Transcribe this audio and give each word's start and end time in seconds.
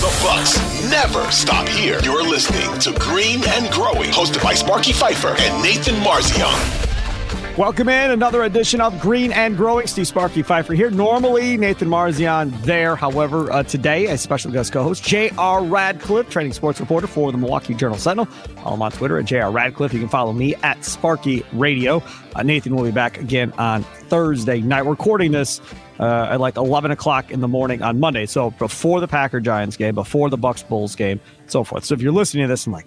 The 0.00 0.20
Bucks 0.22 0.58
never 0.90 1.30
stop 1.30 1.68
here. 1.68 2.00
You're 2.02 2.26
listening 2.26 2.78
to 2.78 2.98
Green 2.98 3.46
and 3.46 3.70
Growing, 3.70 4.08
hosted 4.08 4.42
by 4.42 4.54
Sparky 4.54 4.94
Fifer 4.94 5.34
and 5.38 5.62
Nathan 5.62 5.96
Marzion. 5.96 7.58
Welcome 7.58 7.90
in 7.90 8.10
another 8.10 8.44
edition 8.44 8.80
of 8.80 8.98
Green 8.98 9.30
and 9.30 9.58
Growing. 9.58 9.86
Steve 9.86 10.06
Sparky 10.06 10.40
Fifer 10.40 10.72
here. 10.72 10.90
Normally, 10.90 11.58
Nathan 11.58 11.88
Marzion 11.88 12.58
there. 12.62 12.96
However, 12.96 13.52
uh, 13.52 13.62
today, 13.62 14.06
a 14.06 14.16
special 14.16 14.50
guest 14.50 14.72
co-host, 14.72 15.04
J.R. 15.04 15.62
Radcliffe, 15.62 16.30
training 16.30 16.54
sports 16.54 16.80
reporter 16.80 17.06
for 17.06 17.30
the 17.30 17.36
Milwaukee 17.36 17.74
Journal 17.74 17.98
Sentinel. 17.98 18.24
Follow 18.24 18.76
him 18.76 18.80
on 18.80 18.92
Twitter 18.92 19.18
at 19.18 19.26
J.R. 19.26 19.50
Radcliffe. 19.50 19.92
You 19.92 20.00
can 20.00 20.08
follow 20.08 20.32
me 20.32 20.54
at 20.62 20.82
Sparky 20.82 21.44
Radio. 21.52 22.02
Uh, 22.34 22.42
Nathan 22.42 22.74
will 22.74 22.84
be 22.84 22.90
back 22.90 23.18
again 23.18 23.52
on 23.58 23.82
Thursday 23.82 24.62
night. 24.62 24.86
We're 24.86 24.92
recording 24.92 25.32
this 25.32 25.60
uh, 26.00 26.28
at 26.30 26.40
like 26.40 26.56
11 26.56 26.90
o'clock 26.90 27.30
in 27.30 27.40
the 27.40 27.48
morning 27.48 27.82
on 27.82 28.00
Monday. 28.00 28.26
So 28.26 28.50
before 28.52 29.00
the 29.00 29.08
Packer 29.08 29.38
Giants 29.38 29.76
game, 29.76 29.94
before 29.94 30.30
the 30.30 30.38
Bucks 30.38 30.62
Bulls 30.62 30.96
game, 30.96 31.20
so 31.46 31.62
forth. 31.62 31.84
So 31.84 31.94
if 31.94 32.00
you're 32.00 32.12
listening 32.12 32.44
to 32.44 32.48
this 32.48 32.66
and 32.66 32.72
like, 32.72 32.86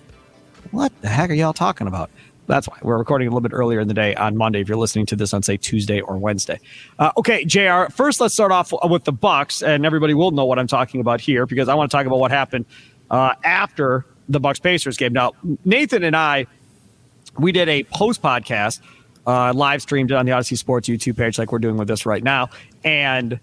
what 0.72 0.92
the 1.02 1.10
heck 1.10 1.30
are 1.30 1.34
y'all 1.34 1.54
talking 1.54 1.88
about? 1.88 2.10
That's 2.48 2.68
why 2.68 2.78
we're 2.82 2.98
recording 2.98 3.28
a 3.28 3.32
little 3.32 3.48
bit 3.48 3.54
earlier 3.54 3.80
in 3.80 3.88
the 3.88 3.94
day 3.94 4.16
on 4.16 4.36
Monday. 4.36 4.62
If 4.62 4.68
you're 4.68 4.78
listening 4.78 5.06
to 5.08 5.16
this 5.16 5.34
on 5.34 5.44
say 5.44 5.58
Tuesday 5.58 6.02
or 6.02 6.18
Wednesday, 6.18 6.60
uh, 7.00 7.12
okay, 7.18 7.46
J.R. 7.46 7.90
First, 7.90 8.20
let's 8.20 8.34
start 8.34 8.52
off 8.52 8.74
with 8.90 9.06
the 9.06 9.14
Bucks, 9.14 9.62
and 9.62 9.86
everybody 9.86 10.14
will 10.14 10.32
know 10.32 10.44
what 10.44 10.60
I'm 10.60 10.68
talking 10.68 11.00
about 11.00 11.22
here 11.22 11.46
because 11.46 11.70
I 11.70 11.76
want 11.76 11.90
to 11.90 11.96
talk 11.96 12.06
about 12.06 12.20
what 12.20 12.32
happened 12.32 12.66
uh, 13.10 13.36
after 13.46 14.06
the 14.28 14.40
Bucks 14.42 14.60
Pacers 14.60 14.98
game. 14.98 15.14
Now, 15.14 15.34
Nathan 15.64 16.04
and 16.04 16.18
I, 16.18 16.48
we 17.38 17.54
did 17.54 17.70
a 17.70 17.84
post 17.84 18.22
podcast, 18.22 18.82
uh, 19.26 19.54
live 19.54 19.82
streamed 19.82 20.12
it 20.12 20.16
on 20.16 20.26
the 20.26 20.34
Audacy 20.34 20.58
Sports 20.58 20.90
YouTube 20.90 21.16
page, 21.16 21.38
like 21.38 21.52
we're 21.52 21.60
doing 21.60 21.78
with 21.78 21.88
this 21.88 22.06
right 22.06 22.24
now, 22.24 22.50
and 22.84 23.40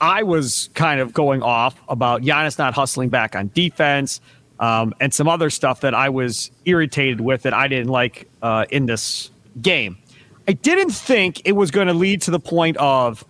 I 0.00 0.22
was 0.22 0.70
kind 0.74 1.00
of 1.00 1.12
going 1.12 1.42
off 1.42 1.80
about 1.88 2.22
Giannis 2.22 2.58
not 2.58 2.74
hustling 2.74 3.08
back 3.08 3.34
on 3.34 3.50
defense 3.54 4.20
um, 4.60 4.94
and 5.00 5.12
some 5.12 5.28
other 5.28 5.50
stuff 5.50 5.80
that 5.80 5.94
I 5.94 6.08
was 6.08 6.50
irritated 6.64 7.20
with 7.20 7.42
that 7.42 7.54
I 7.54 7.68
didn't 7.68 7.88
like 7.88 8.28
uh, 8.42 8.66
in 8.70 8.86
this 8.86 9.30
game. 9.60 9.98
I 10.46 10.52
didn't 10.52 10.90
think 10.90 11.42
it 11.44 11.52
was 11.52 11.70
going 11.70 11.88
to 11.88 11.94
lead 11.94 12.22
to 12.22 12.30
the 12.30 12.40
point 12.40 12.76
of 12.78 13.24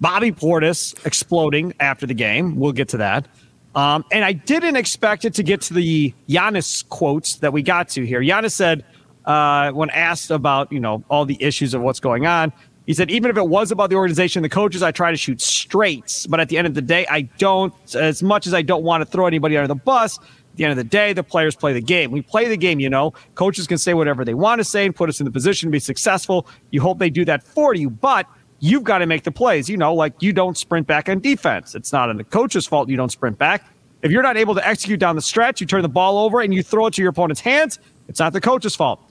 Bobby 0.00 0.32
Portis 0.32 0.94
exploding 1.06 1.72
after 1.78 2.06
the 2.06 2.14
game. 2.14 2.56
We'll 2.56 2.72
get 2.72 2.88
to 2.90 2.96
that. 2.98 3.28
Um, 3.74 4.04
and 4.12 4.24
I 4.24 4.32
didn't 4.32 4.76
expect 4.76 5.24
it 5.24 5.34
to 5.34 5.42
get 5.42 5.60
to 5.62 5.74
the 5.74 6.14
Giannis 6.28 6.88
quotes 6.88 7.36
that 7.36 7.52
we 7.52 7.62
got 7.62 7.88
to 7.90 8.06
here. 8.06 8.20
Giannis 8.20 8.52
said, 8.52 8.84
uh, 9.24 9.72
when 9.72 9.90
asked 9.90 10.30
about 10.30 10.70
you 10.70 10.80
know 10.80 11.02
all 11.08 11.24
the 11.24 11.42
issues 11.42 11.74
of 11.74 11.80
what's 11.80 12.00
going 12.00 12.26
on, 12.26 12.52
he 12.86 12.92
said, 12.92 13.10
even 13.10 13.30
if 13.30 13.36
it 13.36 13.48
was 13.48 13.70
about 13.70 13.90
the 13.90 13.96
organization, 13.96 14.42
the 14.42 14.48
coaches, 14.48 14.82
I 14.82 14.90
try 14.90 15.10
to 15.10 15.16
shoot 15.16 15.40
straights. 15.40 16.26
But 16.26 16.40
at 16.40 16.48
the 16.50 16.58
end 16.58 16.66
of 16.66 16.74
the 16.74 16.82
day, 16.82 17.06
I 17.08 17.22
don't, 17.38 17.72
as 17.94 18.22
much 18.22 18.46
as 18.46 18.52
I 18.52 18.62
don't 18.62 18.84
want 18.84 19.02
to 19.02 19.06
throw 19.06 19.26
anybody 19.26 19.56
under 19.56 19.68
the 19.68 19.74
bus, 19.74 20.18
at 20.18 20.56
the 20.56 20.64
end 20.64 20.72
of 20.72 20.76
the 20.76 20.84
day, 20.84 21.12
the 21.12 21.24
players 21.24 21.56
play 21.56 21.72
the 21.72 21.80
game. 21.80 22.10
We 22.10 22.20
play 22.20 22.46
the 22.46 22.56
game, 22.56 22.80
you 22.80 22.90
know. 22.90 23.14
Coaches 23.34 23.66
can 23.66 23.78
say 23.78 23.94
whatever 23.94 24.24
they 24.24 24.34
want 24.34 24.60
to 24.60 24.64
say 24.64 24.84
and 24.84 24.94
put 24.94 25.08
us 25.08 25.18
in 25.18 25.24
the 25.24 25.30
position 25.30 25.68
to 25.68 25.70
be 25.70 25.80
successful. 25.80 26.46
You 26.70 26.80
hope 26.80 26.98
they 26.98 27.10
do 27.10 27.24
that 27.24 27.42
for 27.42 27.74
you, 27.74 27.88
but 27.88 28.26
you've 28.60 28.84
got 28.84 28.98
to 28.98 29.06
make 29.06 29.24
the 29.24 29.32
plays. 29.32 29.68
You 29.68 29.76
know, 29.76 29.94
like 29.94 30.22
you 30.22 30.32
don't 30.32 30.56
sprint 30.56 30.86
back 30.86 31.08
on 31.08 31.20
defense. 31.20 31.74
It's 31.74 31.92
not 31.92 32.10
on 32.10 32.18
the 32.18 32.24
coach's 32.24 32.66
fault 32.66 32.88
you 32.88 32.96
don't 32.96 33.10
sprint 33.10 33.38
back. 33.38 33.64
If 34.02 34.12
you're 34.12 34.22
not 34.22 34.36
able 34.36 34.54
to 34.54 34.66
execute 34.66 35.00
down 35.00 35.16
the 35.16 35.22
stretch, 35.22 35.60
you 35.60 35.66
turn 35.66 35.80
the 35.82 35.88
ball 35.88 36.18
over 36.18 36.40
and 36.40 36.52
you 36.52 36.62
throw 36.62 36.86
it 36.86 36.94
to 36.94 37.02
your 37.02 37.10
opponent's 37.10 37.40
hands, 37.40 37.78
it's 38.06 38.20
not 38.20 38.34
the 38.34 38.40
coach's 38.40 38.76
fault. 38.76 39.03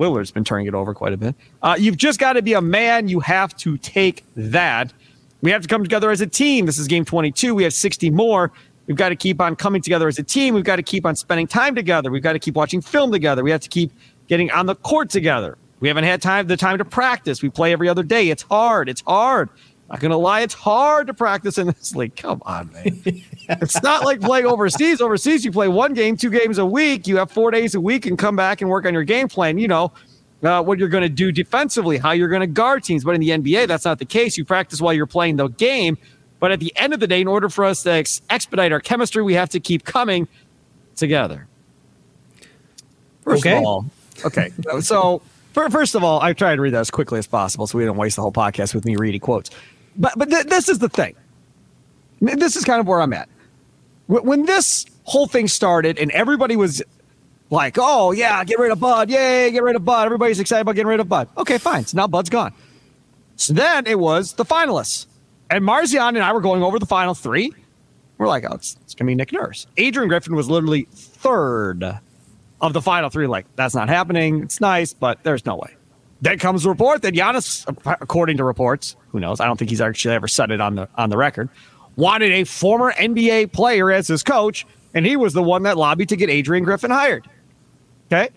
Lillard's 0.00 0.30
been 0.30 0.44
turning 0.44 0.66
it 0.66 0.74
over 0.74 0.94
quite 0.94 1.12
a 1.12 1.16
bit. 1.16 1.34
Uh, 1.62 1.76
you've 1.78 1.98
just 1.98 2.18
got 2.18 2.32
to 2.32 2.42
be 2.42 2.54
a 2.54 2.60
man. 2.60 3.06
You 3.06 3.20
have 3.20 3.54
to 3.58 3.76
take 3.76 4.24
that. 4.34 4.92
We 5.42 5.50
have 5.50 5.62
to 5.62 5.68
come 5.68 5.82
together 5.82 6.10
as 6.10 6.20
a 6.20 6.26
team. 6.26 6.66
This 6.66 6.78
is 6.78 6.88
game 6.88 7.04
22. 7.04 7.54
We 7.54 7.62
have 7.64 7.74
60 7.74 8.10
more. 8.10 8.50
We've 8.86 8.96
got 8.96 9.10
to 9.10 9.16
keep 9.16 9.40
on 9.40 9.56
coming 9.56 9.82
together 9.82 10.08
as 10.08 10.18
a 10.18 10.22
team. 10.22 10.54
We've 10.54 10.64
got 10.64 10.76
to 10.76 10.82
keep 10.82 11.06
on 11.06 11.14
spending 11.14 11.46
time 11.46 11.74
together. 11.74 12.10
We've 12.10 12.22
got 12.22 12.32
to 12.32 12.38
keep 12.38 12.54
watching 12.56 12.80
film 12.80 13.12
together. 13.12 13.44
We 13.44 13.50
have 13.50 13.60
to 13.60 13.68
keep 13.68 13.92
getting 14.26 14.50
on 14.50 14.66
the 14.66 14.74
court 14.74 15.10
together. 15.10 15.58
We 15.80 15.88
haven't 15.88 16.04
had 16.04 16.20
time 16.20 16.46
the 16.46 16.56
time 16.56 16.78
to 16.78 16.84
practice. 16.84 17.42
We 17.42 17.48
play 17.48 17.72
every 17.72 17.88
other 17.88 18.02
day. 18.02 18.30
It's 18.30 18.42
hard. 18.42 18.88
It's 18.88 19.02
hard. 19.02 19.48
Not 19.90 20.00
gonna 20.00 20.16
lie, 20.16 20.40
it's 20.42 20.54
hard 20.54 21.08
to 21.08 21.14
practice 21.14 21.58
in 21.58 21.66
this 21.66 21.94
league. 21.96 22.14
Come 22.16 22.40
on, 22.46 22.72
man. 22.72 23.02
it's 23.48 23.82
not 23.82 24.04
like 24.04 24.20
playing 24.20 24.46
overseas. 24.46 25.00
Overseas, 25.00 25.44
you 25.44 25.50
play 25.50 25.68
one 25.68 25.94
game, 25.94 26.16
two 26.16 26.30
games 26.30 26.58
a 26.58 26.66
week. 26.66 27.08
You 27.08 27.16
have 27.16 27.30
four 27.30 27.50
days 27.50 27.74
a 27.74 27.80
week 27.80 28.06
and 28.06 28.16
come 28.16 28.36
back 28.36 28.60
and 28.60 28.70
work 28.70 28.86
on 28.86 28.94
your 28.94 29.02
game 29.02 29.28
plan. 29.28 29.58
You 29.58 29.68
know 29.68 29.92
uh, 30.42 30.62
what 30.62 30.78
you're 30.78 30.88
going 30.88 31.02
to 31.02 31.08
do 31.08 31.32
defensively, 31.32 31.98
how 31.98 32.12
you're 32.12 32.28
going 32.28 32.40
to 32.40 32.46
guard 32.46 32.84
teams. 32.84 33.04
But 33.04 33.14
in 33.14 33.20
the 33.20 33.30
NBA, 33.30 33.66
that's 33.66 33.84
not 33.84 33.98
the 33.98 34.04
case. 34.04 34.36
You 34.36 34.44
practice 34.44 34.80
while 34.80 34.92
you're 34.92 35.06
playing 35.06 35.36
the 35.36 35.48
game. 35.48 35.98
But 36.38 36.52
at 36.52 36.60
the 36.60 36.72
end 36.76 36.94
of 36.94 37.00
the 37.00 37.06
day, 37.06 37.20
in 37.20 37.28
order 37.28 37.48
for 37.48 37.64
us 37.64 37.82
to 37.82 37.92
ex- 37.92 38.22
expedite 38.30 38.72
our 38.72 38.80
chemistry, 38.80 39.22
we 39.22 39.34
have 39.34 39.50
to 39.50 39.60
keep 39.60 39.84
coming 39.84 40.26
together. 40.96 41.46
First 43.22 43.44
okay. 43.44 43.58
of 43.58 43.64
all, 43.64 43.84
okay. 44.24 44.50
So, 44.80 45.20
first 45.52 45.94
of 45.94 46.02
all, 46.02 46.22
I 46.22 46.32
try 46.32 46.56
to 46.56 46.62
read 46.62 46.72
that 46.72 46.80
as 46.80 46.90
quickly 46.90 47.18
as 47.18 47.26
possible 47.26 47.66
so 47.66 47.76
we 47.76 47.84
don't 47.84 47.98
waste 47.98 48.16
the 48.16 48.22
whole 48.22 48.32
podcast 48.32 48.74
with 48.74 48.86
me 48.86 48.96
reading 48.96 49.20
quotes. 49.20 49.50
But 49.96 50.14
but 50.16 50.30
th- 50.30 50.46
this 50.46 50.68
is 50.68 50.78
the 50.78 50.88
thing. 50.88 51.14
This 52.20 52.56
is 52.56 52.64
kind 52.64 52.80
of 52.80 52.86
where 52.86 53.00
I'm 53.00 53.12
at. 53.12 53.28
When 54.06 54.44
this 54.44 54.86
whole 55.04 55.26
thing 55.26 55.48
started 55.48 55.98
and 55.98 56.10
everybody 56.10 56.56
was 56.56 56.82
like, 57.48 57.76
oh, 57.78 58.12
yeah, 58.12 58.44
get 58.44 58.58
rid 58.58 58.70
of 58.70 58.80
Bud. 58.80 59.10
Yay, 59.10 59.50
get 59.50 59.62
rid 59.62 59.76
of 59.76 59.84
Bud. 59.84 60.06
Everybody's 60.06 60.40
excited 60.40 60.62
about 60.62 60.74
getting 60.74 60.88
rid 60.88 61.00
of 61.00 61.08
Bud. 61.08 61.28
Okay, 61.36 61.58
fine. 61.58 61.84
So 61.86 61.96
now 61.96 62.06
Bud's 62.06 62.30
gone. 62.30 62.52
So 63.36 63.52
then 63.52 63.86
it 63.86 63.98
was 63.98 64.34
the 64.34 64.44
finalists. 64.44 65.06
And 65.50 65.64
Marzion 65.64 66.08
and 66.08 66.18
I 66.18 66.32
were 66.32 66.40
going 66.40 66.62
over 66.62 66.78
the 66.78 66.86
final 66.86 67.14
three. 67.14 67.52
We're 68.18 68.28
like, 68.28 68.44
oh, 68.48 68.54
it's, 68.54 68.76
it's 68.82 68.94
to 68.94 69.04
be 69.04 69.14
Nick 69.14 69.32
Nurse. 69.32 69.66
Adrian 69.78 70.08
Griffin 70.08 70.36
was 70.36 70.48
literally 70.50 70.86
third 70.92 71.98
of 72.60 72.72
the 72.72 72.82
final 72.82 73.10
three. 73.10 73.26
Like, 73.26 73.46
that's 73.56 73.74
not 73.74 73.88
happening. 73.88 74.42
It's 74.42 74.60
nice, 74.60 74.92
but 74.92 75.22
there's 75.24 75.46
no 75.46 75.56
way. 75.56 75.74
Then 76.22 76.38
comes 76.38 76.64
the 76.64 76.68
report 76.68 77.02
that 77.02 77.14
Giannis, 77.14 77.64
according 78.00 78.36
to 78.36 78.44
reports, 78.44 78.96
who 79.08 79.20
knows? 79.20 79.40
I 79.40 79.46
don't 79.46 79.56
think 79.56 79.70
he's 79.70 79.80
actually 79.80 80.14
ever 80.14 80.28
said 80.28 80.50
it 80.50 80.60
on 80.60 80.74
the 80.74 80.88
on 80.96 81.10
the 81.10 81.16
record. 81.16 81.48
Wanted 81.96 82.32
a 82.32 82.44
former 82.44 82.92
NBA 82.92 83.52
player 83.52 83.90
as 83.90 84.06
his 84.06 84.22
coach, 84.22 84.66
and 84.94 85.06
he 85.06 85.16
was 85.16 85.32
the 85.32 85.42
one 85.42 85.62
that 85.64 85.76
lobbied 85.76 86.08
to 86.10 86.16
get 86.16 86.30
Adrian 86.30 86.64
Griffin 86.64 86.90
hired. 86.90 87.28
Okay. 88.06 88.30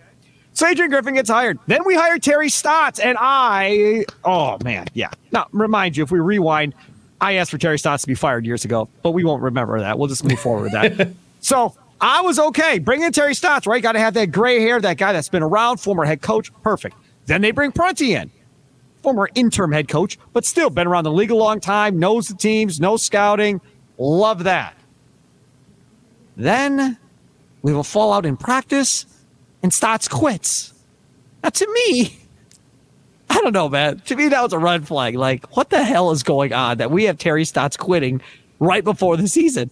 So 0.54 0.66
Adrian 0.66 0.90
Griffin 0.90 1.14
gets 1.14 1.28
hired. 1.28 1.58
Then 1.66 1.84
we 1.84 1.94
hire 1.94 2.18
Terry 2.18 2.48
Stotts, 2.48 3.00
and 3.00 3.18
I, 3.20 4.04
oh 4.24 4.56
man, 4.62 4.86
yeah. 4.94 5.10
Now, 5.32 5.48
remind 5.52 5.96
you, 5.96 6.04
if 6.04 6.10
we 6.10 6.20
rewind, 6.20 6.74
I 7.20 7.34
asked 7.34 7.50
for 7.50 7.58
Terry 7.58 7.78
Stotts 7.78 8.02
to 8.02 8.06
be 8.06 8.14
fired 8.14 8.46
years 8.46 8.64
ago, 8.64 8.88
but 9.02 9.10
we 9.10 9.24
won't 9.24 9.42
remember 9.42 9.80
that. 9.80 9.98
We'll 9.98 10.08
just 10.08 10.24
move 10.24 10.38
forward 10.38 10.64
with 10.64 10.72
that. 10.72 11.08
so 11.40 11.74
I 12.00 12.20
was 12.20 12.38
okay. 12.38 12.78
Bring 12.78 13.02
in 13.02 13.12
Terry 13.12 13.34
Stotts, 13.34 13.66
right? 13.66 13.82
Got 13.82 13.92
to 13.92 13.98
have 13.98 14.14
that 14.14 14.30
gray 14.30 14.60
hair, 14.60 14.80
that 14.80 14.96
guy 14.96 15.12
that's 15.12 15.28
been 15.28 15.42
around, 15.42 15.78
former 15.78 16.04
head 16.04 16.22
coach. 16.22 16.52
Perfect. 16.62 16.96
Then 17.26 17.40
they 17.40 17.50
bring 17.50 17.72
Prunty 17.72 18.14
in, 18.14 18.30
former 19.02 19.28
interim 19.34 19.72
head 19.72 19.88
coach, 19.88 20.18
but 20.32 20.44
still 20.44 20.70
been 20.70 20.86
around 20.86 21.04
the 21.04 21.12
league 21.12 21.30
a 21.30 21.36
long 21.36 21.60
time, 21.60 21.98
knows 21.98 22.28
the 22.28 22.34
teams, 22.34 22.80
knows 22.80 23.04
scouting. 23.04 23.60
Love 23.98 24.44
that. 24.44 24.76
Then 26.36 26.98
we 27.62 27.72
will 27.72 27.84
fall 27.84 28.12
out 28.12 28.26
in 28.26 28.36
practice 28.36 29.06
and 29.62 29.72
Stotts 29.72 30.08
quits. 30.08 30.74
Now, 31.42 31.50
to 31.50 31.66
me, 31.72 32.18
I 33.30 33.40
don't 33.40 33.52
know, 33.52 33.68
man. 33.68 34.00
To 34.00 34.16
me, 34.16 34.28
that 34.28 34.42
was 34.42 34.52
a 34.52 34.58
red 34.58 34.86
flag. 34.86 35.14
Like, 35.14 35.56
what 35.56 35.70
the 35.70 35.82
hell 35.82 36.10
is 36.10 36.22
going 36.22 36.52
on 36.52 36.78
that 36.78 36.90
we 36.90 37.04
have 37.04 37.18
Terry 37.18 37.44
Stotts 37.44 37.76
quitting 37.76 38.20
right 38.60 38.84
before 38.84 39.16
the 39.16 39.28
season? 39.28 39.70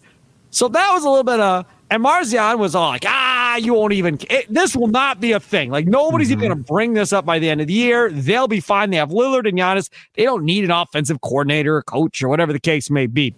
So 0.51 0.69
that 0.69 0.93
was 0.93 1.05
a 1.05 1.09
little 1.09 1.25
bit 1.25 1.41
of, 1.41 1.67
and 1.91 2.03
Marzion 2.03 2.59
was 2.59 2.75
all 2.75 2.89
like, 2.89 3.05
ah, 3.07 3.32
you 3.57 3.75
won't 3.75 3.93
even, 3.93 4.19
it, 4.31 4.53
this 4.53 4.77
will 4.77 4.89
not 4.89 5.21
be 5.21 5.33
a 5.33 5.41
thing. 5.41 5.71
Like, 5.71 5.87
nobody's 5.87 6.29
mm-hmm. 6.29 6.39
even 6.41 6.49
going 6.49 6.65
to 6.65 6.73
bring 6.73 6.93
this 6.95 7.13
up 7.13 7.25
by 7.25 7.39
the 7.39 7.49
end 7.51 7.61
of 7.61 7.67
the 7.67 7.73
year. 7.73 8.11
They'll 8.11 8.49
be 8.49 8.61
fine. 8.61 8.91
They 8.91 8.97
have 8.97 9.11
Lillard 9.11 9.49
and 9.49 9.59
Giannis. 9.59 9.91
They 10.15 10.25
don't 10.25 10.45
need 10.45 10.65
an 10.65 10.71
offensive 10.71 11.21
coordinator 11.21 11.77
or 11.77 11.83
coach 11.83 12.23
or 12.23 12.29
whatever 12.29 12.53
the 12.53 12.61
case 12.61 12.91
may 12.91 13.07
be. 13.07 13.35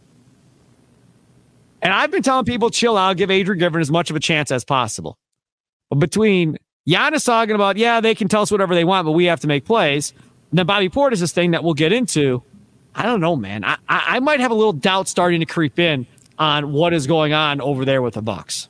And 1.82 1.92
I've 1.92 2.10
been 2.10 2.22
telling 2.22 2.46
people, 2.46 2.70
chill 2.70 2.96
out, 2.96 3.16
give 3.16 3.30
Adrian 3.30 3.58
Griffin 3.58 3.80
as 3.80 3.90
much 3.90 4.08
of 4.08 4.16
a 4.16 4.20
chance 4.20 4.50
as 4.50 4.64
possible. 4.64 5.18
But 5.90 5.98
between 5.98 6.56
Giannis 6.88 7.26
talking 7.26 7.54
about, 7.54 7.76
yeah, 7.76 8.00
they 8.00 8.14
can 8.14 8.28
tell 8.28 8.42
us 8.42 8.50
whatever 8.50 8.74
they 8.74 8.84
want, 8.84 9.04
but 9.04 9.12
we 9.12 9.26
have 9.26 9.40
to 9.40 9.46
make 9.46 9.64
plays. 9.64 10.12
And 10.50 10.58
then 10.58 10.66
Bobby 10.66 10.88
Portis 10.88 11.20
this 11.20 11.32
thing 11.32 11.50
that 11.50 11.62
we'll 11.62 11.74
get 11.74 11.92
into. 11.92 12.42
I 12.94 13.02
don't 13.02 13.20
know, 13.20 13.36
man. 13.36 13.64
I, 13.64 13.76
I, 13.88 14.04
I 14.16 14.20
might 14.20 14.40
have 14.40 14.50
a 14.50 14.54
little 14.54 14.72
doubt 14.72 15.08
starting 15.08 15.40
to 15.40 15.46
creep 15.46 15.78
in 15.78 16.06
on 16.38 16.72
what 16.72 16.94
is 16.94 17.06
going 17.06 17.32
on 17.32 17.60
over 17.60 17.84
there 17.84 18.02
with 18.02 18.14
the 18.14 18.22
Bucks. 18.22 18.68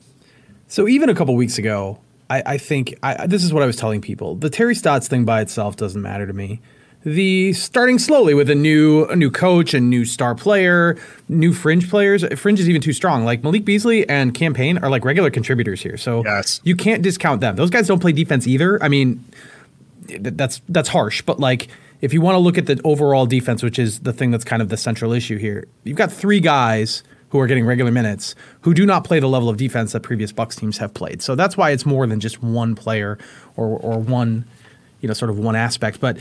So 0.75 0.89
even 0.89 1.07
a 1.07 1.15
couple 1.15 1.33
weeks 1.37 1.57
ago, 1.57 1.99
I, 2.29 2.43
I 2.45 2.57
think 2.57 2.99
I, 3.01 3.27
this 3.27 3.45
is 3.45 3.53
what 3.53 3.63
I 3.63 3.65
was 3.65 3.77
telling 3.77 4.01
people. 4.01 4.35
The 4.35 4.49
Terry 4.49 4.75
Stotts 4.75 5.07
thing 5.07 5.23
by 5.23 5.39
itself 5.39 5.77
doesn't 5.77 6.01
matter 6.01 6.27
to 6.27 6.33
me 6.33 6.59
the 7.05 7.53
starting 7.53 7.97
slowly 7.97 8.33
with 8.33 8.49
a 8.49 8.55
new 8.55 9.05
a 9.05 9.15
new 9.15 9.31
coach, 9.31 9.73
a 9.73 9.79
new 9.79 10.03
star 10.03 10.35
player, 10.35 10.97
new 11.29 11.53
fringe 11.53 11.89
players. 11.89 12.25
Fringe 12.37 12.59
is 12.59 12.67
even 12.67 12.81
too 12.81 12.91
strong. 12.91 13.23
Like 13.23 13.41
Malik 13.41 13.63
Beasley 13.63 14.09
and 14.09 14.33
Cam 14.33 14.53
Payne 14.53 14.77
are 14.79 14.89
like 14.89 15.05
regular 15.05 15.31
contributors 15.31 15.81
here, 15.81 15.95
so 15.95 16.25
yes. 16.25 16.59
you 16.65 16.75
can't 16.75 17.01
discount 17.01 17.39
them. 17.39 17.55
Those 17.55 17.69
guys 17.69 17.87
don't 17.87 17.99
play 17.99 18.11
defense 18.11 18.45
either. 18.45 18.83
I 18.83 18.89
mean, 18.89 19.23
that's 20.19 20.61
that's 20.67 20.89
harsh, 20.89 21.21
but 21.21 21.39
like 21.39 21.69
if 22.01 22.11
you 22.11 22.19
want 22.19 22.35
to 22.35 22.39
look 22.39 22.57
at 22.57 22.65
the 22.65 22.81
overall 22.83 23.25
defense, 23.25 23.63
which 23.63 23.79
is 23.79 24.01
the 24.01 24.11
thing 24.11 24.29
that's 24.29 24.43
kind 24.43 24.61
of 24.61 24.67
the 24.67 24.75
central 24.75 25.13
issue 25.13 25.37
here, 25.37 25.69
you've 25.85 25.95
got 25.95 26.11
three 26.11 26.41
guys 26.41 27.01
who 27.29 27.39
are 27.39 27.47
getting 27.47 27.65
regular 27.65 27.91
minutes 27.91 28.35
who 28.61 28.73
do 28.73 28.85
not 28.85 29.03
play 29.03 29.19
the 29.19 29.27
level 29.27 29.49
of 29.49 29.57
defense 29.57 29.91
that 29.91 30.01
previous 30.01 30.31
Bucks 30.31 30.55
teams 30.55 30.77
have 30.77 30.93
played. 30.93 31.21
So 31.21 31.35
that's 31.35 31.57
why 31.57 31.71
it's 31.71 31.85
more 31.85 32.07
than 32.07 32.19
just 32.19 32.41
one 32.41 32.75
player 32.75 33.17
or 33.55 33.77
or 33.79 33.99
one 33.99 34.45
you 35.01 35.07
know 35.07 35.13
sort 35.13 35.29
of 35.29 35.37
one 35.37 35.55
aspect, 35.55 35.99
but 35.99 36.17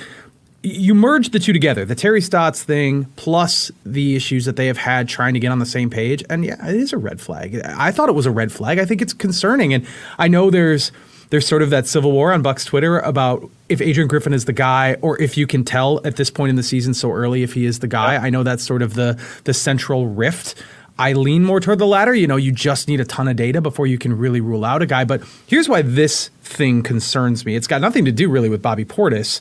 you 0.64 0.94
merge 0.94 1.28
the 1.30 1.38
two 1.38 1.52
together, 1.52 1.84
the 1.84 1.94
Terry 1.94 2.22
Stotts 2.22 2.62
thing 2.62 3.04
plus 3.16 3.70
the 3.84 4.16
issues 4.16 4.46
that 4.46 4.56
they 4.56 4.66
have 4.66 4.78
had 4.78 5.08
trying 5.08 5.34
to 5.34 5.40
get 5.40 5.52
on 5.52 5.58
the 5.58 5.66
same 5.66 5.90
page. 5.90 6.24
And 6.30 6.44
yeah, 6.44 6.66
it 6.66 6.76
is 6.76 6.92
a 6.92 6.96
red 6.96 7.20
flag. 7.20 7.60
I 7.64 7.92
thought 7.92 8.08
it 8.08 8.14
was 8.14 8.24
a 8.24 8.30
red 8.30 8.50
flag. 8.50 8.78
I 8.78 8.86
think 8.86 9.02
it's 9.02 9.12
concerning. 9.12 9.74
And 9.74 9.86
I 10.18 10.26
know 10.26 10.50
there's 10.50 10.90
there's 11.28 11.46
sort 11.46 11.62
of 11.62 11.70
that 11.70 11.86
civil 11.86 12.12
war 12.12 12.32
on 12.32 12.42
Bucks 12.42 12.64
Twitter 12.64 12.98
about 13.00 13.48
if 13.68 13.82
Adrian 13.82 14.08
Griffin 14.08 14.32
is 14.32 14.46
the 14.46 14.52
guy 14.52 14.96
or 15.02 15.20
if 15.20 15.36
you 15.36 15.46
can 15.46 15.64
tell 15.64 16.00
at 16.04 16.16
this 16.16 16.30
point 16.30 16.50
in 16.50 16.56
the 16.56 16.62
season 16.62 16.94
so 16.94 17.12
early 17.12 17.42
if 17.42 17.52
he 17.52 17.66
is 17.66 17.80
the 17.80 17.88
guy. 17.88 18.16
I 18.16 18.30
know 18.30 18.42
that's 18.42 18.64
sort 18.64 18.82
of 18.82 18.94
the 18.94 19.20
the 19.44 19.52
central 19.52 20.06
rift. 20.06 20.54
I 20.99 21.12
lean 21.12 21.44
more 21.44 21.61
toward 21.61 21.79
the 21.79 21.87
latter. 21.87 22.14
You 22.14 22.26
know, 22.26 22.37
you 22.37 22.52
just 22.52 22.88
need 22.88 23.00
a 23.00 23.05
ton 23.05 23.29
of 23.29 23.37
data 23.37 23.61
before 23.61 23.87
you 23.87 23.99
can 23.99 24.17
really 24.17 24.41
rule 24.41 24.64
out 24.64 24.82
a 24.82 24.87
guy. 24.87 25.05
But 25.05 25.23
here's 25.46 25.69
why 25.69 25.82
this 25.82 26.29
thing 26.43 26.82
concerns 26.82 27.44
me. 27.44 27.56
It's 27.56 27.67
got 27.67 27.81
nothing 27.81 28.05
to 28.05 28.12
do 28.12 28.29
really 28.29 28.49
with 28.49 28.62
Bobby 28.62 28.85
Portis 28.85 29.41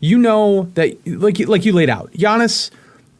you 0.00 0.18
know 0.18 0.64
that 0.74 0.96
like 1.06 1.38
like 1.40 1.64
you 1.64 1.72
laid 1.72 1.90
out, 1.90 2.10
Giannis 2.12 2.70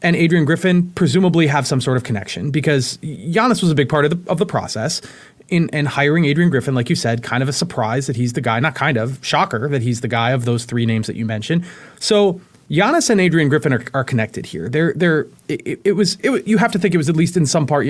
and 0.01 0.15
Adrian 0.15 0.45
Griffin 0.45 0.91
presumably 0.93 1.47
have 1.47 1.67
some 1.67 1.79
sort 1.79 1.95
of 1.95 2.03
connection 2.03 2.49
because 2.49 2.97
Giannis 2.97 3.61
was 3.61 3.71
a 3.71 3.75
big 3.75 3.87
part 3.87 4.03
of 4.05 4.11
the 4.11 4.31
of 4.31 4.39
the 4.39 4.45
process 4.45 5.01
in 5.47 5.69
and 5.71 5.87
hiring 5.87 6.25
Adrian 6.25 6.49
Griffin, 6.49 6.73
like 6.73 6.89
you 6.89 6.95
said, 6.95 7.23
kind 7.23 7.43
of 7.43 7.49
a 7.49 7.53
surprise 7.53 8.07
that 8.07 8.15
he's 8.15 8.33
the 8.33 8.41
guy, 8.41 8.59
not 8.59 8.73
kind 8.73 8.97
of 8.97 9.23
shocker 9.23 9.69
that 9.69 9.81
he's 9.81 10.01
the 10.01 10.07
guy 10.07 10.31
of 10.31 10.45
those 10.45 10.65
three 10.65 10.85
names 10.85 11.07
that 11.07 11.15
you 11.15 11.25
mentioned. 11.25 11.65
So 11.99 12.41
Giannis 12.71 13.09
and 13.09 13.19
Adrian 13.19 13.49
Griffin 13.49 13.73
are, 13.73 13.83
are 13.93 14.03
connected 14.03 14.45
here. 14.45 14.69
They're 14.69 14.93
they're 14.93 15.27
it, 15.49 15.81
it 15.83 15.91
was 15.93 16.17
it, 16.23 16.47
you 16.47 16.57
have 16.57 16.71
to 16.71 16.79
think 16.79 16.93
it 16.93 16.97
was 16.97 17.09
at 17.09 17.17
least 17.17 17.35
in 17.35 17.45
some 17.45 17.67
part, 17.67 17.87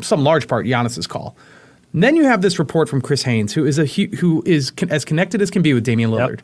some 0.00 0.24
large 0.24 0.48
part, 0.48 0.66
Giannis's 0.66 1.06
call. 1.06 1.36
And 1.92 2.02
then 2.02 2.16
you 2.16 2.24
have 2.24 2.42
this 2.42 2.58
report 2.58 2.88
from 2.88 3.00
Chris 3.00 3.22
Haynes, 3.22 3.54
who 3.54 3.64
is 3.64 3.78
a 3.78 3.86
who 3.86 4.42
is 4.44 4.72
as 4.90 5.04
connected 5.04 5.40
as 5.40 5.50
can 5.50 5.62
be 5.62 5.72
with 5.72 5.84
Damian 5.84 6.10
Lillard. 6.10 6.38
Yep. 6.38 6.42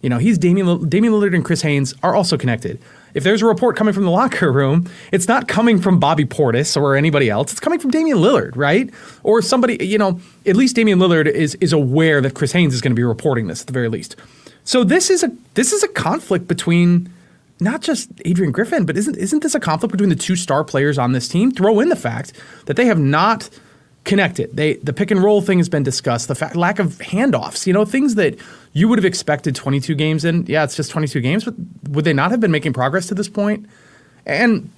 You 0.00 0.08
know, 0.08 0.18
he's 0.18 0.38
Damian, 0.38 0.88
Damian 0.88 1.12
Lillard 1.12 1.34
and 1.34 1.44
Chris 1.44 1.62
Haynes 1.62 1.92
are 2.04 2.14
also 2.14 2.38
connected. 2.38 2.78
If 3.14 3.24
there's 3.24 3.42
a 3.42 3.46
report 3.46 3.74
coming 3.74 3.92
from 3.92 4.04
the 4.04 4.12
locker 4.12 4.52
room, 4.52 4.88
it's 5.10 5.26
not 5.26 5.48
coming 5.48 5.80
from 5.80 5.98
Bobby 5.98 6.24
Portis 6.24 6.80
or 6.80 6.94
anybody 6.94 7.28
else. 7.28 7.50
It's 7.50 7.58
coming 7.58 7.80
from 7.80 7.90
Damian 7.90 8.18
Lillard, 8.18 8.54
right? 8.54 8.90
Or 9.24 9.42
somebody, 9.42 9.84
you 9.84 9.98
know, 9.98 10.20
at 10.46 10.54
least 10.54 10.76
Damian 10.76 11.00
Lillard 11.00 11.26
is 11.26 11.56
is 11.56 11.72
aware 11.72 12.20
that 12.20 12.34
Chris 12.34 12.52
Haynes 12.52 12.74
is 12.74 12.80
going 12.80 12.92
to 12.92 12.96
be 12.96 13.02
reporting 13.02 13.48
this 13.48 13.62
at 13.62 13.66
the 13.66 13.72
very 13.72 13.88
least. 13.88 14.14
So 14.68 14.84
this 14.84 15.08
is 15.08 15.24
a 15.24 15.32
this 15.54 15.72
is 15.72 15.82
a 15.82 15.88
conflict 15.88 16.46
between 16.46 17.10
not 17.58 17.80
just 17.80 18.10
Adrian 18.26 18.52
Griffin, 18.52 18.84
but 18.84 18.98
isn't 18.98 19.16
isn't 19.16 19.42
this 19.42 19.54
a 19.54 19.60
conflict 19.60 19.92
between 19.92 20.10
the 20.10 20.14
two 20.14 20.36
star 20.36 20.62
players 20.62 20.98
on 20.98 21.12
this 21.12 21.26
team? 21.26 21.50
Throw 21.50 21.80
in 21.80 21.88
the 21.88 21.96
fact 21.96 22.34
that 22.66 22.76
they 22.76 22.84
have 22.84 22.98
not 22.98 23.48
connected. 24.04 24.54
They 24.54 24.74
the 24.74 24.92
pick 24.92 25.10
and 25.10 25.22
roll 25.22 25.40
thing 25.40 25.56
has 25.56 25.70
been 25.70 25.84
discussed. 25.84 26.28
The 26.28 26.34
fact, 26.34 26.54
lack 26.54 26.80
of 26.80 26.98
handoffs, 26.98 27.66
you 27.66 27.72
know, 27.72 27.86
things 27.86 28.16
that 28.16 28.36
you 28.74 28.88
would 28.88 28.98
have 28.98 29.06
expected 29.06 29.54
22 29.54 29.94
games 29.94 30.26
in. 30.26 30.44
Yeah, 30.46 30.64
it's 30.64 30.76
just 30.76 30.90
22 30.90 31.22
games, 31.22 31.46
but 31.46 31.54
would 31.88 32.04
they 32.04 32.12
not 32.12 32.30
have 32.30 32.40
been 32.40 32.50
making 32.50 32.74
progress 32.74 33.06
to 33.06 33.14
this 33.14 33.30
point? 33.30 33.64
And 34.26 34.70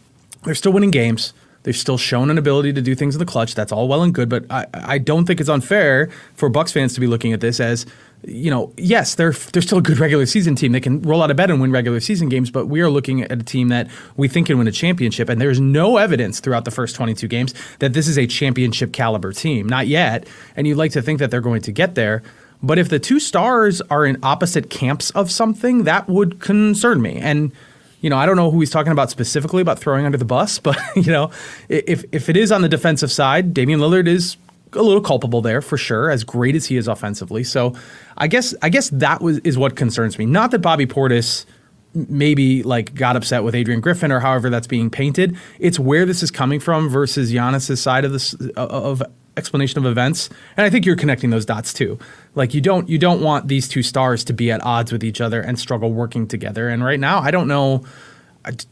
they're 0.45 0.55
still 0.55 0.73
winning 0.73 0.93
games. 0.93 1.33
They've 1.63 1.77
still 1.77 1.99
shown 1.99 2.31
an 2.31 2.39
ability 2.39 2.73
to 2.75 2.81
do 2.81 2.95
things 2.95 3.15
in 3.15 3.19
the 3.19 3.27
clutch. 3.27 3.55
That's 3.55 3.71
all 3.73 3.87
well 3.87 4.03
and 4.03 4.15
good, 4.15 4.29
but 4.29 4.45
I, 4.51 4.67
I 4.73 4.99
don't 4.99 5.27
think 5.27 5.41
it's 5.41 5.51
unfair 5.51 6.09
for 6.35 6.49
Bucks 6.49 6.73
fans 6.73 6.95
to 6.95 7.01
be 7.01 7.07
looking 7.07 7.33
at 7.35 7.41
this 7.41 7.61
as, 7.61 7.85
you 8.25 8.51
know, 8.51 8.73
yes, 8.77 9.15
they're 9.15 9.33
they're 9.33 9.63
still 9.63 9.79
a 9.79 9.83
good 9.83 9.99
regular 9.99 10.27
season 10.27 10.55
team. 10.55 10.73
They 10.73 10.81
can 10.81 11.01
roll 11.03 11.23
out 11.23 11.31
of 11.31 11.37
bed 11.37 11.51
and 11.51 11.61
win 11.61 11.73
regular 11.73 12.01
season 12.01 12.29
games, 12.29 12.51
but 12.51 12.67
we 12.67 12.81
are 12.81 12.91
looking 12.91 13.23
at 13.23 13.33
a 13.33 13.43
team 13.43 13.69
that 13.69 13.89
we 14.17 14.29
think 14.29 14.49
can 14.49 14.59
win 14.59 14.69
a 14.69 14.73
championship. 14.73 15.29
And 15.29 15.41
there's 15.41 15.61
no 15.61 15.97
evidence 15.97 16.41
throughout 16.41 16.65
the 16.65 16.71
first 16.71 16.97
22 16.97 17.29
games 17.29 17.55
that 17.79 17.93
this 17.95 18.07
is 18.07 18.19
a 18.19 18.27
championship 18.27 18.93
caliber 18.93 19.33
team, 19.33 19.69
not 19.69 19.87
yet. 19.87 20.27
And 20.55 20.67
you'd 20.67 20.77
like 20.77 20.93
to 20.93 21.03
think 21.03 21.19
that 21.19 21.31
they're 21.31 21.41
going 21.41 21.63
to 21.63 21.73
get 21.73 21.95
there. 21.95 22.23
But 22.63 22.79
if 22.79 22.91
the 22.91 22.99
two 22.99 23.21
stars 23.21 23.81
are 23.83 24.05
in 24.05 24.19
opposite 24.23 24.69
camps 24.69 25.11
of 25.11 25.31
something, 25.31 25.85
that 25.85 26.09
would 26.09 26.41
concern 26.41 27.01
me. 27.01 27.17
And 27.17 27.53
you 28.01 28.09
know, 28.09 28.17
I 28.17 28.27
don't 28.27 28.37
know 28.37 28.51
who 28.51 28.61
he's 28.61 28.71
talking 28.71 28.93
about 28.93 29.11
specifically 29.11 29.61
about 29.61 29.79
throwing 29.79 30.07
under 30.07 30.19
the 30.19 30.25
bus, 30.25 30.59
but 30.61 30.79
you 30.95 31.13
know, 31.13 31.31
if 31.69 32.05
if 32.13 32.29
it 32.29 32.37
is 32.37 32.53
on 32.53 32.63
the 32.63 32.69
defensive 32.69 33.11
side, 33.11 33.55
Damian 33.55 33.81
Lillard 33.81 34.09
is 34.09 34.37
a 34.73 34.83
little 34.83 35.01
culpable 35.01 35.43
there 35.43 35.61
for 35.61 35.77
sure, 35.77 36.11
as 36.11 36.25
great 36.25 36.55
as 36.55 36.67
he 36.67 36.77
is 36.77 36.89
offensively. 36.89 37.45
So, 37.45 37.75
I 38.17 38.27
guess 38.27 38.55
I 38.63 38.69
guess 38.69 38.91
that 38.91 39.21
was 39.21 39.39
is 39.39 39.59
what 39.59 39.77
concerns 39.77 40.19
me. 40.19 40.27
Not 40.27 40.51
that 40.53 40.61
Bobby 40.61 40.87
Portis 40.87 41.47
maybe 41.95 42.63
like 42.63 42.95
got 42.95 43.17
upset 43.17 43.43
with 43.43 43.55
Adrian 43.55 43.81
Griffin 43.81 44.13
or 44.13 44.21
however 44.21 44.51
that's 44.51 44.67
being 44.67 44.91
painted. 44.91 45.37
It's 45.59 45.79
where 45.79 46.07
this 46.07 46.23
is 46.23 46.31
coming 46.31 46.61
from 46.61 46.89
versus 46.89 47.33
Giannis's 47.33 47.81
side 47.81 48.05
of 48.05 48.13
this 48.13 48.35
of 48.57 49.03
explanation 49.37 49.79
of 49.79 49.87
events. 49.87 50.29
And 50.57 50.65
I 50.65 50.71
think 50.71 50.87
you're 50.87 50.97
connecting 50.97 51.31
those 51.31 51.45
dots 51.45 51.73
too. 51.73 51.99
Like 52.35 52.55
you 52.55 52.61
don't 52.61 52.89
you 52.89 52.99
don't 52.99 53.23
want 53.23 53.49
these 53.49 53.69
two 53.69 53.83
stars 53.83 54.25
to 54.25 54.33
be 54.33 54.51
at 54.51 54.63
odds 54.65 54.93
with 54.93 55.03
each 55.03 55.21
other 55.21 55.41
and 55.41 55.59
struggle 55.59 55.93
working 55.93 56.27
together. 56.27 56.69
And 56.69 56.85
right 56.85 57.01
now, 57.01 57.21
I 57.21 57.31
don't 57.31 57.49
know 57.49 57.85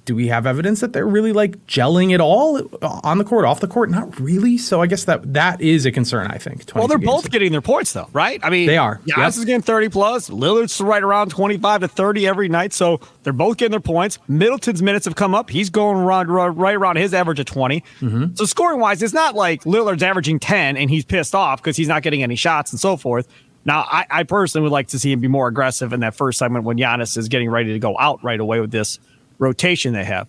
do 0.04 0.14
we 0.14 0.28
have 0.28 0.46
evidence 0.46 0.80
that 0.80 0.92
they're 0.92 1.06
really 1.06 1.32
like 1.32 1.66
gelling 1.66 2.14
at 2.14 2.20
all 2.20 2.58
on 3.04 3.18
the 3.18 3.24
court, 3.24 3.44
off 3.44 3.60
the 3.60 3.68
court? 3.68 3.90
Not 3.90 4.18
really. 4.18 4.56
So 4.56 4.80
I 4.80 4.86
guess 4.86 5.04
that 5.04 5.34
that 5.34 5.60
is 5.60 5.84
a 5.84 5.92
concern. 5.92 6.30
I 6.30 6.38
think. 6.38 6.64
Well, 6.74 6.88
they're 6.88 6.98
both 6.98 7.30
getting 7.30 7.52
their 7.52 7.60
points 7.60 7.92
though, 7.92 8.08
right? 8.12 8.40
I 8.42 8.50
mean, 8.50 8.66
they 8.66 8.78
are. 8.78 8.96
Giannis 9.06 9.16
yep. 9.16 9.28
is 9.28 9.44
getting 9.44 9.62
thirty 9.62 9.88
plus. 9.88 10.30
Lillard's 10.30 10.80
right 10.80 11.02
around 11.02 11.30
twenty 11.30 11.58
five 11.58 11.82
to 11.82 11.88
thirty 11.88 12.26
every 12.26 12.48
night. 12.48 12.72
So 12.72 13.00
they're 13.22 13.32
both 13.32 13.58
getting 13.58 13.72
their 13.72 13.80
points. 13.80 14.18
Middleton's 14.26 14.82
minutes 14.82 15.04
have 15.04 15.16
come 15.16 15.34
up. 15.34 15.50
He's 15.50 15.68
going 15.68 15.98
around 15.98 16.28
right 16.28 16.74
around 16.74 16.96
his 16.96 17.12
average 17.12 17.40
of 17.40 17.46
20 17.46 17.80
mm-hmm. 18.00 18.34
So 18.34 18.44
scoring 18.44 18.80
wise, 18.80 19.02
it's 19.02 19.12
not 19.12 19.34
like 19.34 19.64
Lillard's 19.64 20.02
averaging 20.02 20.38
ten 20.38 20.76
and 20.76 20.88
he's 20.88 21.04
pissed 21.04 21.34
off 21.34 21.60
because 21.60 21.76
he's 21.76 21.88
not 21.88 22.02
getting 22.02 22.22
any 22.22 22.36
shots 22.36 22.72
and 22.72 22.80
so 22.80 22.96
forth. 22.96 23.28
Now, 23.64 23.80
I, 23.80 24.06
I 24.10 24.22
personally 24.22 24.62
would 24.62 24.72
like 24.72 24.88
to 24.88 24.98
see 24.98 25.12
him 25.12 25.20
be 25.20 25.28
more 25.28 25.46
aggressive 25.46 25.92
in 25.92 26.00
that 26.00 26.14
first 26.14 26.38
segment 26.38 26.64
when 26.64 26.78
Giannis 26.78 27.18
is 27.18 27.28
getting 27.28 27.50
ready 27.50 27.74
to 27.74 27.78
go 27.78 27.98
out 27.98 28.22
right 28.24 28.40
away 28.40 28.60
with 28.60 28.70
this 28.70 28.98
rotation 29.38 29.92
they 29.92 30.04
have. 30.04 30.28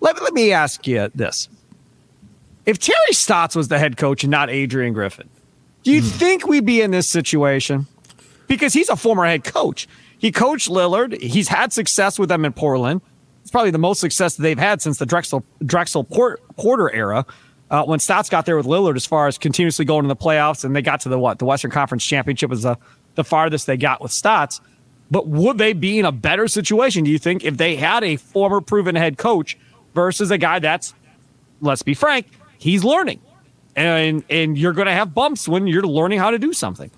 Let, 0.00 0.22
let 0.22 0.34
me 0.34 0.52
ask 0.52 0.86
you 0.86 1.10
this. 1.14 1.48
If 2.64 2.78
Terry 2.78 3.12
Stotts 3.12 3.54
was 3.54 3.68
the 3.68 3.78
head 3.78 3.96
coach 3.96 4.24
and 4.24 4.30
not 4.30 4.50
Adrian 4.50 4.92
Griffin, 4.92 5.28
do 5.84 5.92
you 5.92 6.02
mm. 6.02 6.10
think 6.10 6.46
we'd 6.46 6.66
be 6.66 6.80
in 6.80 6.90
this 6.90 7.08
situation? 7.08 7.86
Because 8.48 8.72
he's 8.72 8.88
a 8.88 8.96
former 8.96 9.24
head 9.24 9.44
coach. 9.44 9.88
He 10.18 10.32
coached 10.32 10.68
Lillard. 10.68 11.20
He's 11.20 11.48
had 11.48 11.72
success 11.72 12.18
with 12.18 12.28
them 12.28 12.44
in 12.44 12.52
Portland. 12.52 13.02
It's 13.42 13.50
probably 13.50 13.70
the 13.70 13.78
most 13.78 14.00
success 14.00 14.34
that 14.36 14.42
they've 14.42 14.58
had 14.58 14.82
since 14.82 14.98
the 14.98 15.06
Drexler 15.06 15.44
Drexler 15.62 16.38
Porter 16.56 16.92
era. 16.92 17.24
Uh, 17.70 17.84
when 17.84 17.98
Stotts 17.98 18.28
got 18.28 18.46
there 18.46 18.56
with 18.56 18.66
Lillard, 18.66 18.96
as 18.96 19.06
far 19.06 19.26
as 19.26 19.38
continuously 19.38 19.84
going 19.84 20.02
to 20.02 20.08
the 20.08 20.16
playoffs, 20.16 20.64
and 20.64 20.74
they 20.74 20.82
got 20.82 21.00
to 21.02 21.08
the 21.08 21.18
what 21.18 21.38
the 21.38 21.44
Western 21.44 21.70
Conference 21.70 22.04
Championship 22.04 22.50
was 22.50 22.62
the, 22.62 22.76
the 23.14 23.24
farthest 23.24 23.66
they 23.66 23.76
got 23.76 24.00
with 24.00 24.12
Stotts. 24.12 24.60
But 25.10 25.28
would 25.28 25.58
they 25.58 25.72
be 25.72 25.98
in 25.98 26.04
a 26.04 26.12
better 26.12 26.48
situation, 26.48 27.04
do 27.04 27.10
you 27.10 27.18
think, 27.18 27.44
if 27.44 27.56
they 27.56 27.76
had 27.76 28.02
a 28.02 28.16
former 28.16 28.60
proven 28.60 28.96
head 28.96 29.18
coach 29.18 29.56
versus 29.94 30.30
a 30.30 30.38
guy 30.38 30.58
that's, 30.58 30.94
let's 31.60 31.82
be 31.82 31.94
frank, 31.94 32.26
he's 32.58 32.82
learning. 32.82 33.20
And 33.76 34.24
and 34.30 34.56
you're 34.56 34.72
going 34.72 34.86
to 34.86 34.92
have 34.92 35.12
bumps 35.12 35.46
when 35.46 35.66
you're 35.66 35.82
learning 35.82 36.18
how 36.18 36.30
to 36.30 36.38
do 36.38 36.52
something. 36.52 36.90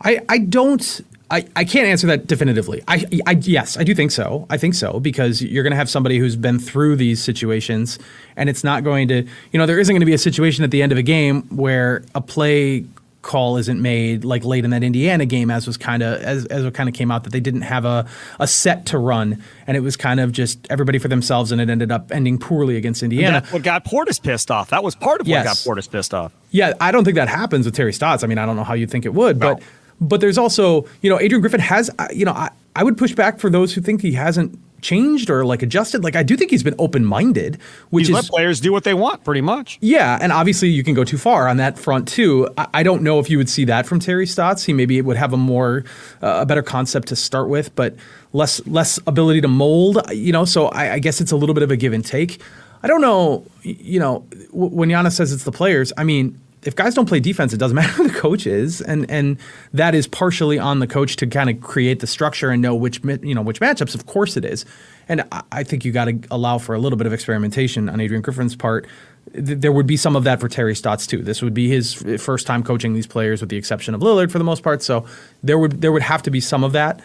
I, 0.00 0.20
I 0.28 0.38
don't 0.38 1.02
I, 1.30 1.46
I 1.56 1.64
can't 1.64 1.86
answer 1.86 2.06
that 2.08 2.26
definitively. 2.26 2.82
I, 2.86 3.04
I 3.26 3.32
yes, 3.32 3.76
I 3.76 3.82
do 3.82 3.94
think 3.94 4.10
so. 4.10 4.46
I 4.50 4.56
think 4.56 4.74
so 4.74 5.00
because 5.00 5.42
you're 5.42 5.62
going 5.62 5.72
to 5.72 5.76
have 5.76 5.90
somebody 5.90 6.18
who's 6.18 6.36
been 6.36 6.58
through 6.58 6.96
these 6.96 7.22
situations, 7.22 7.98
and 8.36 8.48
it's 8.48 8.62
not 8.62 8.84
going 8.84 9.08
to, 9.08 9.26
you 9.50 9.58
know, 9.58 9.66
there 9.66 9.80
isn't 9.80 9.92
going 9.92 10.00
to 10.00 10.06
be 10.06 10.12
a 10.12 10.18
situation 10.18 10.62
at 10.62 10.70
the 10.70 10.82
end 10.82 10.92
of 10.92 10.98
a 10.98 11.02
game 11.02 11.42
where 11.44 12.04
a 12.14 12.20
play 12.20 12.84
call 13.24 13.56
isn't 13.56 13.82
made 13.82 14.24
like 14.24 14.44
late 14.44 14.64
in 14.64 14.70
that 14.70 14.84
Indiana 14.84 15.26
game, 15.26 15.50
as 15.50 15.66
was 15.66 15.76
kind 15.76 16.02
of 16.04 16.20
as 16.22 16.46
as 16.46 16.64
it 16.64 16.74
kind 16.74 16.88
of 16.88 16.94
came 16.94 17.10
out 17.10 17.24
that 17.24 17.30
they 17.30 17.40
didn't 17.40 17.62
have 17.62 17.84
a 17.84 18.06
a 18.38 18.46
set 18.46 18.86
to 18.86 18.98
run, 18.98 19.42
and 19.66 19.76
it 19.76 19.80
was 19.80 19.96
kind 19.96 20.20
of 20.20 20.30
just 20.30 20.64
everybody 20.70 20.98
for 20.98 21.08
themselves, 21.08 21.50
and 21.50 21.60
it 21.60 21.68
ended 21.68 21.90
up 21.90 22.12
ending 22.12 22.38
poorly 22.38 22.76
against 22.76 23.02
Indiana. 23.02 23.42
What 23.50 23.62
got 23.64 23.84
Portis 23.84 24.22
pissed 24.22 24.50
off? 24.50 24.70
That 24.70 24.84
was 24.84 24.94
part 24.94 25.20
of 25.20 25.26
Yes. 25.26 25.66
what 25.66 25.74
got 25.74 25.82
Portis 25.82 25.90
pissed 25.90 26.14
off. 26.14 26.32
Yeah, 26.52 26.74
I 26.80 26.92
don't 26.92 27.04
think 27.04 27.16
that 27.16 27.28
happens 27.28 27.66
with 27.66 27.74
Terry 27.74 27.92
Stotts. 27.92 28.22
I 28.22 28.28
mean, 28.28 28.38
I 28.38 28.46
don't 28.46 28.54
know 28.56 28.62
how 28.64 28.74
you 28.74 28.86
think 28.86 29.04
it 29.04 29.14
would, 29.14 29.40
No. 29.40 29.54
but 29.56 29.62
but 30.00 30.20
there's 30.20 30.36
also, 30.38 30.86
you 31.02 31.08
know, 31.10 31.18
Adrian 31.20 31.40
Griffin 31.40 31.60
has, 31.60 31.88
you 32.12 32.24
know, 32.24 32.32
I, 32.32 32.50
I 32.76 32.82
would 32.82 32.98
push 32.98 33.12
back 33.14 33.38
for 33.38 33.48
those 33.48 33.72
who 33.74 33.80
think 33.80 34.02
he 34.02 34.12
hasn't 34.12 34.58
changed 34.84 35.30
or 35.30 35.44
like 35.44 35.62
adjusted. 35.62 36.04
Like 36.04 36.14
I 36.14 36.22
do 36.22 36.36
think 36.36 36.52
he's 36.52 36.62
been 36.62 36.76
open 36.78 37.04
minded, 37.04 37.58
which 37.90 38.02
He's 38.06 38.10
is 38.10 38.14
let 38.14 38.24
players 38.26 38.60
do 38.60 38.70
what 38.72 38.84
they 38.84 38.94
want, 38.94 39.24
pretty 39.24 39.40
much. 39.40 39.78
yeah, 39.80 40.18
and 40.22 40.30
obviously 40.30 40.68
you 40.68 40.84
can 40.84 40.94
go 40.94 41.02
too 41.02 41.18
far 41.18 41.48
on 41.48 41.56
that 41.56 41.78
front 41.78 42.06
too. 42.06 42.48
I, 42.56 42.66
I 42.74 42.82
don't 42.84 43.02
know 43.02 43.18
if 43.18 43.28
you 43.28 43.38
would 43.38 43.48
see 43.48 43.64
that 43.64 43.86
from 43.86 43.98
Terry 43.98 44.26
Stotts. 44.26 44.62
He 44.64 44.72
maybe 44.72 45.00
would 45.00 45.16
have 45.16 45.32
a 45.32 45.36
more 45.36 45.84
uh, 46.22 46.38
a 46.42 46.46
better 46.46 46.62
concept 46.62 47.08
to 47.08 47.16
start 47.16 47.48
with, 47.48 47.74
but 47.74 47.96
less 48.32 48.64
less 48.66 49.00
ability 49.08 49.40
to 49.40 49.48
mold. 49.48 49.98
You 50.12 50.32
know, 50.32 50.44
so 50.44 50.66
I, 50.66 50.94
I 50.94 50.98
guess 51.00 51.20
it's 51.20 51.32
a 51.32 51.36
little 51.36 51.54
bit 51.54 51.62
of 51.64 51.70
a 51.72 51.76
give 51.76 51.92
and 51.92 52.04
take. 52.04 52.40
I 52.82 52.86
don't 52.86 53.00
know. 53.00 53.46
You 53.62 53.98
know, 53.98 54.26
w- 54.52 54.70
when 54.76 54.88
Giannis 54.90 55.12
says 55.16 55.32
it's 55.32 55.44
the 55.44 55.52
players, 55.52 55.92
I 55.96 56.04
mean. 56.04 56.38
If 56.66 56.76
guys 56.76 56.94
don't 56.94 57.06
play 57.06 57.20
defense, 57.20 57.52
it 57.52 57.58
doesn't 57.58 57.74
matter 57.76 57.92
who 57.92 58.08
the 58.08 58.14
coach 58.14 58.46
is, 58.46 58.80
and 58.80 59.10
and 59.10 59.38
that 59.72 59.94
is 59.94 60.06
partially 60.06 60.58
on 60.58 60.80
the 60.80 60.86
coach 60.86 61.16
to 61.16 61.26
kind 61.26 61.50
of 61.50 61.60
create 61.60 62.00
the 62.00 62.06
structure 62.06 62.50
and 62.50 62.60
know 62.62 62.74
which 62.74 63.00
you 63.22 63.34
know 63.34 63.42
which 63.42 63.60
matchups. 63.60 63.94
Of 63.94 64.06
course, 64.06 64.36
it 64.36 64.44
is, 64.44 64.64
and 65.08 65.24
I, 65.32 65.42
I 65.52 65.62
think 65.64 65.84
you 65.84 65.92
got 65.92 66.06
to 66.06 66.18
allow 66.30 66.58
for 66.58 66.74
a 66.74 66.78
little 66.78 66.96
bit 66.96 67.06
of 67.06 67.12
experimentation 67.12 67.88
on 67.88 68.00
Adrian 68.00 68.22
Griffin's 68.22 68.56
part 68.56 68.86
th- 69.32 69.58
there 69.58 69.72
would 69.72 69.86
be 69.86 69.96
some 69.96 70.16
of 70.16 70.24
that 70.24 70.40
for 70.40 70.48
Terry 70.48 70.74
Stotts 70.74 71.06
too. 71.06 71.22
This 71.22 71.42
would 71.42 71.54
be 71.54 71.68
his 71.68 71.94
first 72.22 72.46
time 72.46 72.62
coaching 72.62 72.94
these 72.94 73.06
players, 73.06 73.40
with 73.40 73.50
the 73.50 73.56
exception 73.56 73.94
of 73.94 74.00
Lillard 74.00 74.30
for 74.30 74.38
the 74.38 74.44
most 74.44 74.62
part. 74.62 74.82
So 74.82 75.06
there 75.42 75.58
would 75.58 75.80
there 75.80 75.92
would 75.92 76.02
have 76.02 76.22
to 76.22 76.30
be 76.30 76.40
some 76.40 76.64
of 76.64 76.72
that. 76.72 77.00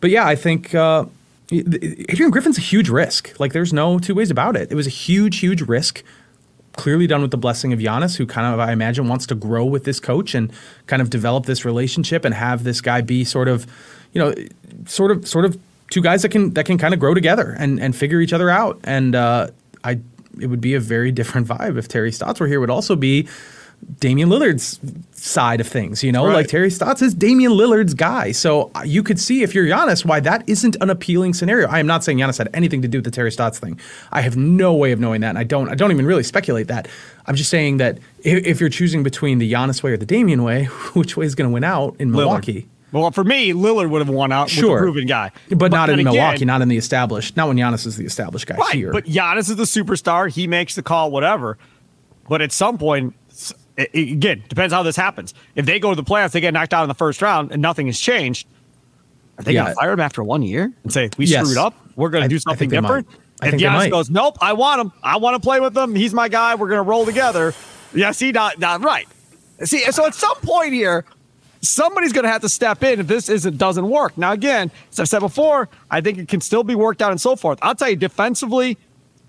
But 0.00 0.10
yeah, 0.10 0.26
I 0.26 0.36
think 0.36 0.74
uh, 0.74 1.06
Adrian 1.50 2.30
Griffin's 2.30 2.58
a 2.58 2.62
huge 2.62 2.88
risk. 2.88 3.38
Like 3.38 3.52
there's 3.52 3.72
no 3.72 3.98
two 3.98 4.14
ways 4.14 4.30
about 4.30 4.56
it. 4.56 4.70
It 4.70 4.74
was 4.74 4.86
a 4.86 4.90
huge, 4.90 5.38
huge 5.38 5.62
risk. 5.62 6.02
Clearly 6.78 7.08
done 7.08 7.22
with 7.22 7.32
the 7.32 7.36
blessing 7.36 7.72
of 7.72 7.80
Giannis, 7.80 8.16
who 8.16 8.24
kind 8.24 8.46
of 8.46 8.60
I 8.60 8.70
imagine 8.70 9.08
wants 9.08 9.26
to 9.26 9.34
grow 9.34 9.64
with 9.64 9.82
this 9.82 9.98
coach 9.98 10.32
and 10.32 10.52
kind 10.86 11.02
of 11.02 11.10
develop 11.10 11.44
this 11.46 11.64
relationship 11.64 12.24
and 12.24 12.32
have 12.32 12.62
this 12.62 12.80
guy 12.80 13.00
be 13.00 13.24
sort 13.24 13.48
of, 13.48 13.66
you 14.12 14.20
know, 14.20 14.32
sort 14.86 15.10
of 15.10 15.26
sort 15.26 15.44
of 15.44 15.58
two 15.90 16.00
guys 16.00 16.22
that 16.22 16.28
can 16.28 16.54
that 16.54 16.66
can 16.66 16.78
kind 16.78 16.94
of 16.94 17.00
grow 17.00 17.14
together 17.14 17.56
and 17.58 17.80
and 17.80 17.96
figure 17.96 18.20
each 18.20 18.32
other 18.32 18.48
out. 18.48 18.78
And 18.84 19.16
uh, 19.16 19.48
I 19.82 19.98
it 20.40 20.46
would 20.46 20.60
be 20.60 20.74
a 20.74 20.80
very 20.80 21.10
different 21.10 21.48
vibe 21.48 21.78
if 21.78 21.88
Terry 21.88 22.12
Stotts 22.12 22.38
were 22.38 22.46
here. 22.46 22.58
It 22.58 22.60
would 22.60 22.70
also 22.70 22.94
be 22.94 23.28
Damian 24.00 24.28
Lillard's 24.28 24.78
side 25.12 25.60
of 25.60 25.66
things, 25.66 26.04
you 26.04 26.12
know, 26.12 26.26
Right. 26.26 26.34
like 26.34 26.46
Terry 26.48 26.70
Stotts 26.70 27.02
is 27.02 27.12
Damian 27.14 27.52
Lillard's 27.52 27.94
guy. 27.94 28.30
So 28.32 28.70
uh, 28.74 28.82
you 28.84 29.02
could 29.02 29.18
see 29.18 29.42
if 29.42 29.54
you're 29.54 29.66
Giannis 29.66 30.04
why 30.04 30.20
that 30.20 30.44
isn't 30.48 30.76
an 30.80 30.90
appealing 30.90 31.34
scenario. 31.34 31.66
I 31.68 31.80
am 31.80 31.86
not 31.86 32.04
saying 32.04 32.18
Giannis 32.18 32.38
had 32.38 32.48
anything 32.54 32.82
to 32.82 32.88
do 32.88 32.98
with 32.98 33.04
the 33.04 33.10
Terry 33.10 33.32
Stotts 33.32 33.58
thing. 33.58 33.80
I 34.12 34.20
have 34.20 34.36
no 34.36 34.74
way 34.74 34.92
of 34.92 35.00
knowing 35.00 35.20
that, 35.22 35.30
and 35.30 35.38
I 35.38 35.42
don't. 35.44 35.68
I 35.68 35.74
don't 35.74 35.90
even 35.90 36.06
really 36.06 36.22
speculate 36.22 36.68
that. 36.68 36.86
I'm 37.26 37.34
just 37.34 37.50
saying 37.50 37.78
that 37.78 37.98
if, 38.22 38.46
if 38.46 38.60
you're 38.60 38.68
choosing 38.70 39.02
between 39.02 39.38
the 39.38 39.52
Giannis 39.52 39.82
way 39.82 39.92
or 39.92 39.96
the 39.96 40.06
Damian 40.06 40.44
way, 40.44 40.64
which 40.94 41.16
way 41.16 41.26
is 41.26 41.34
going 41.34 41.50
to 41.50 41.52
win 41.54 41.64
out 41.64 41.96
in 41.98 42.10
Milwaukee? 42.12 42.68
Well, 42.92 43.10
for 43.10 43.24
me, 43.24 43.52
Lillard 43.52 43.90
would 43.90 44.00
have 44.00 44.08
won 44.08 44.32
out 44.32 44.44
with 44.46 44.52
Sure. 44.54 44.78
the 44.78 44.82
proven 44.84 45.06
guy. 45.06 45.30
But, 45.50 45.72
not 45.72 45.90
in 45.90 45.98
again- 45.98 46.12
Milwaukee, 46.14 46.44
not 46.46 46.62
in 46.62 46.68
the 46.68 46.78
established, 46.78 47.36
not 47.36 47.48
when 47.48 47.56
Giannis 47.58 47.86
is 47.86 47.96
the 47.96 48.06
established 48.06 48.46
guy 48.46 48.56
Right, 48.56 48.74
here. 48.74 48.92
but 48.92 49.04
Giannis 49.04 49.50
is 49.50 49.56
the 49.56 49.64
superstar. 49.64 50.30
He 50.30 50.46
makes 50.46 50.74
the 50.74 50.82
call, 50.82 51.10
whatever. 51.10 51.58
But 52.30 52.40
at 52.40 52.50
some 52.52 52.78
point, 52.78 53.14
it- 53.78 53.90
it- 53.94 54.12
again, 54.12 54.42
depends 54.48 54.74
how 54.74 54.82
this 54.82 54.96
happens. 54.96 55.32
If 55.54 55.64
they 55.64 55.78
go 55.78 55.90
to 55.90 55.96
the 55.96 56.04
playoffs, 56.04 56.32
they 56.32 56.40
get 56.40 56.52
knocked 56.52 56.74
out 56.74 56.82
in 56.82 56.88
the 56.88 56.94
first 56.94 57.22
round, 57.22 57.52
and 57.52 57.62
nothing 57.62 57.86
has 57.86 57.98
changed. 57.98 58.46
Are 59.38 59.44
they 59.44 59.52
Yeah. 59.52 59.62
going 59.62 59.74
to 59.74 59.80
fire 59.80 59.92
him 59.92 60.00
after 60.00 60.22
one 60.22 60.42
year 60.42 60.70
and 60.82 60.92
say 60.92 61.08
we 61.16 61.24
Yes. 61.26 61.44
screwed 61.46 61.58
up? 61.58 61.74
We're 61.96 62.10
going 62.10 62.22
to 62.24 62.28
do 62.28 62.38
something 62.38 62.68
different. 62.68 63.08
if 63.40 63.54
Giannis 63.54 63.88
goes, 63.90 64.10
nope, 64.10 64.36
I 64.40 64.52
want 64.52 64.80
him. 64.80 64.92
I 65.02 65.16
want 65.18 65.36
to 65.36 65.40
play 65.40 65.60
with 65.60 65.76
him. 65.76 65.94
He's 65.94 66.12
my 66.12 66.28
guy. 66.28 66.56
We're 66.56 66.66
going 66.68 66.78
to 66.84 66.88
roll 66.90 67.06
together. 67.06 67.54
Yeah, 67.94 68.10
see, 68.10 68.32
not, 68.32 68.58
not 68.58 68.82
right. 68.82 69.06
See, 69.62 69.78
so 69.92 70.06
at 70.06 70.14
some 70.16 70.34
point 70.42 70.72
here, 70.72 71.04
somebody's 71.60 72.12
going 72.12 72.24
to 72.24 72.30
have 72.30 72.42
to 72.42 72.48
step 72.48 72.82
in 72.82 72.98
if 73.00 73.06
this 73.06 73.28
isn't 73.28 73.56
doesn't 73.56 73.88
work. 73.88 74.18
Now, 74.18 74.32
again, 74.32 74.72
as 74.90 74.98
I've 74.98 75.08
said 75.08 75.20
before, 75.20 75.68
I 75.88 76.00
think 76.00 76.18
it 76.18 76.26
can 76.28 76.40
still 76.40 76.64
be 76.64 76.74
worked 76.74 77.00
out 77.00 77.12
and 77.12 77.20
so 77.20 77.36
forth. 77.36 77.58
I'll 77.62 77.76
tell 77.76 77.90
you, 77.90 77.96
defensively, 77.96 78.76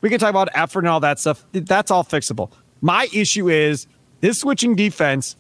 we 0.02 0.10
can 0.10 0.18
talk 0.20 0.32
about 0.32 0.50
effort 0.56 0.80
and 0.80 0.88
all 0.88 1.00
that 1.02 1.20
stuff. 1.20 1.44
That's 1.52 1.92
all 1.92 2.04
fixable. 2.04 2.50
My 2.82 3.08
issue 3.14 3.48
is 3.50 3.86
this 4.22 4.40
switching 4.40 4.76
defense. 4.76 5.36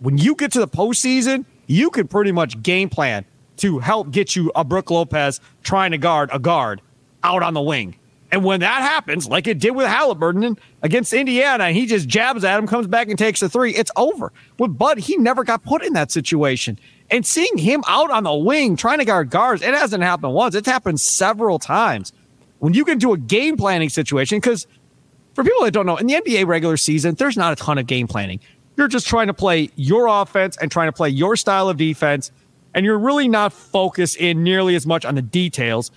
When 0.00 0.18
you 0.18 0.34
get 0.34 0.52
to 0.52 0.60
the 0.60 0.68
postseason, 0.68 1.44
you 1.66 1.90
can 1.90 2.08
pretty 2.08 2.32
much 2.32 2.62
game 2.62 2.88
plan 2.88 3.24
to 3.58 3.78
help 3.78 4.10
get 4.10 4.34
you 4.34 4.50
a 4.54 4.64
Brook 4.64 4.90
Lopez 4.90 5.40
trying 5.62 5.92
to 5.92 5.98
guard 5.98 6.30
a 6.32 6.38
guard 6.38 6.80
out 7.22 7.42
on 7.42 7.54
the 7.54 7.62
wing. 7.62 7.96
And 8.32 8.44
when 8.44 8.60
that 8.60 8.80
happens, 8.80 9.28
like 9.28 9.46
it 9.46 9.58
did 9.58 9.72
with 9.72 9.86
Halliburton 9.86 10.58
against 10.80 11.12
Indiana, 11.12 11.70
he 11.70 11.84
just 11.84 12.08
jabs 12.08 12.44
at 12.44 12.58
him, 12.58 12.66
comes 12.66 12.86
back 12.86 13.08
and 13.08 13.18
takes 13.18 13.40
the 13.40 13.48
three, 13.48 13.74
it's 13.74 13.90
over. 13.94 14.32
With 14.58 14.76
Bud, 14.76 14.98
he 14.98 15.18
never 15.18 15.44
got 15.44 15.62
put 15.62 15.84
in 15.84 15.92
that 15.92 16.10
situation. 16.10 16.78
And 17.10 17.26
seeing 17.26 17.58
him 17.58 17.84
out 17.86 18.10
on 18.10 18.24
the 18.24 18.34
wing 18.34 18.74
trying 18.74 19.00
to 19.00 19.04
guard 19.04 19.28
guards, 19.28 19.60
it 19.60 19.74
hasn't 19.74 20.02
happened 20.02 20.32
once. 20.32 20.54
It's 20.54 20.66
happened 20.66 20.98
several 20.98 21.58
times. 21.58 22.14
When 22.58 22.72
you 22.72 22.86
get 22.86 22.92
into 22.92 23.12
a 23.12 23.18
game 23.18 23.58
planning 23.58 23.90
situation, 23.90 24.38
because 24.38 24.66
for 25.34 25.44
people 25.44 25.64
that 25.64 25.72
don't 25.72 25.86
know, 25.86 25.96
in 25.96 26.06
the 26.06 26.14
NBA 26.14 26.46
regular 26.46 26.76
season, 26.76 27.14
there's 27.14 27.36
not 27.36 27.52
a 27.52 27.56
ton 27.56 27.78
of 27.78 27.86
game 27.86 28.06
planning. 28.06 28.40
You're 28.76 28.88
just 28.88 29.06
trying 29.06 29.26
to 29.26 29.34
play 29.34 29.70
your 29.76 30.06
offense 30.06 30.56
and 30.56 30.70
trying 30.70 30.88
to 30.88 30.92
play 30.92 31.08
your 31.08 31.36
style 31.36 31.68
of 31.68 31.76
defense, 31.76 32.30
and 32.74 32.84
you're 32.84 32.98
really 32.98 33.28
not 33.28 33.52
focused 33.52 34.16
in 34.16 34.42
nearly 34.42 34.74
as 34.74 34.86
much 34.86 35.04
on 35.04 35.14
the 35.14 35.22
details 35.22 35.90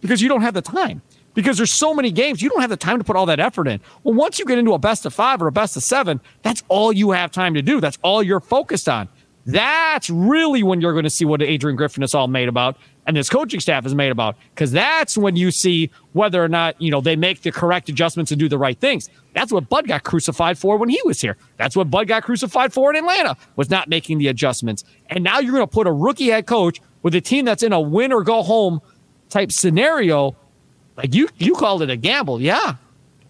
because 0.00 0.22
you 0.22 0.28
don't 0.28 0.42
have 0.42 0.54
the 0.54 0.62
time. 0.62 1.02
Because 1.34 1.58
there's 1.58 1.72
so 1.72 1.92
many 1.92 2.10
games, 2.10 2.40
you 2.40 2.48
don't 2.48 2.62
have 2.62 2.70
the 2.70 2.78
time 2.78 2.96
to 2.96 3.04
put 3.04 3.14
all 3.14 3.26
that 3.26 3.40
effort 3.40 3.68
in. 3.68 3.78
Well, 4.02 4.14
once 4.14 4.38
you 4.38 4.46
get 4.46 4.56
into 4.58 4.72
a 4.72 4.78
best 4.78 5.04
of 5.04 5.12
five 5.12 5.42
or 5.42 5.48
a 5.48 5.52
best 5.52 5.76
of 5.76 5.82
seven, 5.82 6.18
that's 6.40 6.62
all 6.68 6.94
you 6.94 7.10
have 7.10 7.30
time 7.30 7.52
to 7.54 7.62
do. 7.62 7.78
That's 7.78 7.98
all 8.00 8.22
you're 8.22 8.40
focused 8.40 8.88
on. 8.88 9.06
That's 9.44 10.08
really 10.08 10.62
when 10.62 10.80
you're 10.80 10.92
going 10.92 11.04
to 11.04 11.10
see 11.10 11.26
what 11.26 11.42
Adrian 11.42 11.76
Griffin 11.76 12.02
is 12.02 12.14
all 12.14 12.26
made 12.26 12.48
about 12.48 12.78
and 13.06 13.16
this 13.16 13.30
coaching 13.30 13.60
staff 13.60 13.86
is 13.86 13.94
made 13.94 14.10
about. 14.10 14.36
Because 14.54 14.72
that's 14.72 15.16
when 15.16 15.36
you 15.36 15.50
see 15.50 15.90
whether 16.12 16.42
or 16.42 16.48
not, 16.48 16.80
you 16.80 16.90
know, 16.90 17.00
they 17.00 17.16
make 17.16 17.42
the 17.42 17.52
correct 17.52 17.88
adjustments 17.88 18.32
and 18.32 18.38
do 18.38 18.48
the 18.48 18.58
right 18.58 18.78
things. 18.78 19.08
That's 19.32 19.52
what 19.52 19.68
Bud 19.68 19.86
got 19.86 20.02
crucified 20.02 20.58
for 20.58 20.76
when 20.76 20.88
he 20.88 21.00
was 21.04 21.20
here. 21.20 21.36
That's 21.56 21.76
what 21.76 21.90
Bud 21.90 22.08
got 22.08 22.24
crucified 22.24 22.72
for 22.72 22.90
in 22.90 22.96
Atlanta, 22.96 23.36
was 23.54 23.70
not 23.70 23.88
making 23.88 24.18
the 24.18 24.28
adjustments. 24.28 24.84
And 25.08 25.22
now 25.22 25.38
you're 25.38 25.52
going 25.52 25.66
to 25.66 25.72
put 25.72 25.86
a 25.86 25.92
rookie 25.92 26.28
head 26.28 26.46
coach 26.46 26.80
with 27.02 27.14
a 27.14 27.20
team 27.20 27.44
that's 27.44 27.62
in 27.62 27.72
a 27.72 27.80
win 27.80 28.12
or 28.12 28.22
go 28.22 28.42
home 28.42 28.80
type 29.28 29.52
scenario. 29.52 30.36
Like 30.96 31.14
you, 31.14 31.28
you 31.36 31.54
called 31.54 31.82
it 31.82 31.90
a 31.90 31.96
gamble, 31.96 32.40
yeah. 32.40 32.76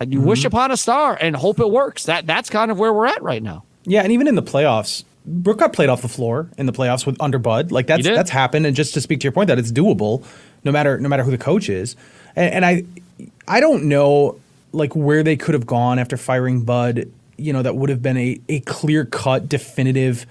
And 0.01 0.13
you 0.13 0.21
mm-hmm. 0.21 0.29
wish 0.29 0.45
upon 0.45 0.71
a 0.71 0.77
star 0.77 1.19
and 1.21 1.35
hope 1.35 1.59
it 1.59 1.71
works. 1.71 2.05
That 2.05 2.27
that's 2.27 2.51
kind 2.51 2.71
of 2.71 2.79
where 2.79 2.93
we're 2.93 3.07
at 3.07 3.23
right 3.23 3.43
now. 3.43 3.65
Yeah, 3.85 4.03
and 4.03 4.13
even 4.13 4.27
in 4.27 4.35
the 4.35 4.43
playoffs, 4.43 5.05
Brook 5.27 5.59
got 5.59 5.73
played 5.73 5.89
off 5.89 6.03
the 6.03 6.09
floor 6.09 6.49
in 6.57 6.67
the 6.67 6.73
playoffs 6.73 7.05
with 7.05 7.21
under 7.21 7.39
Bud. 7.39 7.73
Like 7.73 7.89
that's 7.89 8.05
that's 8.05 8.31
happened. 8.31 8.65
And 8.65 8.77
just 8.77 8.95
to 8.95 9.01
speak 9.01 9.21
to 9.21 9.25
your 9.25 9.33
point, 9.33 9.49
that 9.49 9.59
it's 9.59 9.73
doable, 9.73 10.25
no 10.65 10.71
matter 10.71 10.99
no 10.99 11.09
matter 11.09 11.25
who 11.25 11.33
the 11.33 11.39
coach 11.39 11.69
is. 11.69 11.97
And, 12.37 12.55
and 12.55 12.65
I 12.65 12.85
I 13.49 13.61
don't 13.61 13.85
know 13.85 14.39
like 14.73 14.95
where 14.95 15.23
they 15.23 15.37
could 15.37 15.55
have 15.55 15.67
gone 15.67 15.99
after 15.99 16.17
firing 16.17 16.63
Bud. 16.63 17.11
You 17.37 17.53
know, 17.53 17.63
that 17.63 17.77
would 17.77 17.91
have 17.91 18.03
been 18.03 18.17
a 18.17 18.41
a 18.49 18.61
clear 18.61 19.05
cut, 19.05 19.49
definitive 19.49 20.27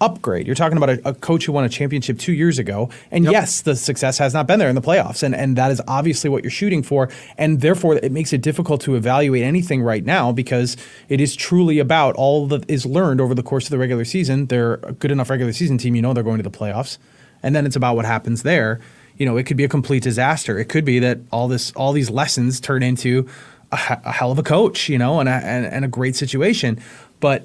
upgrade. 0.00 0.46
You're 0.46 0.54
talking 0.54 0.76
about 0.76 0.90
a, 0.90 1.08
a 1.08 1.14
coach 1.14 1.44
who 1.44 1.52
won 1.52 1.64
a 1.64 1.68
championship 1.68 2.18
two 2.18 2.32
years 2.32 2.58
ago, 2.58 2.90
and 3.10 3.24
yes, 3.24 3.62
the 3.62 3.76
success 3.76 4.18
has 4.18 4.34
not 4.34 4.46
been 4.46 4.58
there 4.58 4.68
in 4.68 4.74
the 4.74 4.82
playoffs, 4.82 5.22
and 5.22 5.34
and 5.34 5.56
that 5.56 5.70
is 5.70 5.80
obviously 5.88 6.30
what 6.30 6.44
you're 6.44 6.50
shooting 6.50 6.82
for, 6.82 7.08
and 7.36 7.60
therefore 7.60 7.96
it 7.96 8.12
makes 8.12 8.32
it 8.32 8.40
difficult 8.40 8.80
to 8.82 8.94
evaluate 8.94 9.42
anything 9.42 9.82
right 9.82 10.04
now 10.04 10.32
because 10.32 10.76
it 11.08 11.20
is 11.20 11.34
truly 11.34 11.78
about 11.78 12.14
all 12.16 12.46
that 12.48 12.68
is 12.70 12.86
learned 12.86 13.20
over 13.20 13.34
the 13.34 13.42
course 13.42 13.64
of 13.64 13.70
the 13.70 13.78
regular 13.78 14.04
season. 14.04 14.46
They're 14.46 14.74
a 14.74 14.92
good 14.92 15.10
enough 15.10 15.30
regular 15.30 15.52
season 15.52 15.78
team, 15.78 15.94
you 15.94 16.02
know, 16.02 16.12
they're 16.12 16.24
going 16.24 16.38
to 16.38 16.48
the 16.48 16.50
playoffs, 16.50 16.98
and 17.42 17.54
then 17.54 17.66
it's 17.66 17.76
about 17.76 17.96
what 17.96 18.04
happens 18.04 18.42
there. 18.42 18.80
You 19.16 19.26
know, 19.26 19.36
it 19.36 19.46
could 19.46 19.56
be 19.56 19.64
a 19.64 19.68
complete 19.68 20.04
disaster. 20.04 20.60
It 20.60 20.66
could 20.66 20.84
be 20.84 21.00
that 21.00 21.18
all 21.32 21.48
this, 21.48 21.72
all 21.72 21.92
these 21.92 22.08
lessons 22.08 22.60
turn 22.60 22.84
into 22.84 23.28
a, 23.72 24.00
a 24.04 24.12
hell 24.12 24.30
of 24.30 24.38
a 24.38 24.44
coach, 24.44 24.88
you 24.88 24.96
know, 24.96 25.18
and 25.18 25.28
a, 25.28 25.32
and, 25.32 25.66
and 25.66 25.84
a 25.84 25.88
great 25.88 26.14
situation. 26.14 26.80
But 27.18 27.44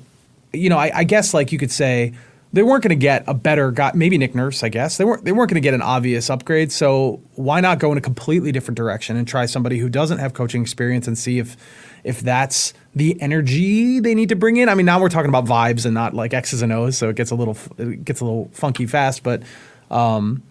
you 0.54 0.70
know, 0.70 0.78
I, 0.78 0.92
I 0.94 1.04
guess 1.04 1.34
like 1.34 1.52
you 1.52 1.58
could 1.58 1.72
say, 1.72 2.14
they 2.54 2.62
weren't 2.62 2.84
going 2.84 2.90
to 2.90 2.96
get 2.96 3.24
a 3.28 3.34
better 3.34 3.72
guy. 3.72 3.92
Maybe 3.96 4.18
Nick 4.18 4.36
Nurse, 4.36 4.64
I 4.64 4.70
guess 4.70 4.98
they 4.98 5.06
weren't. 5.06 5.26
They 5.26 5.32
weren't 5.32 5.50
going 5.50 5.62
to 5.62 5.66
get 5.66 5.74
an 5.74 5.82
obvious 5.82 6.30
upgrade. 6.30 6.72
So 6.72 7.20
why 7.34 7.60
not 7.60 7.80
go 7.80 7.92
in 7.92 7.98
a 7.98 8.02
completely 8.02 8.52
different 8.52 8.78
direction 8.78 9.18
and 9.18 9.28
try 9.28 9.48
somebody 9.48 9.80
who 9.80 9.90
doesn't 9.90 10.20
have 10.20 10.34
coaching 10.34 10.62
experience 10.62 11.08
and 11.08 11.18
see 11.18 11.40
if 11.40 11.58
if 12.04 12.22
that's 12.22 12.74
the 12.96 13.20
energy 13.22 14.00
they 14.00 14.14
need 14.14 14.30
to 14.30 14.36
bring 14.36 14.58
in. 14.58 14.70
I 14.70 14.76
mean, 14.76 14.86
now 14.86 15.02
we're 15.02 15.10
talking 15.10 15.30
about 15.30 15.46
vibes 15.46 15.86
and 15.86 15.94
not 15.94 16.14
like 16.14 16.34
X's 16.34 16.62
and 16.62 16.72
O's, 16.72 16.98
so 16.98 17.10
it 17.10 17.16
gets 17.16 17.32
a 17.32 17.36
little 17.36 17.58
it 17.78 18.06
gets 18.06 18.22
a 18.22 18.26
little 18.26 18.50
funky 18.54 18.86
fast. 18.86 19.24
But 19.24 19.42
um, 19.90 20.44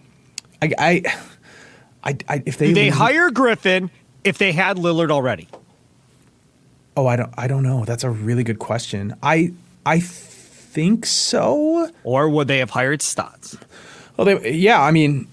I, 0.61 0.71
I, 0.77 1.03
I, 2.03 2.17
I 2.27 2.43
if 2.45 2.57
they 2.57 2.67
Do 2.67 2.73
they 2.73 2.89
hire 2.89 3.31
Griffin 3.31 3.89
if 4.25 4.37
they 4.37 4.51
had 4.51 4.77
Lillard 4.77 5.09
already? 5.09 5.47
Oh, 6.97 7.07
I 7.07 7.15
don't 7.15 7.33
I 7.37 7.47
don't 7.47 7.63
know. 7.63 7.85
That's 7.85 8.03
a 8.03 8.09
really 8.09 8.43
good 8.43 8.59
question. 8.59 9.15
I 9.23 9.53
I 9.85 9.99
think 10.73 11.05
so. 11.05 11.89
Or 12.03 12.27
would 12.29 12.47
they 12.47 12.57
have 12.57 12.71
hired 12.71 13.01
Stotts? 13.01 13.57
Well, 14.17 14.25
they, 14.25 14.51
yeah, 14.51 14.81
I 14.81 14.91
mean, 14.91 15.27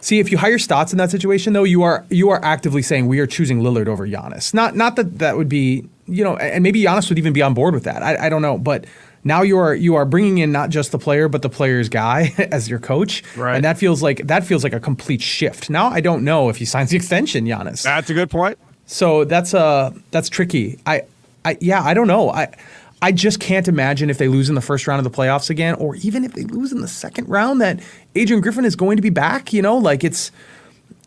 see 0.00 0.18
if 0.18 0.30
you 0.32 0.38
hire 0.38 0.58
Stotts 0.58 0.92
in 0.92 0.98
that 0.98 1.10
situation, 1.10 1.52
though, 1.52 1.64
you 1.64 1.82
are 1.82 2.04
you 2.10 2.30
are 2.30 2.42
actively 2.44 2.82
saying 2.82 3.06
we 3.06 3.18
are 3.20 3.26
choosing 3.26 3.60
Lillard 3.60 3.88
over 3.88 4.06
Giannis. 4.06 4.54
Not 4.54 4.74
not 4.74 4.96
that 4.96 5.18
that 5.18 5.36
would 5.36 5.48
be 5.48 5.88
you 6.06 6.24
know, 6.24 6.36
and 6.36 6.62
maybe 6.62 6.82
Giannis 6.82 7.08
would 7.08 7.18
even 7.18 7.32
be 7.32 7.42
on 7.42 7.54
board 7.54 7.74
with 7.74 7.84
that. 7.84 8.02
I, 8.02 8.26
I 8.26 8.28
don't 8.28 8.42
know, 8.42 8.58
but 8.58 8.84
now 9.22 9.42
you 9.42 9.58
are 9.58 9.74
you 9.74 9.94
are 9.94 10.04
bringing 10.04 10.38
in 10.38 10.52
not 10.52 10.70
just 10.70 10.92
the 10.92 10.98
player 10.98 11.28
but 11.28 11.42
the 11.42 11.48
player's 11.48 11.88
guy 11.88 12.34
as 12.52 12.68
your 12.68 12.78
coach, 12.78 13.22
right. 13.36 13.56
and 13.56 13.64
that 13.64 13.78
feels 13.78 14.02
like 14.02 14.26
that 14.26 14.44
feels 14.44 14.64
like 14.64 14.72
a 14.72 14.80
complete 14.80 15.22
shift. 15.22 15.70
Now 15.70 15.88
I 15.88 16.00
don't 16.00 16.24
know 16.24 16.48
if 16.48 16.56
he 16.56 16.64
signs 16.64 16.90
the 16.90 16.96
extension, 17.02 17.46
Giannis. 17.46 17.82
That's 17.82 18.10
a 18.10 18.14
good 18.14 18.30
point. 18.30 18.58
So 18.86 19.24
that's 19.24 19.54
uh 19.54 19.92
that's 20.10 20.28
tricky. 20.28 20.78
I 20.86 21.02
I 21.44 21.56
yeah 21.60 21.82
I 21.82 21.94
don't 21.94 22.08
know 22.08 22.30
I. 22.30 22.54
I 23.04 23.12
just 23.12 23.38
can't 23.38 23.68
imagine 23.68 24.08
if 24.08 24.16
they 24.16 24.28
lose 24.28 24.48
in 24.48 24.54
the 24.54 24.62
first 24.62 24.86
round 24.86 25.04
of 25.04 25.04
the 25.04 25.14
playoffs 25.14 25.50
again, 25.50 25.74
or 25.74 25.94
even 25.96 26.24
if 26.24 26.32
they 26.32 26.44
lose 26.44 26.72
in 26.72 26.80
the 26.80 26.88
second 26.88 27.28
round, 27.28 27.60
that 27.60 27.78
Adrian 28.14 28.40
Griffin 28.40 28.64
is 28.64 28.76
going 28.76 28.96
to 28.96 29.02
be 29.02 29.10
back. 29.10 29.52
You 29.52 29.60
know, 29.60 29.76
like 29.76 30.02
it's 30.02 30.32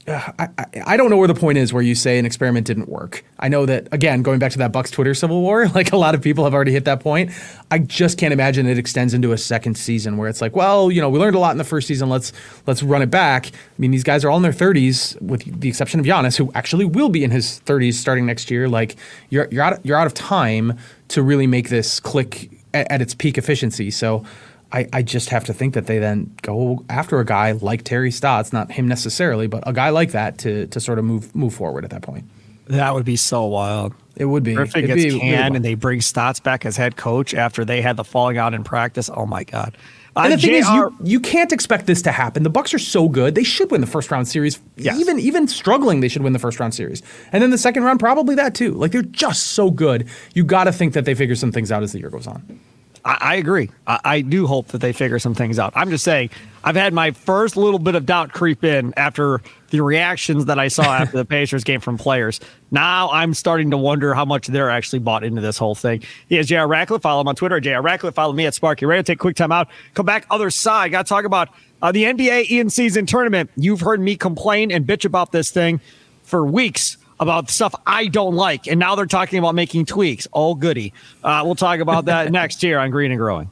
I, 0.09 0.49
I, 0.85 0.95
don't 0.95 1.09
know 1.09 1.17
where 1.17 1.27
the 1.27 1.35
point 1.35 1.57
is 1.57 1.73
where 1.73 1.83
you 1.83 1.93
say 1.93 2.17
an 2.17 2.25
experiment 2.25 2.65
didn't 2.65 2.87
work. 2.87 3.25
I 3.39 3.49
know 3.49 3.65
that 3.65 3.89
again, 3.91 4.21
going 4.21 4.39
back 4.39 4.53
to 4.53 4.57
that 4.59 4.71
Bucks 4.71 4.89
Twitter 4.89 5.13
civil 5.13 5.41
war, 5.41 5.67
like 5.75 5.91
a 5.91 5.97
lot 5.97 6.15
of 6.15 6.21
people 6.21 6.45
have 6.45 6.53
already 6.53 6.71
hit 6.71 6.85
that 6.85 7.01
point. 7.01 7.31
I 7.71 7.79
just 7.79 8.17
can't 8.17 8.31
imagine 8.31 8.67
it 8.67 8.77
extends 8.77 9.13
into 9.13 9.33
a 9.33 9.37
second 9.37 9.77
season 9.77 10.15
where 10.15 10.29
it's 10.29 10.39
like, 10.39 10.55
well, 10.55 10.89
you 10.89 11.01
know, 11.01 11.09
we 11.09 11.19
learned 11.19 11.35
a 11.35 11.39
lot 11.39 11.51
in 11.51 11.57
the 11.57 11.65
first 11.65 11.87
season. 11.87 12.07
Let's 12.07 12.31
let's 12.65 12.81
run 12.81 13.01
it 13.01 13.11
back. 13.11 13.47
I 13.47 13.51
mean, 13.77 13.91
these 13.91 14.05
guys 14.05 14.23
are 14.23 14.29
all 14.29 14.37
in 14.37 14.43
their 14.43 14.53
30s, 14.53 15.21
with 15.21 15.59
the 15.59 15.67
exception 15.67 15.99
of 15.99 16.05
Giannis, 16.05 16.37
who 16.37 16.51
actually 16.55 16.85
will 16.85 17.09
be 17.09 17.25
in 17.25 17.31
his 17.31 17.61
30s 17.65 17.95
starting 17.95 18.25
next 18.25 18.49
year. 18.49 18.69
Like 18.69 18.95
you're 19.29 19.49
you're 19.51 19.63
out 19.63 19.85
you're 19.85 19.97
out 19.97 20.07
of 20.07 20.13
time 20.13 20.77
to 21.09 21.21
really 21.21 21.47
make 21.47 21.67
this 21.67 21.99
click 21.99 22.49
at, 22.73 22.89
at 22.89 23.01
its 23.01 23.13
peak 23.13 23.37
efficiency. 23.37 23.91
So 23.91 24.23
I, 24.71 24.87
I 24.91 25.01
just 25.01 25.29
have 25.29 25.45
to 25.45 25.53
think 25.53 25.73
that 25.75 25.87
they 25.87 25.99
then 25.99 26.35
go 26.41 26.83
after 26.89 27.19
a 27.19 27.25
guy 27.25 27.53
like 27.53 27.83
Terry 27.83 28.11
Stotts, 28.11 28.51
not 28.51 28.71
him 28.71 28.87
necessarily, 28.87 29.47
but 29.47 29.63
a 29.65 29.73
guy 29.73 29.89
like 29.89 30.11
that 30.11 30.37
to 30.39 30.67
to 30.67 30.79
sort 30.79 30.99
of 30.99 31.05
move 31.05 31.33
move 31.35 31.53
forward 31.53 31.85
at 31.85 31.91
that 31.91 32.01
point. 32.01 32.25
That 32.67 32.93
would 32.93 33.05
be 33.05 33.15
so 33.15 33.45
wild. 33.45 33.93
It 34.17 34.25
would 34.25 34.43
be. 34.43 34.55
Griffin 34.55 34.83
It'd 34.83 34.97
gets 34.97 35.13
be 35.13 35.19
canned 35.19 35.55
and 35.55 35.63
they 35.63 35.75
bring 35.75 36.01
Stotts 36.01 36.41
back 36.41 36.65
as 36.65 36.75
head 36.75 36.97
coach 36.97 37.33
after 37.33 37.63
they 37.63 37.81
had 37.81 37.95
the 37.95 38.03
falling 38.03 38.37
out 38.37 38.53
in 38.53 38.63
practice. 38.63 39.09
Oh 39.13 39.25
my 39.25 39.43
god. 39.43 39.77
Uh, 40.17 40.21
and 40.23 40.33
the 40.33 40.37
thing 40.37 40.49
JR, 40.49 40.57
is, 40.57 40.69
you, 40.69 40.97
you 41.03 41.19
can't 41.19 41.51
expect 41.51 41.85
this 41.85 42.01
to 42.01 42.11
happen. 42.11 42.41
The 42.41 42.49
Bucks 42.49 42.73
are 42.73 42.79
so 42.79 43.07
good; 43.07 43.35
they 43.35 43.43
should 43.43 43.69
win 43.69 43.81
the 43.81 43.87
first 43.87 44.09
round 44.09 44.27
series. 44.27 44.59
Yes. 44.75 44.99
Even 44.99 45.19
even 45.19 45.47
struggling, 45.47 46.01
they 46.01 46.07
should 46.07 46.23
win 46.23 46.33
the 46.33 46.39
first 46.39 46.59
round 46.59 46.73
series, 46.73 47.03
and 47.31 47.41
then 47.41 47.51
the 47.51 47.57
second 47.57 47.83
round 47.83 47.99
probably 47.99 48.35
that 48.35 48.55
too. 48.55 48.73
Like 48.73 48.91
they're 48.91 49.03
just 49.03 49.47
so 49.47 49.69
good. 49.69 50.09
You 50.33 50.43
got 50.43 50.65
to 50.65 50.73
think 50.73 50.93
that 50.93 51.05
they 51.05 51.13
figure 51.13 51.35
some 51.35 51.51
things 51.51 51.71
out 51.71 51.83
as 51.83 51.91
the 51.91 51.99
year 51.99 52.09
goes 52.09 52.27
on. 52.27 52.59
I, 53.07 53.17
I 53.21 53.35
agree. 53.35 53.71
I, 53.87 53.99
I, 54.03 54.21
do 54.21 54.45
hope 54.45 54.67
that 54.67 54.79
they 54.79 54.91
figure 54.91 55.17
some 55.17 55.33
things 55.33 55.57
out. 55.57 55.71
I'm 55.75 55.89
just 55.89 56.03
saying, 56.03 56.29
I've 56.65 56.75
had 56.75 56.93
my 56.93 57.11
first 57.11 57.55
little 57.55 57.79
bit 57.79 57.95
of 57.95 58.05
doubt 58.05 58.33
creep 58.33 58.65
in 58.65 58.93
after 58.97 59.41
the 59.69 59.79
reactions 59.79 60.45
that 60.45 60.59
I 60.59 60.67
saw 60.67 60.83
after 60.93 61.15
the 61.15 61.23
Pacers 61.23 61.63
game 61.63 61.79
from 61.79 61.97
players. 61.97 62.41
Now 62.69 63.09
I'm 63.11 63.33
starting 63.33 63.71
to 63.71 63.77
wonder 63.77 64.13
how 64.13 64.25
much 64.25 64.47
they're 64.47 64.69
actually 64.69 64.99
bought 64.99 65.23
into 65.23 65.39
this 65.39 65.57
whole 65.57 65.73
thing. 65.73 66.03
He 66.27 66.37
is 66.37 66.47
J.R. 66.47 66.67
Radcliffe. 66.67 67.01
Follow 67.01 67.21
him 67.21 67.29
on 67.29 67.35
Twitter, 67.35 67.61
J.R. 67.61 67.81
Radcliffe. 67.81 68.13
Follow 68.13 68.33
me 68.33 68.45
at 68.45 68.53
Sparky 68.53 68.85
Radio. 68.85 69.03
Take 69.03 69.19
a 69.19 69.21
quick 69.21 69.37
time 69.37 69.53
out. 69.53 69.69
Come 69.93 70.05
back, 70.05 70.25
other 70.29 70.49
side. 70.49 70.91
Got 70.91 71.05
to 71.05 71.09
talk 71.09 71.23
about 71.23 71.47
uh, 71.81 71.93
the 71.93 72.03
NBA 72.03 72.51
ENC's 72.51 72.51
in 72.51 72.69
season 72.69 73.05
tournament. 73.05 73.49
You've 73.55 73.81
heard 73.81 74.01
me 74.01 74.17
complain 74.17 74.69
and 74.69 74.85
bitch 74.85 75.05
about 75.05 75.31
this 75.31 75.49
thing 75.49 75.79
for 76.23 76.45
weeks 76.45 76.97
about 77.19 77.49
stuff 77.49 77.73
I 77.85 78.07
don't 78.07 78.35
like. 78.35 78.67
And 78.67 78.79
now 78.79 78.95
they're 78.95 79.05
talking 79.05 79.39
about 79.39 79.55
making 79.55 79.85
tweaks. 79.85 80.27
Oh, 80.33 80.55
goody. 80.55 80.93
Uh, 81.23 81.41
we'll 81.45 81.55
talk 81.55 81.79
about 81.79 82.05
that 82.05 82.31
next 82.31 82.63
year 82.63 82.79
on 82.79 82.91
Green 82.91 83.11
and 83.11 83.19
Growing. 83.19 83.49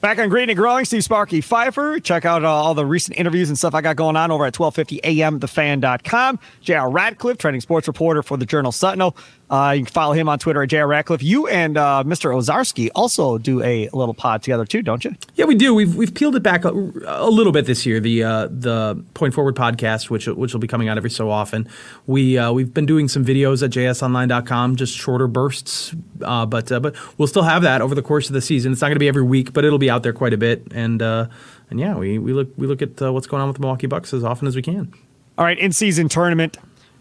Back 0.00 0.20
on 0.20 0.28
Green 0.28 0.48
and 0.48 0.56
Growing, 0.56 0.84
Steve 0.84 1.02
Sparky 1.02 1.40
Fifer. 1.40 1.98
Check 1.98 2.24
out 2.24 2.44
uh, 2.44 2.48
all 2.48 2.72
the 2.74 2.86
recent 2.86 3.18
interviews 3.18 3.48
and 3.48 3.58
stuff 3.58 3.74
I 3.74 3.80
got 3.80 3.96
going 3.96 4.14
on 4.14 4.30
over 4.30 4.44
at 4.44 4.56
1250 4.56 5.00
AM, 5.02 5.40
thefan.com. 5.40 6.38
JR 6.60 6.86
Radcliffe, 6.88 7.38
trending 7.38 7.60
sports 7.60 7.88
reporter 7.88 8.22
for 8.22 8.36
the 8.36 8.46
Journal 8.46 8.70
Sentinel. 8.70 9.16
Uh, 9.50 9.74
you 9.76 9.84
can 9.84 9.92
follow 9.92 10.12
him 10.12 10.28
on 10.28 10.38
Twitter 10.38 10.62
at 10.62 10.68
JR 10.68 10.84
Radcliffe. 10.84 11.22
You 11.22 11.46
and 11.46 11.78
uh, 11.78 12.04
Mr. 12.06 12.34
Owczarski 12.34 12.90
also 12.94 13.38
do 13.38 13.62
a 13.62 13.88
little 13.92 14.12
pod 14.12 14.42
together 14.42 14.66
too, 14.66 14.82
don't 14.82 15.04
you? 15.04 15.16
Yeah, 15.36 15.46
we 15.46 15.54
do. 15.54 15.74
We've 15.74 15.94
we've 15.94 16.12
peeled 16.12 16.36
it 16.36 16.42
back 16.42 16.64
a, 16.64 16.70
a 17.06 17.30
little 17.30 17.52
bit 17.52 17.64
this 17.64 17.86
year. 17.86 17.98
The 17.98 18.24
uh, 18.24 18.48
the 18.50 19.02
Point 19.14 19.32
Forward 19.32 19.56
podcast, 19.56 20.10
which 20.10 20.26
which 20.26 20.52
will 20.52 20.60
be 20.60 20.68
coming 20.68 20.88
out 20.88 20.98
every 20.98 21.10
so 21.10 21.30
often. 21.30 21.66
We 22.06 22.36
uh, 22.36 22.52
we've 22.52 22.72
been 22.74 22.86
doing 22.86 23.08
some 23.08 23.24
videos 23.24 23.62
at 23.62 23.70
jsonline.com, 23.70 24.76
just 24.76 24.94
shorter 24.94 25.26
bursts, 25.26 25.94
uh, 26.22 26.44
but 26.44 26.70
uh, 26.70 26.80
but 26.80 26.94
we'll 27.16 27.28
still 27.28 27.42
have 27.44 27.62
that 27.62 27.80
over 27.80 27.94
the 27.94 28.02
course 28.02 28.28
of 28.28 28.34
the 28.34 28.42
season. 28.42 28.72
It's 28.72 28.82
not 28.82 28.88
going 28.88 28.96
to 28.96 29.00
be 29.00 29.08
every 29.08 29.22
week, 29.22 29.54
but 29.54 29.64
it'll 29.64 29.78
be 29.78 29.90
out 29.90 30.02
there 30.02 30.12
quite 30.12 30.34
a 30.34 30.38
bit. 30.38 30.66
And 30.72 31.00
and 31.00 31.80
yeah, 31.80 31.96
we, 31.96 32.18
we 32.18 32.34
look 32.34 32.48
we 32.58 32.66
look 32.66 32.82
at 32.82 33.00
what's 33.00 33.26
going 33.26 33.40
on 33.40 33.48
with 33.48 33.56
the 33.56 33.62
Milwaukee 33.62 33.86
Bucks 33.86 34.12
as 34.12 34.24
often 34.24 34.46
as 34.46 34.56
we 34.56 34.62
can. 34.62 34.92
All 35.38 35.44
right, 35.44 35.58
in 35.58 35.72
season 35.72 36.08
tournament 36.08 36.58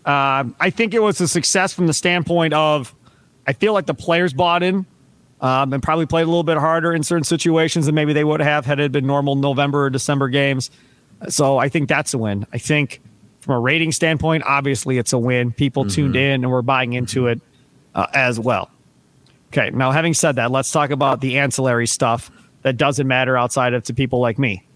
um, 0.07 0.55
I 0.57 0.69
think 0.69 0.93
it 0.93 1.01
was 1.01 1.19
a 1.19 1.27
success 1.27 1.73
from 1.73 1.87
the 1.87 1.93
standpoint 1.93 2.53
of 2.53 2.95
I 3.45 3.51
feel 3.51 3.73
like 3.73 3.85
the 3.85 3.93
players 3.93 4.33
bought 4.33 4.63
in 4.63 4.85
um, 5.41 5.73
and 5.73 5.83
probably 5.83 6.05
played 6.05 6.23
a 6.23 6.27
little 6.27 6.43
bit 6.43 6.57
harder 6.57 6.93
in 6.93 7.03
certain 7.03 7.25
situations 7.25 7.85
than 7.85 7.95
maybe 7.95 8.13
they 8.13 8.23
would 8.23 8.39
have 8.39 8.65
had 8.65 8.79
it 8.79 8.93
been 8.93 9.05
normal 9.05 9.35
November 9.35 9.83
or 9.83 9.89
December 9.89 10.29
games. 10.29 10.71
So 11.27 11.57
I 11.57 11.67
think 11.67 11.89
that's 11.89 12.13
a 12.13 12.17
win. 12.17 12.47
I 12.53 12.57
think 12.57 13.01
from 13.41 13.55
a 13.55 13.59
rating 13.59 13.91
standpoint, 13.91 14.43
obviously 14.45 14.97
it's 14.97 15.11
a 15.11 15.17
win. 15.17 15.51
People 15.51 15.83
mm-hmm. 15.83 15.95
tuned 15.95 16.15
in 16.15 16.43
and 16.43 16.51
we're 16.51 16.61
buying 16.61 16.93
into 16.93 17.27
it 17.27 17.41
uh, 17.93 18.07
as 18.13 18.39
well. 18.39 18.71
Okay, 19.49 19.71
now 19.71 19.91
having 19.91 20.13
said 20.13 20.37
that, 20.37 20.51
let's 20.51 20.71
talk 20.71 20.89
about 20.89 21.19
the 21.19 21.39
ancillary 21.39 21.87
stuff 21.87 22.31
that 22.61 22.77
doesn't 22.77 23.07
matter 23.07 23.37
outside 23.37 23.73
of 23.73 23.83
to 23.83 23.93
people 23.93 24.19
like 24.19 24.39
me. 24.39 24.66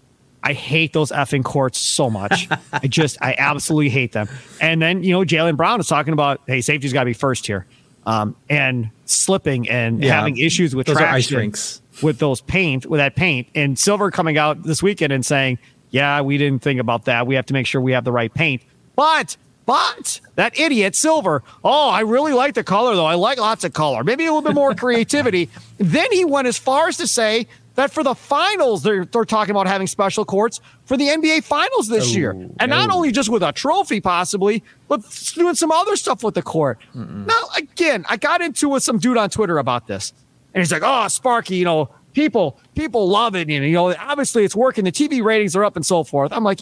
I 0.42 0.52
hate 0.52 0.92
those 0.92 1.12
effing 1.12 1.44
courts 1.44 1.78
so 1.78 2.10
much. 2.10 2.48
I 2.72 2.86
just, 2.88 3.16
I 3.20 3.34
absolutely 3.38 3.90
hate 3.90 4.12
them. 4.12 4.28
And 4.60 4.82
then, 4.82 5.04
you 5.04 5.12
know, 5.12 5.20
Jaylen 5.20 5.56
Brown 5.56 5.80
is 5.80 5.86
talking 5.86 6.12
about, 6.12 6.40
hey, 6.46 6.60
safety's 6.60 6.92
got 6.92 7.02
to 7.02 7.06
be 7.06 7.12
first 7.12 7.46
here. 7.46 7.66
Um, 8.04 8.34
and 8.50 8.90
slipping 9.04 9.68
and 9.68 10.02
yeah. 10.02 10.18
having 10.18 10.36
issues 10.36 10.74
with 10.74 10.88
those 10.88 10.96
traction 10.96 11.50
ice 11.50 11.82
with 12.00 12.18
those 12.18 12.40
paint, 12.40 12.86
with 12.86 12.98
that 12.98 13.16
paint. 13.16 13.48
And 13.54 13.78
Silver 13.78 14.10
coming 14.10 14.38
out 14.38 14.62
this 14.62 14.82
weekend 14.82 15.12
and 15.12 15.24
saying, 15.26 15.58
yeah, 15.90 16.20
we 16.22 16.38
didn't 16.38 16.62
think 16.62 16.80
about 16.80 17.04
that. 17.06 17.26
We 17.26 17.34
have 17.34 17.46
to 17.46 17.52
make 17.52 17.66
sure 17.66 17.80
we 17.80 17.92
have 17.92 18.04
the 18.04 18.12
right 18.12 18.32
paint. 18.32 18.62
But, 18.96 19.36
but 19.66 20.20
that 20.36 20.58
idiot 20.58 20.94
Silver, 20.94 21.42
oh, 21.62 21.90
I 21.90 22.00
really 22.00 22.32
like 22.32 22.54
the 22.54 22.64
color 22.64 22.94
though. 22.94 23.06
I 23.06 23.14
like 23.14 23.38
lots 23.38 23.64
of 23.64 23.72
color. 23.72 24.04
Maybe 24.04 24.24
a 24.24 24.32
little 24.32 24.42
bit 24.42 24.54
more 24.54 24.74
creativity. 24.76 25.50
then 25.78 26.10
he 26.12 26.24
went 26.24 26.48
as 26.48 26.56
far 26.56 26.88
as 26.88 26.96
to 26.98 27.06
say 27.06 27.46
that 27.74 27.90
for 27.90 28.02
the 28.02 28.14
finals, 28.14 28.82
they're, 28.82 29.04
they're 29.04 29.24
talking 29.24 29.52
about 29.52 29.66
having 29.66 29.86
special 29.86 30.24
courts 30.24 30.60
for 30.84 30.96
the 30.96 31.08
NBA 31.08 31.44
finals 31.44 31.88
this 31.88 32.12
oh, 32.12 32.18
year. 32.18 32.30
And 32.60 32.70
not 32.70 32.90
oh. 32.90 32.96
only 32.96 33.12
just 33.12 33.28
with 33.28 33.42
a 33.42 33.52
trophy, 33.52 34.00
possibly, 34.00 34.62
but 34.88 35.00
doing 35.34 35.54
some 35.54 35.72
other 35.72 35.96
stuff 35.96 36.22
with 36.22 36.34
the 36.34 36.42
court. 36.42 36.78
Mm-mm. 36.94 37.26
Now, 37.26 37.42
again, 37.56 38.04
I 38.08 38.16
got 38.16 38.40
into 38.42 38.68
with 38.68 38.82
some 38.82 38.98
dude 38.98 39.16
on 39.16 39.30
Twitter 39.30 39.58
about 39.58 39.86
this. 39.86 40.12
And 40.54 40.60
he's 40.60 40.70
like, 40.70 40.82
oh, 40.84 41.08
Sparky, 41.08 41.56
you 41.56 41.64
know, 41.64 41.88
people, 42.12 42.58
people 42.74 43.08
love 43.08 43.34
it. 43.34 43.48
And, 43.48 43.64
you 43.64 43.72
know, 43.72 43.94
obviously 43.94 44.44
it's 44.44 44.56
working. 44.56 44.84
The 44.84 44.92
TV 44.92 45.22
ratings 45.22 45.56
are 45.56 45.64
up 45.64 45.76
and 45.76 45.86
so 45.86 46.04
forth. 46.04 46.32
I'm 46.32 46.44
like, 46.44 46.60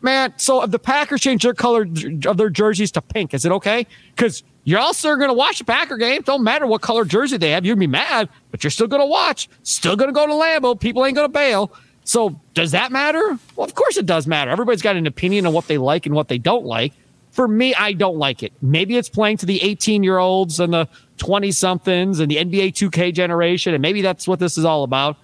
man, 0.00 0.32
so 0.36 0.62
if 0.62 0.70
the 0.70 0.78
Packers 0.78 1.20
change 1.20 1.42
their 1.42 1.54
color 1.54 1.86
of 2.26 2.36
their 2.38 2.50
jerseys 2.50 2.92
to 2.92 3.02
pink, 3.02 3.34
is 3.34 3.44
it 3.44 3.52
okay? 3.52 3.86
Because 4.14 4.42
you're 4.66 4.80
also 4.80 5.14
going 5.14 5.28
to 5.28 5.34
watch 5.34 5.60
the 5.60 5.64
Packer 5.64 5.96
game. 5.96 6.22
Don't 6.22 6.42
matter 6.42 6.66
what 6.66 6.82
color 6.82 7.04
jersey 7.04 7.36
they 7.36 7.52
have. 7.52 7.64
You'd 7.64 7.78
be 7.78 7.86
mad, 7.86 8.28
but 8.50 8.64
you're 8.64 8.72
still 8.72 8.88
going 8.88 9.00
to 9.00 9.06
watch. 9.06 9.48
Still 9.62 9.94
going 9.94 10.08
to 10.08 10.12
go 10.12 10.26
to 10.26 10.32
Lambeau. 10.32 10.78
People 10.78 11.06
ain't 11.06 11.14
going 11.14 11.28
to 11.28 11.32
bail. 11.32 11.72
So 12.02 12.40
does 12.52 12.72
that 12.72 12.90
matter? 12.90 13.38
Well, 13.54 13.64
of 13.64 13.76
course 13.76 13.96
it 13.96 14.06
does 14.06 14.26
matter. 14.26 14.50
Everybody's 14.50 14.82
got 14.82 14.96
an 14.96 15.06
opinion 15.06 15.46
on 15.46 15.52
what 15.52 15.68
they 15.68 15.78
like 15.78 16.04
and 16.04 16.16
what 16.16 16.26
they 16.26 16.38
don't 16.38 16.66
like. 16.66 16.94
For 17.30 17.46
me, 17.46 17.76
I 17.76 17.92
don't 17.92 18.16
like 18.16 18.42
it. 18.42 18.52
Maybe 18.60 18.96
it's 18.96 19.08
playing 19.08 19.36
to 19.38 19.46
the 19.46 19.62
18 19.62 20.02
year 20.02 20.18
olds 20.18 20.58
and 20.58 20.72
the 20.72 20.88
20 21.18 21.52
somethings 21.52 22.18
and 22.18 22.28
the 22.28 22.36
NBA 22.36 22.72
2K 22.72 23.14
generation, 23.14 23.72
and 23.72 23.80
maybe 23.80 24.02
that's 24.02 24.26
what 24.26 24.40
this 24.40 24.58
is 24.58 24.64
all 24.64 24.82
about. 24.82 25.16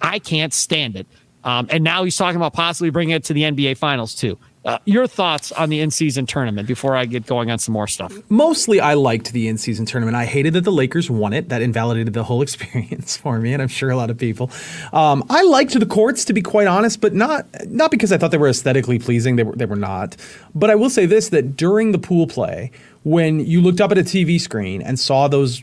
I 0.00 0.18
can't 0.18 0.54
stand 0.54 0.96
it. 0.96 1.06
Um, 1.44 1.66
and 1.70 1.84
now 1.84 2.04
he's 2.04 2.16
talking 2.16 2.36
about 2.36 2.54
possibly 2.54 2.88
bringing 2.88 3.14
it 3.14 3.24
to 3.24 3.34
the 3.34 3.42
NBA 3.42 3.76
Finals 3.76 4.14
too. 4.14 4.38
Uh, 4.64 4.78
your 4.84 5.06
thoughts 5.06 5.52
on 5.52 5.70
the 5.70 5.80
in-season 5.80 6.26
tournament 6.26 6.66
before 6.66 6.96
I 6.96 7.04
get 7.04 7.26
going 7.26 7.50
on 7.50 7.58
some 7.58 7.72
more 7.72 7.86
stuff. 7.86 8.12
Mostly, 8.28 8.80
I 8.80 8.94
liked 8.94 9.32
the 9.32 9.48
in-season 9.48 9.86
tournament. 9.86 10.16
I 10.16 10.24
hated 10.24 10.52
that 10.54 10.64
the 10.64 10.72
Lakers 10.72 11.10
won 11.10 11.32
it. 11.32 11.48
That 11.48 11.62
invalidated 11.62 12.12
the 12.12 12.24
whole 12.24 12.42
experience 12.48 13.16
for 13.16 13.38
me, 13.38 13.52
and 13.52 13.62
I'm 13.62 13.68
sure 13.68 13.90
a 13.90 13.96
lot 13.96 14.10
of 14.10 14.18
people. 14.18 14.50
Um, 14.92 15.24
I 15.30 15.42
liked 15.44 15.78
the 15.78 15.86
courts, 15.86 16.24
to 16.26 16.32
be 16.32 16.42
quite 16.42 16.66
honest, 16.66 17.00
but 17.00 17.14
not 17.14 17.46
not 17.68 17.90
because 17.90 18.12
I 18.12 18.18
thought 18.18 18.30
they 18.30 18.38
were 18.38 18.48
aesthetically 18.48 18.98
pleasing. 18.98 19.36
They 19.36 19.44
were 19.44 19.54
they 19.54 19.66
were 19.66 19.76
not. 19.76 20.16
But 20.54 20.70
I 20.70 20.74
will 20.74 20.90
say 20.90 21.06
this: 21.06 21.28
that 21.30 21.56
during 21.56 21.92
the 21.92 21.98
pool 21.98 22.26
play, 22.26 22.70
when 23.04 23.40
you 23.40 23.60
looked 23.60 23.80
up 23.80 23.92
at 23.92 23.98
a 23.98 24.02
TV 24.02 24.40
screen 24.40 24.82
and 24.82 24.98
saw 24.98 25.28
those 25.28 25.62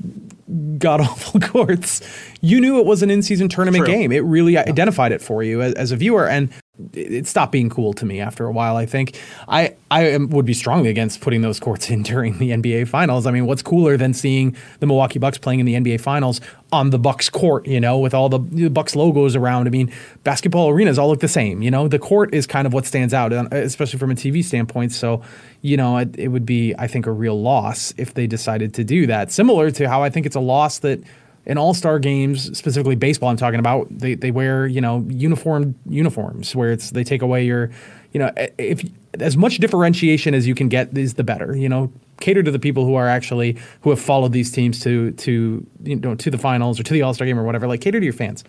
god 0.78 1.02
awful 1.02 1.40
courts, 1.42 2.02
you 2.42 2.62
knew 2.62 2.80
it 2.80 2.86
was 2.86 3.04
an 3.04 3.10
in-season 3.10 3.50
tournament 3.50 3.86
True. 3.86 3.94
game. 3.94 4.12
It 4.12 4.24
really 4.24 4.54
yeah. 4.54 4.66
identified 4.68 5.12
it 5.12 5.22
for 5.22 5.44
you 5.44 5.62
as, 5.62 5.74
as, 5.74 5.92
a 5.92 5.96
viewer, 5.96 6.28
and 6.28 6.50
it 6.94 7.26
stopped 7.26 7.52
being 7.52 7.70
cool 7.70 7.94
to 7.94 8.06
me 8.06 8.20
after 8.20 8.46
a 8.46 8.52
while. 8.52 8.76
I 8.76 8.86
think 8.86 9.20
I 9.48 9.76
I 9.90 10.18
would 10.18 10.46
be 10.46 10.54
strongly 10.54 10.90
against 10.90 11.22
putting 11.22 11.42
those 11.42 11.60
courts 11.60 11.90
in 11.90 12.04
during 12.04 12.38
the 12.38 12.52
NBA 12.52 12.88
Finals. 12.88 13.26
I 13.26 13.32
mean, 13.32 13.46
what's 13.46 13.62
cooler 13.62 13.98
than 13.98 14.14
seeing 14.14 14.56
the 14.80 14.88
Milwaukee 14.88 15.20
Bucks 15.20 15.38
playing 15.38 15.60
in 15.62 15.66
the 15.66 15.76
NBA 15.76 16.02
Finals 16.02 16.42
on 16.72 16.90
the 16.90 17.00
Bucks 17.00 17.30
court? 17.30 17.66
You 17.66 17.80
know, 17.80 17.98
with 17.98 18.14
all 18.14 18.30
the, 18.30 18.40
the 18.40 18.70
Bucks 18.70 18.96
logos 18.96 19.36
around. 19.36 19.68
I 19.68 19.70
mean, 19.70 19.92
basketball 20.24 20.70
arenas 20.70 21.00
all 21.00 21.10
look 21.10 21.22
the 21.22 21.28
same. 21.28 21.62
You 21.62 21.72
know, 21.72 21.88
the 21.88 22.00
court 22.00 22.34
is 22.34 22.46
kind 22.46 22.68
of 22.68 22.74
what 22.74 22.86
stands 22.86 23.14
out, 23.14 23.32
uh, 23.32 23.48
especially 23.52 24.00
from 24.00 24.12
a 24.12 24.16
TV 24.16 24.44
standpoint. 24.44 24.92
So, 24.92 25.22
you 25.62 25.78
know, 25.78 25.98
it, 25.98 26.18
it 26.18 26.28
would 26.28 26.46
be 26.46 26.76
I 26.78 26.88
think 26.88 27.06
a 27.06 27.12
real 27.12 27.42
loss 27.42 27.94
if 27.98 28.14
they 28.14 28.28
decided 28.28 28.74
to 28.76 28.84
do 28.84 29.08
that. 29.08 29.32
Similar 29.32 29.72
to 29.72 29.88
how 29.88 30.04
I 30.04 30.10
think 30.10 30.26
it's 30.26 30.36
a 30.36 30.42
loss 30.42 30.80
that 30.80 31.02
in 31.46 31.58
all 31.58 31.74
star 31.74 32.00
games, 32.00 32.58
specifically 32.58 32.96
baseball, 32.96 33.30
I'm 33.30 33.38
talking 33.38 33.60
about, 33.60 33.88
they, 33.90 34.16
they 34.16 34.32
wear 34.32 34.68
you 34.68 34.82
know 34.82 35.06
uniform 35.10 35.76
uniforms 35.88 36.56
where 36.56 36.72
it's 36.72 36.92
they 36.92 37.04
take 37.04 37.22
away 37.22 37.46
your, 37.46 37.70
you 38.12 38.20
know, 38.20 38.32
if 38.58 38.84
as 39.20 39.38
much 39.38 39.58
differentiation 39.58 40.34
as 40.34 40.48
you 40.48 40.56
can 40.56 40.70
get 40.70 40.98
is 40.98 41.14
the 41.14 41.24
better. 41.24 41.56
You 41.56 41.70
know, 41.70 41.92
cater 42.20 42.44
to 42.44 42.52
the 42.52 42.60
people 42.60 42.86
who 42.86 42.96
are 42.96 43.08
actually 43.08 43.58
who 43.82 43.90
have 43.92 44.00
followed 44.00 44.32
these 44.32 44.52
teams 44.52 44.80
to 44.82 45.12
to 45.12 45.66
you 45.84 45.96
know 45.98 46.16
to 46.16 46.32
the 46.32 46.38
finals 46.38 46.80
or 46.80 46.84
to 46.84 46.94
the 46.94 47.02
all 47.02 47.14
star 47.14 47.28
game 47.28 47.40
or 47.40 47.44
whatever. 47.44 47.68
Like 47.68 47.82
cater 47.82 48.00
to 48.00 48.06
your 48.06 48.14
fans, 48.14 48.44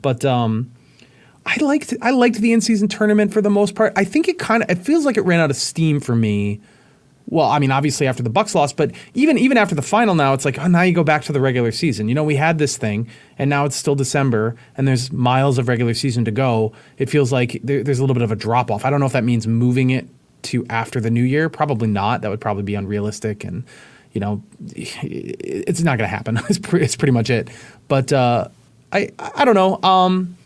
but. 0.00 0.24
um 0.24 0.70
I 1.44 1.56
liked 1.60 1.92
I 2.00 2.10
liked 2.10 2.36
the 2.36 2.52
in 2.52 2.60
season 2.60 2.86
tournament 2.86 3.32
for 3.32 3.42
the 3.42 3.50
most 3.50 3.74
part. 3.74 3.92
I 3.96 4.04
think 4.04 4.28
it 4.28 4.38
kind 4.38 4.62
of 4.62 4.70
it 4.70 4.78
feels 4.78 5.04
like 5.04 5.16
it 5.16 5.22
ran 5.22 5.40
out 5.40 5.50
of 5.50 5.56
steam 5.56 5.98
for 5.98 6.14
me 6.14 6.60
well, 7.32 7.48
I 7.48 7.58
mean, 7.58 7.70
obviously 7.70 8.06
after 8.06 8.22
the 8.22 8.28
Bucks 8.28 8.54
loss, 8.54 8.74
but 8.74 8.90
even 9.14 9.38
even 9.38 9.56
after 9.56 9.74
the 9.74 9.80
final, 9.80 10.14
now 10.14 10.34
it's 10.34 10.44
like, 10.44 10.58
oh, 10.58 10.66
now 10.66 10.82
you 10.82 10.92
go 10.92 11.02
back 11.02 11.22
to 11.24 11.32
the 11.32 11.40
regular 11.40 11.72
season. 11.72 12.10
You 12.10 12.14
know, 12.14 12.22
we 12.22 12.36
had 12.36 12.58
this 12.58 12.76
thing, 12.76 13.08
and 13.38 13.48
now 13.48 13.64
it's 13.64 13.74
still 13.74 13.94
December, 13.94 14.54
and 14.76 14.86
there's 14.86 15.10
miles 15.10 15.56
of 15.56 15.66
regular 15.66 15.94
season 15.94 16.26
to 16.26 16.30
go. 16.30 16.74
It 16.98 17.08
feels 17.08 17.32
like 17.32 17.58
there, 17.64 17.82
there's 17.82 18.00
a 18.00 18.02
little 18.02 18.12
bit 18.12 18.22
of 18.22 18.32
a 18.32 18.36
drop 18.36 18.70
off. 18.70 18.84
I 18.84 18.90
don't 18.90 19.00
know 19.00 19.06
if 19.06 19.14
that 19.14 19.24
means 19.24 19.46
moving 19.46 19.88
it 19.88 20.06
to 20.42 20.66
after 20.68 21.00
the 21.00 21.10
new 21.10 21.22
year. 21.22 21.48
Probably 21.48 21.88
not. 21.88 22.20
That 22.20 22.28
would 22.28 22.40
probably 22.42 22.64
be 22.64 22.74
unrealistic, 22.74 23.44
and 23.44 23.64
you 24.12 24.20
know, 24.20 24.42
it's 24.76 25.80
not 25.80 25.96
going 25.96 26.10
to 26.10 26.14
happen. 26.14 26.38
it's, 26.50 26.58
pre- 26.58 26.82
it's 26.82 26.96
pretty 26.96 27.12
much 27.12 27.30
it. 27.30 27.48
But 27.88 28.12
uh, 28.12 28.48
I 28.92 29.08
I 29.18 29.46
don't 29.46 29.54
know. 29.54 29.80
Um, 29.82 30.36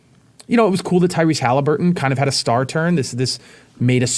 you 0.46 0.56
know, 0.56 0.66
it 0.66 0.70
was 0.70 0.82
cool 0.82 1.00
that 1.00 1.10
Tyrese 1.10 1.40
Halliburton 1.40 1.94
kind 1.94 2.12
of 2.12 2.18
had 2.18 2.28
a 2.28 2.32
star 2.32 2.64
turn. 2.64 2.94
This 2.94 3.12
this 3.12 3.38
made 3.78 4.02
a 4.02 4.08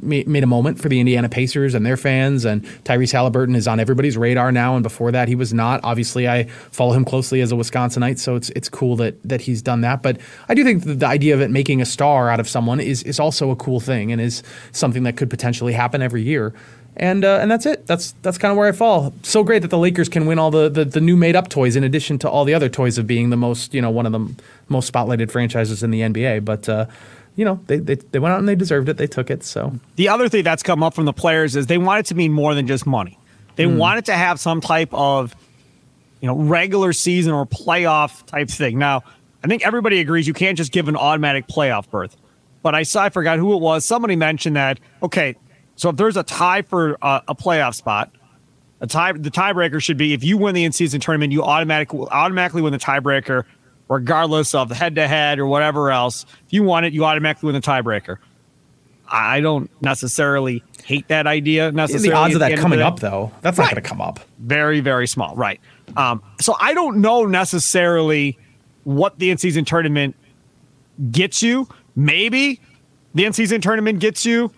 made 0.00 0.42
a 0.42 0.46
moment 0.46 0.80
for 0.80 0.88
the 0.88 0.98
Indiana 1.00 1.28
Pacers 1.28 1.74
and 1.74 1.84
their 1.84 1.96
fans. 1.96 2.44
And 2.44 2.64
Tyrese 2.84 3.12
Halliburton 3.12 3.54
is 3.54 3.66
on 3.66 3.80
everybody's 3.80 4.16
radar 4.16 4.52
now, 4.52 4.74
and 4.74 4.82
before 4.82 5.10
that 5.12 5.28
he 5.28 5.34
was 5.34 5.52
not. 5.52 5.80
Obviously, 5.82 6.28
I 6.28 6.44
follow 6.44 6.92
him 6.92 7.04
closely 7.04 7.40
as 7.40 7.52
a 7.52 7.56
Wisconsinite, 7.56 8.18
so 8.18 8.36
it's 8.36 8.50
it's 8.50 8.68
cool 8.68 8.96
that 8.96 9.20
that 9.24 9.40
he's 9.40 9.60
done 9.60 9.80
that. 9.80 10.02
But 10.02 10.20
I 10.48 10.54
do 10.54 10.64
think 10.64 10.84
the 10.84 11.06
idea 11.06 11.34
of 11.34 11.40
it 11.40 11.50
making 11.50 11.80
a 11.80 11.86
star 11.86 12.30
out 12.30 12.40
of 12.40 12.48
someone 12.48 12.80
is 12.80 13.02
is 13.02 13.18
also 13.18 13.50
a 13.50 13.56
cool 13.56 13.80
thing 13.80 14.12
and 14.12 14.20
is 14.20 14.42
something 14.72 15.02
that 15.02 15.16
could 15.16 15.30
potentially 15.30 15.72
happen 15.72 16.00
every 16.00 16.22
year. 16.22 16.54
And 16.94 17.24
uh, 17.24 17.38
and 17.40 17.50
that's 17.50 17.64
it. 17.64 17.86
That's 17.86 18.12
that's 18.22 18.36
kind 18.36 18.52
of 18.52 18.58
where 18.58 18.68
I 18.68 18.72
fall. 18.72 19.14
So 19.22 19.42
great 19.42 19.62
that 19.62 19.68
the 19.68 19.78
Lakers 19.78 20.10
can 20.10 20.26
win 20.26 20.38
all 20.38 20.50
the, 20.50 20.68
the, 20.68 20.84
the 20.84 21.00
new 21.00 21.16
made 21.16 21.34
up 21.34 21.48
toys 21.48 21.74
in 21.74 21.84
addition 21.84 22.18
to 22.18 22.28
all 22.28 22.44
the 22.44 22.52
other 22.52 22.68
toys 22.68 22.98
of 22.98 23.06
being 23.06 23.30
the 23.30 23.36
most 23.36 23.72
you 23.72 23.80
know 23.80 23.90
one 23.90 24.04
of 24.04 24.12
the 24.12 24.42
most 24.68 24.92
spotlighted 24.92 25.30
franchises 25.30 25.82
in 25.82 25.90
the 25.90 26.02
NBA. 26.02 26.44
But 26.44 26.68
uh, 26.68 26.86
you 27.36 27.44
know, 27.44 27.60
they, 27.66 27.78
they, 27.78 27.94
they 27.94 28.18
went 28.18 28.34
out 28.34 28.40
and 28.40 28.48
they 28.48 28.54
deserved 28.54 28.88
it. 28.88 28.96
They 28.96 29.06
took 29.06 29.30
it. 29.30 29.42
So 29.42 29.72
the 29.96 30.08
other 30.08 30.28
thing 30.28 30.44
that's 30.44 30.62
come 30.62 30.82
up 30.82 30.94
from 30.94 31.06
the 31.06 31.12
players 31.12 31.56
is 31.56 31.66
they 31.66 31.78
want 31.78 32.00
it 32.00 32.06
to 32.06 32.14
mean 32.14 32.32
more 32.32 32.54
than 32.54 32.66
just 32.66 32.86
money. 32.86 33.18
They 33.56 33.64
mm. 33.64 33.76
want 33.76 33.98
it 33.98 34.04
to 34.06 34.14
have 34.14 34.38
some 34.38 34.60
type 34.60 34.92
of, 34.92 35.34
you 36.20 36.26
know, 36.26 36.36
regular 36.36 36.92
season 36.92 37.32
or 37.32 37.46
playoff 37.46 38.24
type 38.26 38.48
thing. 38.48 38.78
Now, 38.78 39.02
I 39.42 39.48
think 39.48 39.66
everybody 39.66 40.00
agrees 40.00 40.26
you 40.26 40.34
can't 40.34 40.56
just 40.56 40.72
give 40.72 40.88
an 40.88 40.96
automatic 40.96 41.46
playoff 41.48 41.88
berth. 41.90 42.16
But 42.62 42.74
I 42.74 42.84
saw, 42.84 43.02
I 43.02 43.08
forgot 43.08 43.38
who 43.38 43.54
it 43.54 43.60
was. 43.60 43.84
Somebody 43.84 44.14
mentioned 44.14 44.56
that, 44.56 44.78
okay, 45.02 45.36
so 45.82 45.88
if 45.88 45.96
there's 45.96 46.16
a 46.16 46.22
tie 46.22 46.62
for 46.62 46.96
uh, 47.02 47.22
a 47.26 47.34
playoff 47.34 47.74
spot, 47.74 48.12
a 48.80 48.86
tie, 48.86 49.10
the 49.10 49.32
tiebreaker 49.32 49.82
should 49.82 49.96
be 49.96 50.12
if 50.12 50.22
you 50.22 50.38
win 50.38 50.54
the 50.54 50.62
in-season 50.62 51.00
tournament, 51.00 51.32
you 51.32 51.42
automatically 51.42 52.06
automatically 52.12 52.62
win 52.62 52.72
the 52.72 52.78
tiebreaker 52.78 53.42
regardless 53.88 54.54
of 54.54 54.68
the 54.68 54.76
head 54.76 54.94
to 54.94 55.08
head 55.08 55.40
or 55.40 55.46
whatever 55.48 55.90
else. 55.90 56.24
If 56.46 56.52
you 56.52 56.62
want 56.62 56.86
it, 56.86 56.92
you 56.92 57.04
automatically 57.04 57.48
win 57.48 57.60
the 57.60 57.66
tiebreaker. 57.66 58.18
I 59.08 59.40
don't 59.40 59.68
necessarily 59.82 60.62
hate 60.84 61.08
that 61.08 61.26
idea 61.26 61.72
necessarily. 61.72 62.10
The 62.10 62.14
odds 62.14 62.34
of 62.34 62.40
that 62.42 62.56
coming 62.58 62.80
up, 62.80 63.00
though, 63.00 63.32
that's 63.40 63.58
right. 63.58 63.64
not 63.64 63.72
going 63.72 63.82
to 63.82 63.88
come 63.88 64.00
up. 64.00 64.20
Very, 64.38 64.78
very 64.78 65.08
small. 65.08 65.34
Right. 65.34 65.60
Um, 65.96 66.22
so 66.40 66.54
I 66.60 66.74
don't 66.74 67.00
know 67.00 67.26
necessarily 67.26 68.38
what 68.84 69.18
the 69.18 69.30
in 69.30 69.38
season 69.38 69.64
tournament 69.64 70.14
gets 71.10 71.42
you. 71.42 71.66
Maybe 71.96 72.60
the 73.16 73.24
in 73.24 73.32
season 73.32 73.60
tournament 73.60 73.98
gets 73.98 74.24
you 74.24 74.52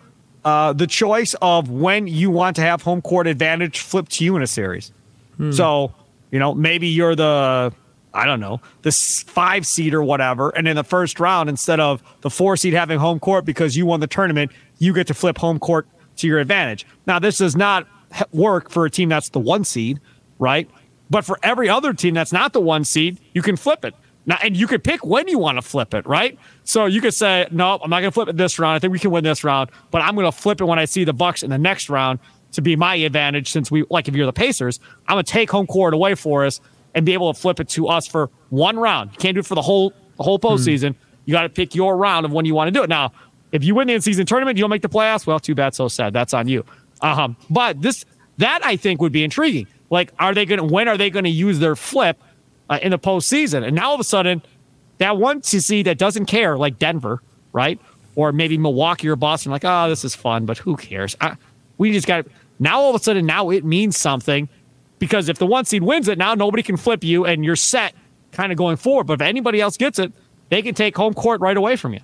uh, 0.45 0.73
the 0.73 0.87
choice 0.87 1.35
of 1.41 1.71
when 1.71 2.07
you 2.07 2.31
want 2.31 2.57
to 2.57 2.63
have 2.63 2.83
home 2.83 3.03
court 3.03 3.27
advantage 3.27 3.81
flipped 3.81 4.13
to 4.13 4.25
you 4.25 4.37
in 4.37 4.43
a 4.43 4.47
series. 4.47 4.93
Hmm. 5.37 5.53
So, 5.53 5.95
you 6.31 6.39
know, 6.39 6.55
maybe 6.55 6.89
you're 6.89 7.15
the 7.15 7.73
I 8.15 8.27
don't 8.27 8.39
know, 8.39 8.61
the 8.83 8.93
five 9.27 9.67
seed 9.67 9.93
or 9.93 10.03
whatever. 10.03 10.51
And 10.51 10.69
in 10.69 10.77
the 10.77 10.85
first 10.85 11.19
round, 11.19 11.49
instead 11.49 11.81
of 11.81 12.01
the 12.21 12.31
four 12.31 12.57
seed 12.57 12.73
having 12.73 13.01
home 13.01 13.19
court 13.19 13.45
because 13.45 13.77
you 13.77 13.87
won 13.87 13.99
the 13.99 14.07
tournament, 14.07 14.53
you 14.79 14.95
get 14.95 15.09
to 15.09 15.15
flip 15.15 15.37
home 15.37 15.59
court 15.59 15.89
to 16.19 16.29
your 16.29 16.39
advantage. 16.39 16.87
Now, 17.07 17.19
this 17.19 17.39
does 17.39 17.57
not 17.57 17.89
work 18.33 18.71
for 18.71 18.85
a 18.85 18.91
team 18.91 19.09
that's 19.09 19.31
the 19.31 19.41
one 19.41 19.65
seed, 19.65 20.01
right? 20.39 20.71
But 21.11 21.25
for 21.25 21.41
every 21.43 21.69
other 21.69 21.93
team 21.93 22.15
that's 22.15 22.33
not 22.33 22.53
the 22.53 22.61
one 22.61 22.85
seed, 22.85 23.19
you 23.33 23.43
can 23.43 23.57
flip 23.57 23.85
it. 23.85 23.95
Now, 24.27 24.39
and 24.43 24.57
you 24.57 24.67
could 24.67 24.83
pick 24.83 25.05
when 25.05 25.29
you 25.29 25.39
want 25.39 25.59
to 25.59 25.63
flip 25.63 25.93
it, 25.93 26.07
right? 26.07 26.39
So 26.65 26.87
you 26.87 27.01
could 27.01 27.13
say, 27.13 27.47
no, 27.51 27.79
I'm 27.83 27.91
not 27.91 28.01
going 28.01 28.11
to 28.11 28.15
flip 28.15 28.29
it 28.29 28.37
this 28.37 28.59
round. 28.59 28.77
I 28.77 28.79
think 28.79 28.93
we 28.93 28.99
can 28.99 29.11
win 29.11 29.25
this 29.25 29.45
round, 29.45 29.71
but 29.91 30.01
I'm 30.01 30.15
going 30.15 30.27
to 30.27 30.33
flip 30.33 30.61
it 30.61 30.65
when 30.65 30.79
I 30.79 30.87
see 30.87 31.05
the 31.05 31.13
Bucks 31.13 31.43
in 31.43 31.51
the 31.51 31.59
next 31.59 31.91
round 31.91 32.21
to 32.53 32.63
be 32.63 32.75
my 32.75 32.95
advantage. 32.95 33.51
Since 33.51 33.71
we, 33.71 33.85
like, 33.91 34.09
if 34.09 34.15
you're 34.15 34.27
the 34.27 34.33
Pacers, 34.33 34.81
I'm 35.07 35.17
going 35.17 35.25
to 35.25 35.31
take 35.31 35.51
home 35.51 35.67
court 35.67 35.93
away 35.93 36.15
for 36.15 36.47
us 36.47 36.61
and 36.95 37.05
be 37.05 37.13
able 37.13 37.33
to 37.33 37.39
flip 37.39 37.61
it 37.61 37.69
to 37.71 37.89
us 37.89 38.07
for 38.07 38.31
one 38.49 38.79
round. 38.79 39.13
You 39.13 39.19
can't 39.19 39.35
do 39.35 39.41
it 39.41 39.47
for 39.47 39.55
the 39.55 39.63
whole 39.63 39.93
the 40.17 40.23
whole 40.23 40.39
hmm. 40.39 40.47
postseason. 40.47 40.95
Hmm. 40.95 41.01
You 41.27 41.33
got 41.33 41.43
to 41.43 41.49
pick 41.49 41.75
your 41.75 41.97
round 41.97 42.25
of 42.25 42.33
when 42.33 42.45
you 42.45 42.55
want 42.55 42.69
to 42.69 42.73
do 42.73 42.83
it. 42.83 42.89
Now, 42.89 43.13
if 43.53 43.65
you 43.65 43.75
win 43.75 43.89
the 43.89 43.95
in-season 43.95 44.27
tournament, 44.27 44.59
you 44.59 44.63
don't 44.63 44.71
make 44.71 44.83
the 44.83 44.89
playoffs. 44.89 45.27
Well, 45.27 45.41
too 45.41 45.55
bad, 45.55 45.75
so 45.75 45.89
sad. 45.89 46.13
That's 46.13 46.35
on 46.35 46.49
you. 46.49 46.65
Um, 47.01 47.37
but 47.51 47.81
this 47.81 48.05
that 48.39 48.65
I 48.65 48.77
think 48.77 49.01
would 49.01 49.13
be 49.13 49.23
intriguing. 49.23 49.67
Like, 49.91 50.13
are 50.19 50.35
they 50.35 50.45
going 50.45 50.59
to 50.59 50.65
when 50.65 50.89
are 50.89 50.97
they 50.97 51.11
going 51.11 51.25
to 51.25 51.31
use 51.31 51.59
their 51.59 51.77
flip 51.77 52.21
uh, 52.71 52.79
in 52.83 52.91
the 52.91 52.99
postseason? 52.99 53.67
And 53.67 53.75
now 53.77 53.89
all 53.89 53.95
of 53.95 54.01
a 54.01 54.05
sudden, 54.05 54.43
that 54.99 55.17
one 55.17 55.43
see 55.43 55.83
that 55.83 55.99
doesn't 55.99 56.27
care, 56.27 56.57
like 56.57 56.79
Denver, 56.79 57.23
right? 57.53 57.81
Or 58.15 58.33
maybe 58.33 58.57
Milwaukee 58.59 59.09
or 59.09 59.17
Boston, 59.17 59.51
like, 59.51 59.65
oh, 59.65 59.89
this 59.89 60.05
is 60.05 60.15
fun, 60.15 60.47
but 60.47 60.59
who 60.59 60.77
cares? 60.77 61.17
I, 61.21 61.37
we 61.79 61.93
just 61.93 62.07
got 62.07 62.27
now 62.59 62.81
all 62.81 62.91
of 62.91 63.01
a 63.01 63.03
sudden 63.03 63.27
now 63.27 63.51
it 63.51 63.65
means 63.65 63.97
something 63.97 64.49
because 64.99 65.29
if 65.29 65.39
the 65.39 65.47
one 65.47 65.65
seed 65.65 65.83
wins 65.83 66.09
it, 66.09 66.19
now 66.19 66.35
nobody 66.35 66.63
can 66.63 66.77
flip 66.77 67.03
you 67.03 67.25
and 67.27 67.45
you're 67.45 67.57
set 67.57 67.95
kind 68.33 68.53
of 68.53 68.59
going 68.59 68.77
forward. 68.77 69.07
But 69.07 69.15
if 69.15 69.23
anybody 69.23 69.61
else 69.61 69.77
gets 69.77 69.99
it, 69.99 70.13
they 70.49 70.63
can 70.63 70.75
take 70.75 70.97
home 70.97 71.15
court 71.15 71.41
right 71.41 71.57
away 71.57 71.77
from 71.77 71.95
you. 71.95 72.01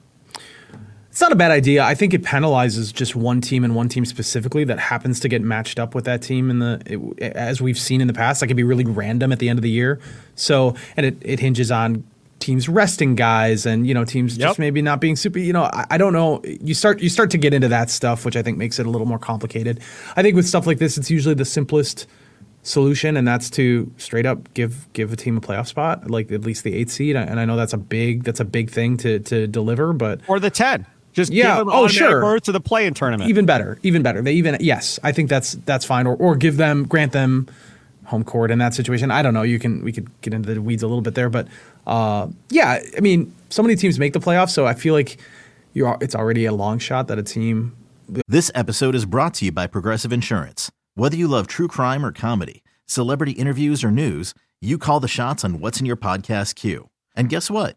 It's 1.11 1.21
not 1.21 1.33
a 1.33 1.37
bad 1.37 1.51
idea. 1.51 1.83
I 1.83 1.95
think 1.95 2.15
it 2.15 2.23
penalizes 2.23 2.93
just 2.95 3.17
one 3.17 3.41
team 3.41 3.65
and 3.65 3.75
one 3.75 3.89
team 3.89 4.05
specifically 4.05 4.63
that 4.65 4.79
happens 4.79 5.19
to 5.21 5.29
get 5.29 5.43
matched 5.43 5.81
up 5.81 5.95
with 5.95 6.05
that 6.05 6.23
team 6.23 6.51
in 6.51 6.61
the 6.61 7.15
it, 7.19 7.33
as 7.35 7.61
we've 7.61 7.79
seen 7.79 8.01
in 8.01 8.07
the 8.07 8.13
past. 8.13 8.41
That 8.41 8.47
can 8.47 8.57
be 8.57 8.63
really 8.63 8.85
random 8.85 9.33
at 9.33 9.41
the 9.41 9.49
end 9.49 9.59
of 9.59 9.63
the 9.63 9.71
year. 9.71 10.01
So, 10.37 10.77
and 10.97 11.05
it, 11.05 11.17
it 11.23 11.41
hinges 11.41 11.73
on 11.73 12.05
teams 12.39 12.71
resting 12.71 13.17
guys 13.17 13.67
and 13.67 13.87
you 13.87 13.93
know 13.93 14.03
teams 14.03 14.39
yep. 14.39 14.49
just 14.49 14.59
maybe 14.59 14.81
not 14.81 14.99
being 14.99 15.15
super 15.15 15.39
you 15.39 15.53
know 15.53 15.65
I, 15.65 15.87
I, 15.91 15.99
don't 15.99 16.15
know 16.15 16.41
you 16.43 16.73
start 16.73 17.01
you 17.01 17.11
start 17.11 17.31
to 17.33 17.37
get 17.37 17.53
into 17.53 17.69
that 17.69 17.91
stuff 17.91 18.25
which 18.25 18.35
i 18.35 18.41
think 18.41 18.57
makes 18.57 18.79
it 18.79 18.87
a 18.87 18.89
little 18.89 19.07
more 19.07 19.19
complicated 19.19 19.79
i 20.17 20.23
think 20.23 20.37
with 20.37 20.49
stuff 20.49 20.67
like 20.67 20.79
this 20.79 20.97
it's 20.97 21.11
usually 21.11 21.35
the 21.35 21.45
simplest 21.45 22.07
solution, 22.63 23.17
and 23.17 23.27
that's 23.27 23.51
to 23.51 23.93
straight 23.97 24.27
up 24.27 24.53
give 24.55 24.93
give 24.93 25.13
a 25.13 25.17
team 25.17 25.37
a 25.37 25.41
playoff 25.41 25.67
spot, 25.67 26.11
like 26.11 26.31
at 26.33 26.43
least 26.43 26.65
the 26.65 26.75
eighth 26.75 26.91
seed. 26.91 27.17
And 27.17 27.41
I 27.41 27.45
know 27.45 27.57
that's 27.57 27.73
a 27.73 27.79
big 27.79 28.25
that's 28.25 28.41
a 28.41 28.45
big 28.45 28.71
thing 28.71 28.97
to 28.99 29.21
to 29.21 29.47
deliver, 29.47 29.93
but 29.93 30.21
or 30.29 30.41
the 30.41 30.51
ten. 30.51 30.87
Just 31.13 31.33
yeah, 31.33 31.57
give 31.57 31.67
them 31.67 31.75
oh 31.75 31.89
sure, 31.89 32.21
berth 32.21 32.45
to 32.45 32.53
the 32.53 32.61
play-in 32.61 32.95
tournament. 32.95 33.29
Even 33.29 33.47
better, 33.47 33.79
even 33.83 34.03
better. 34.03 34.23
They 34.23 34.35
even 34.35 34.57
yes, 34.61 34.99
I 35.03 35.13
think 35.13 35.29
that's 35.29 35.53
that's 35.65 35.85
fine. 35.85 36.07
Or 36.07 36.15
or 36.17 36.37
give 36.37 36.57
them 36.57 36.85
grant 36.85 37.13
them 37.13 37.49
home 38.05 38.25
court 38.25 38.51
in 38.51 38.59
that 38.59 38.75
situation. 38.75 39.11
I 39.11 39.23
don't 39.23 39.35
know. 39.35 39.43
You 39.43 39.59
can 39.59 39.85
we 39.85 39.93
could 39.93 40.09
get 40.21 40.35
into 40.35 40.53
the 40.55 40.63
weeds 40.63 40.83
a 40.83 40.87
little 40.87 41.03
bit 41.03 41.15
there, 41.15 41.29
but 41.29 41.49
uh, 41.87 42.29
yeah, 42.51 42.79
I 42.97 43.01
mean, 43.01 43.35
so 43.49 43.63
many 43.63 43.77
teams 43.77 43.99
make 43.99 44.13
the 44.13 44.21
playoffs, 44.21 44.51
so 44.51 44.67
I 44.67 44.75
feel 44.75 44.95
like 44.95 45.19
you 45.73 45.87
are. 45.87 45.99
It's 46.01 46.15
already 46.15 46.45
a 46.45 46.53
long 46.53 46.79
shot 46.79 47.09
that 47.09 47.19
a 47.19 47.23
team 47.23 47.77
This 48.27 48.51
episode 48.55 48.95
is 48.95 49.05
brought 49.05 49.35
to 49.35 49.47
you 49.47 49.53
by 49.53 49.67
Progressive 49.67 50.13
Insurance. 50.13 50.71
Whether 50.95 51.17
you 51.17 51.29
love 51.29 51.47
true 51.47 51.69
crime 51.69 52.05
or 52.05 52.13
comedy, 52.13 52.63
celebrity 52.87 53.33
interviews 53.33 53.83
or 53.85 53.91
news, 53.91 54.35
you 54.61 54.79
call 54.79 55.01
the 55.01 55.09
shots 55.09 55.45
on 55.45 55.61
what's 55.61 55.81
in 55.81 55.87
your 55.87 55.97
podcast 55.97 56.55
queue. 56.57 56.91
And 57.17 57.29
guess 57.29 57.51
what? 57.51 57.77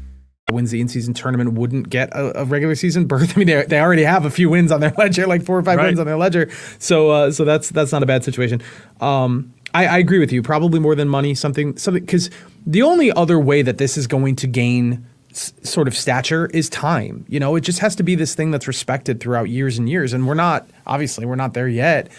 Wins 0.51 0.71
the 0.71 0.81
in-season 0.81 1.13
tournament 1.13 1.53
wouldn't 1.53 1.89
get 1.89 2.09
a, 2.11 2.41
a 2.41 2.45
regular 2.45 2.75
season 2.75 3.05
berth. 3.05 3.33
I 3.35 3.39
mean, 3.39 3.47
they, 3.47 3.63
they 3.65 3.79
already 3.79 4.03
have 4.03 4.25
a 4.25 4.29
few 4.31 4.49
wins 4.49 4.71
on 4.71 4.79
their 4.79 4.93
ledger, 4.97 5.27
like 5.27 5.43
four 5.43 5.57
or 5.57 5.63
five 5.63 5.77
Right. 5.77 5.87
wins 5.87 5.99
on 5.99 6.05
their 6.05 6.17
ledger. 6.17 6.49
So 6.79 7.09
uh, 7.09 7.31
so 7.31 7.45
that's 7.45 7.69
that's 7.69 7.91
not 7.91 8.03
a 8.03 8.05
bad 8.05 8.23
situation. 8.23 8.61
Um, 8.99 9.53
I, 9.73 9.87
I 9.87 9.97
agree 9.99 10.19
with 10.19 10.31
you. 10.33 10.41
Probably 10.43 10.79
more 10.79 10.95
than 10.95 11.07
money. 11.07 11.33
Something 11.35 11.77
something 11.77 12.03
because 12.03 12.29
the 12.65 12.81
only 12.81 13.11
other 13.13 13.39
way 13.39 13.61
that 13.61 13.77
this 13.77 13.97
is 13.97 14.05
going 14.07 14.35
to 14.37 14.47
gain 14.47 15.05
s- 15.31 15.53
sort 15.63 15.87
of 15.87 15.95
stature 15.95 16.47
is 16.47 16.69
time. 16.69 17.25
You 17.29 17.39
know, 17.39 17.55
it 17.55 17.61
just 17.61 17.79
has 17.79 17.95
to 17.95 18.03
be 18.03 18.15
this 18.15 18.35
thing 18.35 18.51
that's 18.51 18.67
respected 18.67 19.19
throughout 19.21 19.49
years 19.49 19.77
and 19.77 19.89
years. 19.89 20.11
And 20.13 20.27
we're 20.27 20.33
not 20.33 20.67
obviously 20.85 21.25
we're 21.25 21.35
not 21.37 21.53
there 21.53 21.67
yet. 21.69 22.09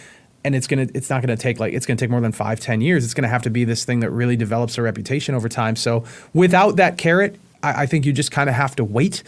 And 0.45 0.57
it's 0.57 0.67
gonna 0.67 0.89
it's 0.95 1.09
not 1.11 1.21
gonna 1.21 1.37
take 1.37 1.61
like 1.61 1.73
it's 1.75 1.85
gonna 1.87 1.99
take 1.99 2.11
more 2.11 2.21
than 2.23 2.33
five 2.33 2.59
ten 2.59 2.81
years. 2.81 3.05
It's 3.05 3.15
gonna 3.15 3.29
have 3.29 3.43
to 3.43 3.51
be 3.51 3.65
this 3.65 3.85
thing 3.85 4.01
that 4.01 4.11
really 4.11 4.35
develops 4.35 4.77
a 4.79 4.83
reputation 4.83 5.35
over 5.37 5.49
time. 5.49 5.77
So 5.77 6.05
without 6.35 6.77
that 6.77 6.97
carrot, 6.99 7.39
I, 7.63 7.83
I 7.83 7.87
think 7.87 8.07
you 8.07 8.13
just 8.13 8.31
kind 8.31 8.49
of 8.49 8.55
have 8.55 8.77
to 8.77 8.85
wait. 8.85 9.23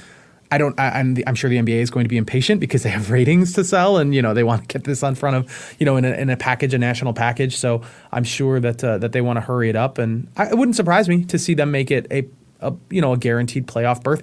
I 0.51 0.59
don't. 0.59 0.79
I, 0.79 1.01
I'm, 1.01 1.17
I'm 1.27 1.35
sure 1.35 1.51
the 1.51 1.57
NBA 1.59 1.81
is 1.81 1.91
going 1.91 2.05
to 2.05 2.09
be 2.09 2.17
impatient 2.17 2.61
because 2.61 2.83
they 2.83 2.91
have 2.91 3.11
ratings 3.19 3.55
to 3.55 3.65
sell, 3.65 3.97
and 3.97 4.15
you 4.15 4.23
know 4.23 4.35
they 4.35 4.45
want 4.45 4.63
to 4.63 4.69
get 4.69 4.85
this 4.85 5.03
on 5.03 5.15
front 5.15 5.37
of 5.37 5.77
you 5.79 5.87
know 5.87 5.97
in 5.97 6.05
a, 6.05 6.13
in 6.13 6.31
a 6.31 6.37
package, 6.37 6.75
a 6.75 6.79
national 6.79 7.13
package. 7.13 7.57
So 7.57 7.83
I'm 8.13 8.25
sure 8.25 8.61
that 8.61 8.85
uh, 8.85 8.99
that 8.99 9.13
they 9.13 9.21
want 9.21 9.39
to 9.39 9.41
hurry 9.41 9.69
it 9.69 9.77
up, 9.77 9.99
and 9.99 10.29
I, 10.37 10.51
it 10.51 10.59
wouldn't 10.59 10.77
surprise 10.77 11.09
me 11.09 11.25
to 11.25 11.39
see 11.39 11.55
them 11.55 11.71
make 11.71 11.91
it 11.91 12.07
a, 12.11 12.27
a 12.61 12.75
you 12.91 13.01
know 13.01 13.13
a 13.13 13.17
guaranteed 13.17 13.67
playoff 13.67 14.03
berth. 14.03 14.23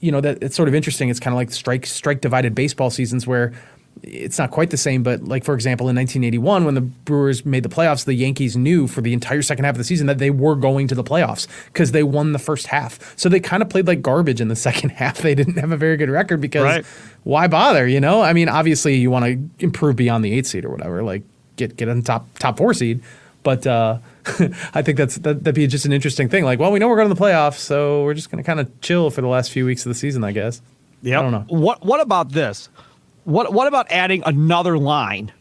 You 0.00 0.12
know 0.12 0.20
that 0.20 0.42
it's 0.42 0.56
sort 0.56 0.68
of 0.68 0.74
interesting. 0.74 1.08
It's 1.08 1.20
kind 1.20 1.32
of 1.32 1.36
like 1.36 1.50
strike 1.50 1.86
strike 1.86 2.20
divided 2.20 2.54
baseball 2.54 2.90
seasons 2.90 3.26
where 3.26 3.52
it's 4.02 4.38
not 4.38 4.50
quite 4.50 4.70
the 4.70 4.76
same, 4.76 5.02
but 5.02 5.22
like 5.24 5.44
for 5.44 5.54
example, 5.54 5.88
in 5.88 5.96
1981, 5.96 6.64
when 6.64 6.74
the 6.74 6.80
Brewers 6.80 7.44
made 7.44 7.62
the 7.62 7.68
playoffs, 7.68 8.04
the 8.04 8.14
Yankees 8.14 8.56
knew 8.56 8.86
for 8.86 9.00
the 9.00 9.12
entire 9.12 9.42
second 9.42 9.64
half 9.64 9.74
of 9.74 9.78
the 9.78 9.84
season 9.84 10.06
that 10.06 10.18
they 10.18 10.30
were 10.30 10.54
going 10.54 10.88
to 10.88 10.94
the 10.94 11.04
playoffs 11.04 11.46
because 11.66 11.92
they 11.92 12.02
won 12.02 12.32
the 12.32 12.38
first 12.38 12.68
half. 12.68 12.98
So 13.18 13.28
they 13.28 13.40
kind 13.40 13.62
of 13.62 13.68
played 13.68 13.86
like 13.86 14.02
garbage 14.02 14.40
in 14.40 14.48
the 14.48 14.56
second 14.68 14.90
half. 14.90 15.18
They 15.18 15.34
didn't 15.34 15.56
have 15.58 15.72
a 15.72 15.76
very 15.76 15.96
good 15.96 16.10
record 16.10 16.40
because 16.40 16.62
Right. 16.64 16.84
why 17.24 17.46
bother? 17.46 17.86
You 17.86 18.00
know, 18.00 18.22
I 18.22 18.32
mean, 18.32 18.48
obviously 18.48 18.96
you 18.96 19.10
want 19.10 19.24
to 19.26 19.64
improve 19.64 19.96
beyond 19.96 20.24
the 20.24 20.32
eight 20.32 20.46
seed 20.46 20.64
or 20.64 20.70
whatever, 20.70 21.02
like 21.02 21.22
get 21.56 21.76
get 21.76 21.88
in 21.88 22.02
top 22.02 22.26
top 22.38 22.56
four 22.58 22.72
seed. 22.74 23.02
But 23.42 23.66
uh, 23.66 23.98
I 24.74 24.82
think 24.82 24.98
that's 24.98 25.16
that, 25.16 25.44
that'd 25.44 25.54
be 25.54 25.66
just 25.66 25.86
an 25.86 25.92
interesting 25.94 26.28
thing. 26.28 26.44
Like, 26.44 26.58
well, 26.58 26.70
we 26.72 26.78
know 26.78 26.88
we're 26.88 26.96
going 26.96 27.08
to 27.08 27.14
the 27.14 27.20
playoffs, 27.20 27.54
so 27.58 28.04
we're 28.04 28.12
just 28.12 28.30
going 28.30 28.42
to 28.42 28.46
kind 28.46 28.60
of 28.60 28.80
chill 28.82 29.10
for 29.10 29.22
the 29.22 29.28
last 29.28 29.50
few 29.50 29.64
weeks 29.64 29.86
of 29.86 29.90
the 29.90 29.94
season, 29.94 30.24
I 30.24 30.32
guess. 30.32 30.60
Yeah. 31.02 31.18
I 31.18 31.22
don't 31.22 31.32
know. 31.32 31.44
What 31.48 31.82
What 31.84 32.00
about 32.02 32.32
this? 32.32 32.68
What 33.24 33.52
What 33.52 33.66
about 33.68 33.90
adding 33.90 34.22
another 34.26 34.78
line 34.78 35.32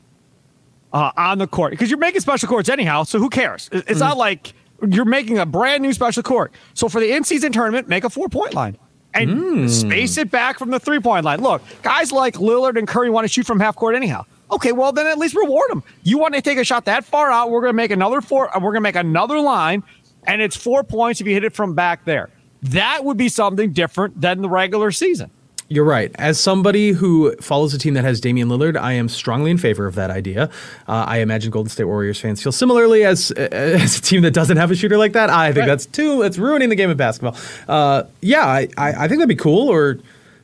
uh, 0.94 1.12
on 1.18 1.38
the 1.38 1.48
court? 1.48 1.72
Because 1.72 1.90
you're 1.90 2.00
making 2.00 2.22
special 2.22 2.48
courts 2.50 2.70
anyhow, 2.70 3.04
so 3.04 3.20
who 3.20 3.30
cares? 3.30 3.70
It- 3.72 3.86
It's 3.88 4.00
not 4.00 4.18
like 4.18 4.54
you're 4.88 5.06
making 5.06 5.38
a 5.40 5.46
brand 5.46 5.82
new 5.84 5.94
special 5.94 6.24
court. 6.24 6.54
So 6.74 6.88
for 6.90 7.00
the 7.00 7.12
in 7.12 7.24
season 7.24 7.52
tournament, 7.52 7.88
make 7.88 8.04
a 8.04 8.10
four 8.10 8.30
point 8.30 8.54
line 8.54 8.78
and 9.14 9.70
space 9.72 10.18
it 10.18 10.30
back 10.32 10.60
from 10.60 10.70
the 10.72 10.80
three 10.80 11.00
point 11.00 11.26
line. 11.26 11.42
Look, 11.42 11.62
guys 11.82 12.12
like 12.12 12.36
Lillard 12.36 12.78
and 12.78 12.88
Curry 12.88 13.10
want 13.10 13.26
to 13.26 13.30
shoot 13.32 13.46
from 13.46 13.60
half 13.60 13.76
court 13.76 13.96
anyhow. 13.96 14.26
Okay, 14.52 14.72
well 14.72 14.92
then 14.92 15.06
at 15.08 15.18
least 15.18 15.36
reward 15.36 15.70
them. 15.70 15.84
You 16.04 16.18
want 16.18 16.34
to 16.36 16.42
take 16.42 16.58
a 16.58 16.64
shot 16.64 16.86
that 16.86 17.06
far 17.06 17.30
out? 17.32 17.52
We're 17.52 17.62
going 17.62 17.70
to 17.74 17.78
make 17.78 17.92
another 17.92 18.20
four. 18.22 18.48
uh, 18.56 18.60
We're 18.60 18.72
going 18.72 18.76
to 18.76 18.82
make 18.82 18.96
another 18.96 19.40
line, 19.40 19.84
and 20.26 20.42
it's 20.42 20.56
four 20.56 20.84
points 20.84 21.22
if 21.22 21.28
you 21.28 21.34
hit 21.34 21.44
it 21.44 21.54
from 21.54 21.76
back 21.76 22.06
there. 22.06 22.30
That 22.64 23.06
would 23.06 23.16
be 23.18 23.30
something 23.30 23.74
different 23.74 24.20
than 24.20 24.42
the 24.42 24.50
regular 24.50 24.92
season. 24.92 25.30
You're 25.72 25.86
right. 25.86 26.12
As 26.16 26.40
somebody 26.40 26.94
who 26.94 27.36
follows 27.36 27.76
a 27.76 27.78
team 27.78 27.94
that 27.94 28.04
has 28.04 28.20
Damian 28.20 28.50
Lillard, 28.50 28.76
I 28.76 28.94
am 28.94 29.08
strongly 29.08 29.52
in 29.52 29.60
favor 29.60 29.86
of 29.86 29.94
that 29.96 30.10
idea. 30.10 30.50
Uh, 30.88 31.06
I 31.08 31.20
imagine 31.20 31.52
Golden 31.52 31.70
State 31.70 31.84
Warriors 31.84 32.20
fans 32.20 32.42
feel 32.42 32.52
similarly 32.52 33.04
as 33.06 33.30
as 33.38 34.00
a 34.00 34.02
team 34.02 34.24
that 34.24 34.34
doesn't 34.34 34.58
have 34.58 34.72
a 34.72 34.76
shooter 34.76 34.98
like 34.98 35.14
that. 35.14 35.30
I 35.30 35.54
think 35.54 35.68
that's 35.68 35.86
too. 35.86 36.24
It's 36.24 36.40
ruining 36.40 36.70
the 36.70 36.76
game 36.76 36.90
of 36.90 36.98
basketball. 36.98 37.38
Uh, 37.68 38.04
yeah, 38.22 38.46
I, 38.48 38.68
I, 38.78 38.90
I 39.06 39.08
think 39.08 39.20
that'd 39.20 39.30
be 39.30 39.36
cool. 39.36 39.70
Or 39.70 40.00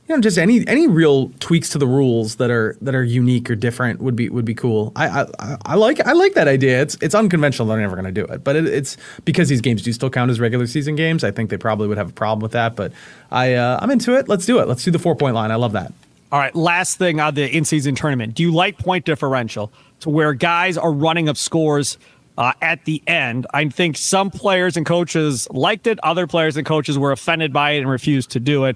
you 0.08 0.16
know, 0.16 0.22
just 0.22 0.38
any 0.38 0.68
any 0.68 0.88
real 0.88 1.30
tweaks 1.40 1.70
to 1.70 1.80
the 1.80 1.88
rules 1.88 2.36
that 2.36 2.52
are 2.52 2.78
that 2.82 2.94
are 2.94 3.04
unique 3.04 3.50
or 3.50 3.56
different 3.56 4.02
would 4.02 4.16
be 4.16 4.30
would 4.30 4.46
be 4.46 4.54
cool. 4.54 4.92
I 4.96 5.22
I, 5.40 5.58
I- 5.66 5.76
like 5.76 6.06
I 6.06 6.12
like 6.14 6.34
that 6.36 6.48
idea. 6.48 6.82
It's 6.82 6.96
it's 7.02 7.16
unconventional. 7.16 7.68
They're 7.68 7.80
never 7.80 7.96
going 7.96 8.06
to 8.06 8.12
do 8.12 8.26
it, 8.26 8.44
but 8.44 8.56
it, 8.56 8.66
it's 8.68 8.98
because 9.26 9.50
these 9.50 9.62
games 9.62 9.82
do 9.82 9.92
still 9.92 10.12
count 10.12 10.30
as 10.30 10.40
regular 10.40 10.68
season 10.68 10.96
games. 10.96 11.24
I 11.24 11.32
think 11.32 11.50
they 11.50 11.58
probably 11.58 11.88
would 11.88 11.98
have 11.98 12.10
a 12.10 12.14
problem 12.14 12.42
with 12.44 12.52
that. 12.52 12.76
But 12.76 12.92
I 13.32 13.56
uh, 13.56 13.80
I'm 13.82 13.90
into 13.90 14.16
it. 14.16 14.30
Let's 14.30 14.46
do 14.46 14.60
it. 14.60 14.68
Let's 14.68 14.84
do 14.84 14.92
the 14.92 15.00
four 15.00 15.16
point 15.16 15.34
line. 15.34 15.50
I 15.52 15.56
love 15.56 15.72
that. 15.72 15.92
All 16.32 16.40
right, 16.40 16.54
last 16.56 16.98
thing 16.98 17.20
on 17.20 17.34
the 17.36 17.50
in-season 17.56 17.96
tournament. 17.96 18.34
Do 18.36 18.44
you 18.44 18.52
like 18.54 18.78
point 18.78 19.06
differential 19.06 19.72
to 20.02 20.10
where 20.10 20.34
guys 20.34 20.78
are 20.78 20.92
running 20.92 21.30
up 21.30 21.38
scores 21.38 21.98
uh, 22.38 22.52
at 22.62 22.84
the 22.86 23.02
end? 23.08 23.48
I 23.54 23.70
think 23.70 23.96
some 23.96 24.32
players 24.32 24.76
and 24.76 24.86
coaches 24.86 25.48
liked 25.52 25.88
it. 25.88 25.98
Other 26.04 26.28
players 26.28 26.58
and 26.58 26.66
coaches 26.66 26.98
were 27.00 27.12
offended 27.14 27.54
by 27.54 27.72
it 27.72 27.80
and 27.80 27.90
refused 27.90 28.32
to 28.32 28.40
do 28.40 28.66
it 28.66 28.76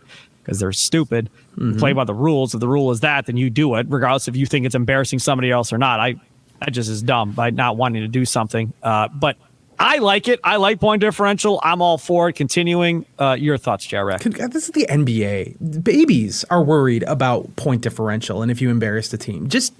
because 0.50 0.60
they're 0.60 0.72
stupid. 0.72 1.30
You 1.58 1.76
Play 1.76 1.94
by 1.94 2.06
the 2.06 2.14
rules. 2.14 2.56
If 2.56 2.60
the 2.60 2.68
rule 2.68 2.90
is 2.90 3.02
that, 3.02 3.28
then 3.28 3.38
you 3.38 3.52
do 3.52 3.76
it, 3.76 3.86
regardless 3.88 4.28
if 4.28 4.36
you 4.36 4.48
think 4.48 4.66
it's 4.66 4.74
embarrassing 4.74 5.20
somebody 5.20 5.52
else 5.52 5.72
or 5.72 5.78
not. 5.78 6.00
I 6.00 6.16
that 6.60 6.72
just 6.72 6.90
is 6.90 7.04
dumb 7.04 7.34
by 7.34 7.52
not 7.52 7.78
wanting 7.78 8.02
to 8.02 8.08
do 8.08 8.26
something. 8.26 8.74
Uh, 8.82 9.10
but 9.10 9.38
I 9.78 10.00
like 10.00 10.28
it. 10.28 10.40
I 10.44 10.56
like 10.56 10.80
point 10.80 11.02
differential. 11.02 11.60
I'm 11.64 11.82
all 11.82 11.98
for 12.00 12.30
it. 12.30 12.34
Continuing. 12.34 13.06
Uh, 13.20 13.38
your 13.40 13.58
thoughts, 13.58 13.86
JR? 13.86 14.12
This 14.18 14.66
is 14.66 14.72
the 14.72 14.88
NBA. 14.90 15.84
Babies 15.84 16.44
are 16.50 16.64
worried 16.64 17.04
about 17.04 17.56
point 17.56 17.82
differential 17.84 18.42
and 18.42 18.50
if 18.52 18.62
you 18.62 18.70
embarrass 18.72 19.10
the 19.10 19.18
team. 19.18 19.48
Just, 19.50 19.74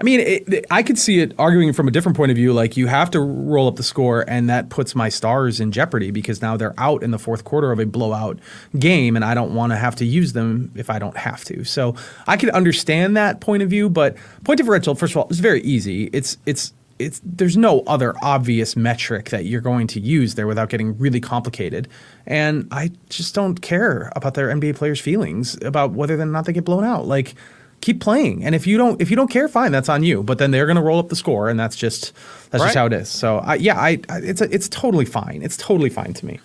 I 0.00 0.02
mean, 0.02 0.20
it, 0.20 0.64
I 0.70 0.82
could 0.82 0.98
see 0.98 1.20
it 1.20 1.34
arguing 1.38 1.74
from 1.74 1.86
a 1.86 1.90
different 1.90 2.16
point 2.16 2.30
of 2.30 2.36
view. 2.36 2.54
Like 2.54 2.74
you 2.76 2.86
have 2.86 3.10
to 3.10 3.20
roll 3.20 3.68
up 3.68 3.76
the 3.76 3.82
score, 3.82 4.24
and 4.26 4.48
that 4.48 4.70
puts 4.70 4.94
my 4.94 5.10
stars 5.10 5.60
in 5.60 5.72
jeopardy 5.72 6.10
because 6.10 6.40
now 6.40 6.56
they're 6.56 6.74
out 6.78 7.02
in 7.02 7.10
the 7.10 7.18
fourth 7.18 7.44
quarter 7.44 7.70
of 7.70 7.78
a 7.78 7.84
blowout 7.84 8.38
game, 8.78 9.14
and 9.14 9.24
I 9.24 9.34
don't 9.34 9.54
want 9.54 9.72
to 9.72 9.76
have 9.76 9.94
to 9.96 10.06
use 10.06 10.32
them 10.32 10.72
if 10.74 10.88
I 10.88 10.98
don't 10.98 11.18
have 11.18 11.44
to. 11.44 11.64
So 11.64 11.94
I 12.26 12.38
could 12.38 12.48
understand 12.50 13.14
that 13.18 13.40
point 13.42 13.62
of 13.62 13.68
view, 13.68 13.90
but 13.90 14.16
point 14.44 14.56
differential, 14.56 14.94
first 14.94 15.12
of 15.12 15.18
all, 15.18 15.28
is 15.28 15.40
very 15.40 15.60
easy. 15.62 16.04
It's 16.14 16.38
it's 16.46 16.72
it's 16.98 17.20
there's 17.22 17.58
no 17.58 17.80
other 17.80 18.14
obvious 18.22 18.76
metric 18.76 19.28
that 19.30 19.44
you're 19.44 19.60
going 19.60 19.86
to 19.88 20.00
use 20.00 20.34
there 20.34 20.46
without 20.46 20.70
getting 20.70 20.96
really 20.98 21.20
complicated. 21.20 21.88
And 22.26 22.68
I 22.70 22.90
just 23.10 23.34
don't 23.34 23.60
care 23.60 24.10
about 24.16 24.32
their 24.32 24.48
NBA 24.48 24.76
players' 24.76 25.00
feelings 25.00 25.58
about 25.62 25.92
whether 25.92 26.18
or 26.18 26.24
not 26.24 26.46
they 26.46 26.54
get 26.54 26.64
blown 26.64 26.84
out. 26.84 27.06
Like 27.06 27.34
keep 27.80 28.00
playing. 28.00 28.44
And 28.44 28.54
if 28.54 28.66
you 28.66 28.76
don't 28.78 29.00
if 29.00 29.10
you 29.10 29.16
don't 29.16 29.30
care, 29.30 29.48
fine, 29.48 29.72
that's 29.72 29.88
on 29.88 30.02
you. 30.02 30.22
But 30.22 30.38
then 30.38 30.50
they're 30.50 30.66
going 30.66 30.76
to 30.76 30.82
roll 30.82 30.98
up 30.98 31.08
the 31.08 31.16
score, 31.16 31.48
and 31.48 31.58
that's 31.58 31.76
just 31.76 32.12
that's 32.50 32.60
Right. 32.62 32.68
just 32.68 32.76
how 32.76 32.86
it 32.86 32.92
is. 32.92 33.08
So 33.08 33.38
I, 33.38 33.54
yeah, 33.56 33.78
I, 33.78 34.00
I 34.08 34.18
it's 34.18 34.40
a, 34.40 34.52
it's 34.54 34.68
totally 34.68 35.04
fine. 35.06 35.40
It's 35.42 35.56
totally 35.56 35.90
fine 35.90 36.12
to 36.14 36.26
me. 36.26 36.40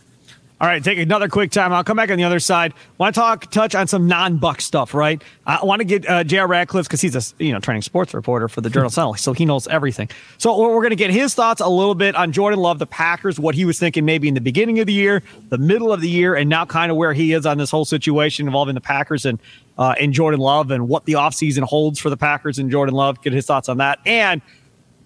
All 0.62 0.70
right, 0.70 0.82
take 0.82 0.98
another 0.98 1.28
quick 1.28 1.52
time. 1.52 1.74
I'll 1.74 1.84
come 1.84 1.98
back 1.98 2.10
on 2.10 2.18
the 2.18 2.24
other 2.24 2.40
side. 2.40 2.74
Want 2.98 3.14
to 3.14 3.20
talk, 3.20 3.52
touch 3.52 3.76
on 3.76 3.88
some 3.88 4.08
non-Buck 4.08 4.62
stuff, 4.62 4.94
right? 4.94 5.22
I 5.46 5.64
want 5.66 5.82
to 5.82 5.84
get 5.84 6.10
uh, 6.10 6.24
J.R. 6.24 6.48
Radcliffe 6.48 6.88
because 6.88 7.02
he's 7.02 7.14
a 7.14 7.44
you 7.44 7.52
know 7.52 7.60
training 7.60 7.82
sports 7.82 8.14
reporter 8.14 8.48
for 8.48 8.62
the 8.62 8.70
Journal 8.70 8.90
Sentinel, 8.90 9.16
so 9.16 9.34
he 9.34 9.44
knows 9.44 9.68
everything. 9.68 10.10
So 10.38 10.58
we're 10.58 10.82
going 10.82 10.92
to 10.92 10.96
get 10.96 11.12
his 11.12 11.34
thoughts 11.34 11.60
a 11.60 11.68
little 11.68 11.94
bit 11.94 12.16
on 12.16 12.32
Jordan 12.32 12.60
Love, 12.60 12.80
the 12.80 12.88
Packers, 12.88 13.38
what 13.38 13.54
he 13.54 13.66
was 13.66 13.78
thinking 13.80 14.06
maybe 14.06 14.30
in 14.30 14.34
the 14.34 14.40
beginning 14.40 14.80
of 14.80 14.88
the 14.88 14.94
year, 14.94 15.24
the 15.50 15.58
middle 15.58 15.92
of 15.92 16.00
the 16.00 16.10
year, 16.10 16.36
and 16.36 16.50
now 16.50 16.64
kind 16.64 16.90
of 16.90 16.96
where 16.96 17.12
he 17.12 17.34
is 17.34 17.46
on 17.46 17.58
this 17.58 17.70
whole 17.70 17.86
situation 17.86 18.48
involving 18.48 18.76
the 18.76 18.82
Packers 18.82 19.26
and 19.26 19.40
uh, 19.78 19.94
and 20.00 20.14
Jordan 20.14 20.40
Love 20.40 20.72
and 20.72 20.88
what 20.88 21.04
the 21.04 21.14
offseason 21.14 21.64
holds 21.64 22.00
for 22.00 22.10
the 22.10 22.18
Packers 22.18 22.60
and 22.60 22.72
Jordan 22.72 22.96
Love. 22.96 23.22
Get 23.22 23.34
his 23.34 23.46
thoughts 23.46 23.68
on 23.68 23.78
that 23.78 24.00
and 24.06 24.42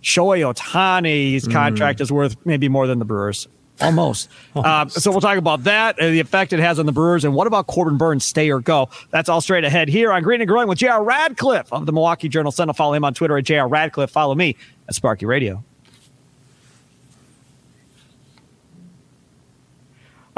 Shohei 0.03 0.53
Ohtani's 0.53 1.47
contract 1.47 1.99
is 2.01 2.12
worth 2.12 2.38
maybe 2.45 2.69
more 2.69 2.88
than 2.88 2.99
the 2.99 3.05
Brewers. 3.05 3.47
Almost. 3.82 4.30
Uh, 4.56 4.88
so 4.89 5.12
we'll 5.12 5.22
talk 5.22 5.38
about 5.38 5.63
that, 5.63 6.00
and 6.00 6.13
the 6.13 6.20
effect 6.20 6.54
it 6.54 6.60
has 6.60 6.80
on 6.80 6.86
the 6.86 6.92
Brewers, 6.92 7.24
and 7.24 7.34
what 7.34 7.48
about 7.48 7.68
Corbin 7.68 7.98
Burnes, 7.98 8.26
stay 8.26 8.50
or 8.50 8.60
go? 8.60 8.89
That's 9.12 9.30
all 9.30 9.42
straight 9.42 9.63
ahead 9.63 9.88
here 9.88 10.12
on 10.12 10.24
Green 10.24 10.42
and 10.42 10.48
Growing 10.48 10.68
with 10.68 10.80
J.R. 10.80 11.04
Radcliffe 11.04 11.72
of 11.72 11.86
the 11.86 11.92
Milwaukee 11.92 12.30
Journal 12.30 12.52
Sentinel. 12.52 12.74
Follow 12.74 12.94
him 12.94 13.06
on 13.06 13.13
Twitter 13.13 13.38
at 13.38 13.46
J.R. 13.46 13.68
Radcliffe. 13.68 14.12
Follow 14.12 14.36
me 14.36 14.56
at 14.88 14.96
Sparky 14.96 15.26
Radio. 15.26 15.63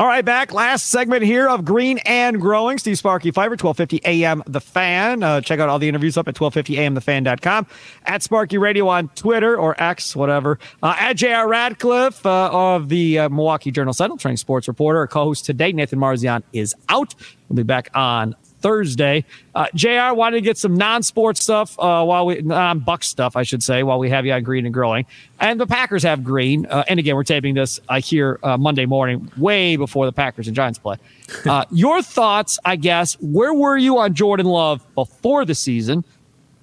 All 0.02 0.08
right, 0.08 0.26
back. 0.26 0.52
Last 0.52 0.88
segment 0.88 1.22
here 1.22 1.48
of 1.48 1.64
Green 1.64 2.00
and 2.08 2.42
Growing. 2.42 2.80
Steve 2.80 2.98
Sparky 2.98 3.30
Fifer, 3.30 3.52
1250 3.52 4.02
AM 4.04 4.42
The 4.48 4.60
Fan. 4.60 5.22
Uh, 5.22 5.42
check 5.42 5.60
out 5.60 5.70
all 5.70 5.78
the 5.78 5.88
interviews 5.88 6.18
up 6.18 6.28
at 6.28 6.34
1250amthefan.com. 6.34 7.68
At 8.08 8.24
Sparky 8.24 8.58
Radio 8.58 8.88
on 8.88 9.10
Twitter 9.10 9.56
or 9.56 9.80
X, 9.80 10.16
whatever. 10.16 10.58
Uh, 10.82 10.96
at 10.98 11.14
J.R. 11.18 11.48
Radcliffe 11.48 12.26
uh, 12.26 12.50
of 12.52 12.90
the 12.90 13.20
uh, 13.20 13.30
Milwaukee 13.30 13.70
Journal 13.70 13.94
Sentinel, 13.94 14.18
training 14.18 14.38
sports 14.38 14.68
reporter. 14.68 14.98
Our 14.98 15.08
co-host 15.08 15.46
today, 15.46 15.72
Nathan 15.72 16.00
Marzion, 16.00 16.42
is 16.52 16.74
out. 16.90 17.14
We'll 17.48 17.58
be 17.58 17.62
back 17.62 17.92
on 17.94 18.36
Thursday. 18.62 19.26
Uh, 19.54 19.68
JR 19.76 20.14
wanted 20.14 20.38
to 20.38 20.42
get 20.42 20.58
some 20.58 20.76
non-sports 20.76 21.42
stuff 21.42 21.78
uh, 21.80 22.04
while 22.04 22.26
we 22.26 22.42
non-buck 22.42 23.04
stuff, 23.04 23.36
I 23.36 23.44
should 23.44 23.64
say, 23.64 23.84
while 23.84 24.00
we 24.00 24.10
have 24.10 24.26
you 24.26 24.34
on 24.34 24.44
Green 24.44 24.66
and 24.66 24.74
Growing. 24.74 25.06
And 25.40 25.60
the 25.60 25.68
Packers 25.68 26.04
have 26.04 26.24
green. 26.24 26.66
Uh, 26.68 26.84
and 26.88 27.00
again, 27.00 27.16
we're 27.16 27.24
taping 27.24 27.56
this 27.56 27.80
uh, 27.90 28.00
here 28.00 28.40
uh, 28.44 28.58
Monday 28.58 28.86
morning, 28.86 29.32
way 29.38 29.76
before 29.76 30.06
the 30.06 30.12
Packers 30.12 30.48
and 30.48 30.56
Giants 30.56 30.80
play. 30.80 30.98
Uh, 31.46 31.64
your 31.72 32.02
thoughts, 32.02 32.60
I 32.66 32.76
guess. 32.76 33.14
Where 33.22 33.54
were 33.54 33.78
you 33.78 33.98
on 33.98 34.14
Jordan 34.14 34.46
Love 34.46 34.86
before 34.96 35.46
the 35.46 35.56
season 35.56 36.04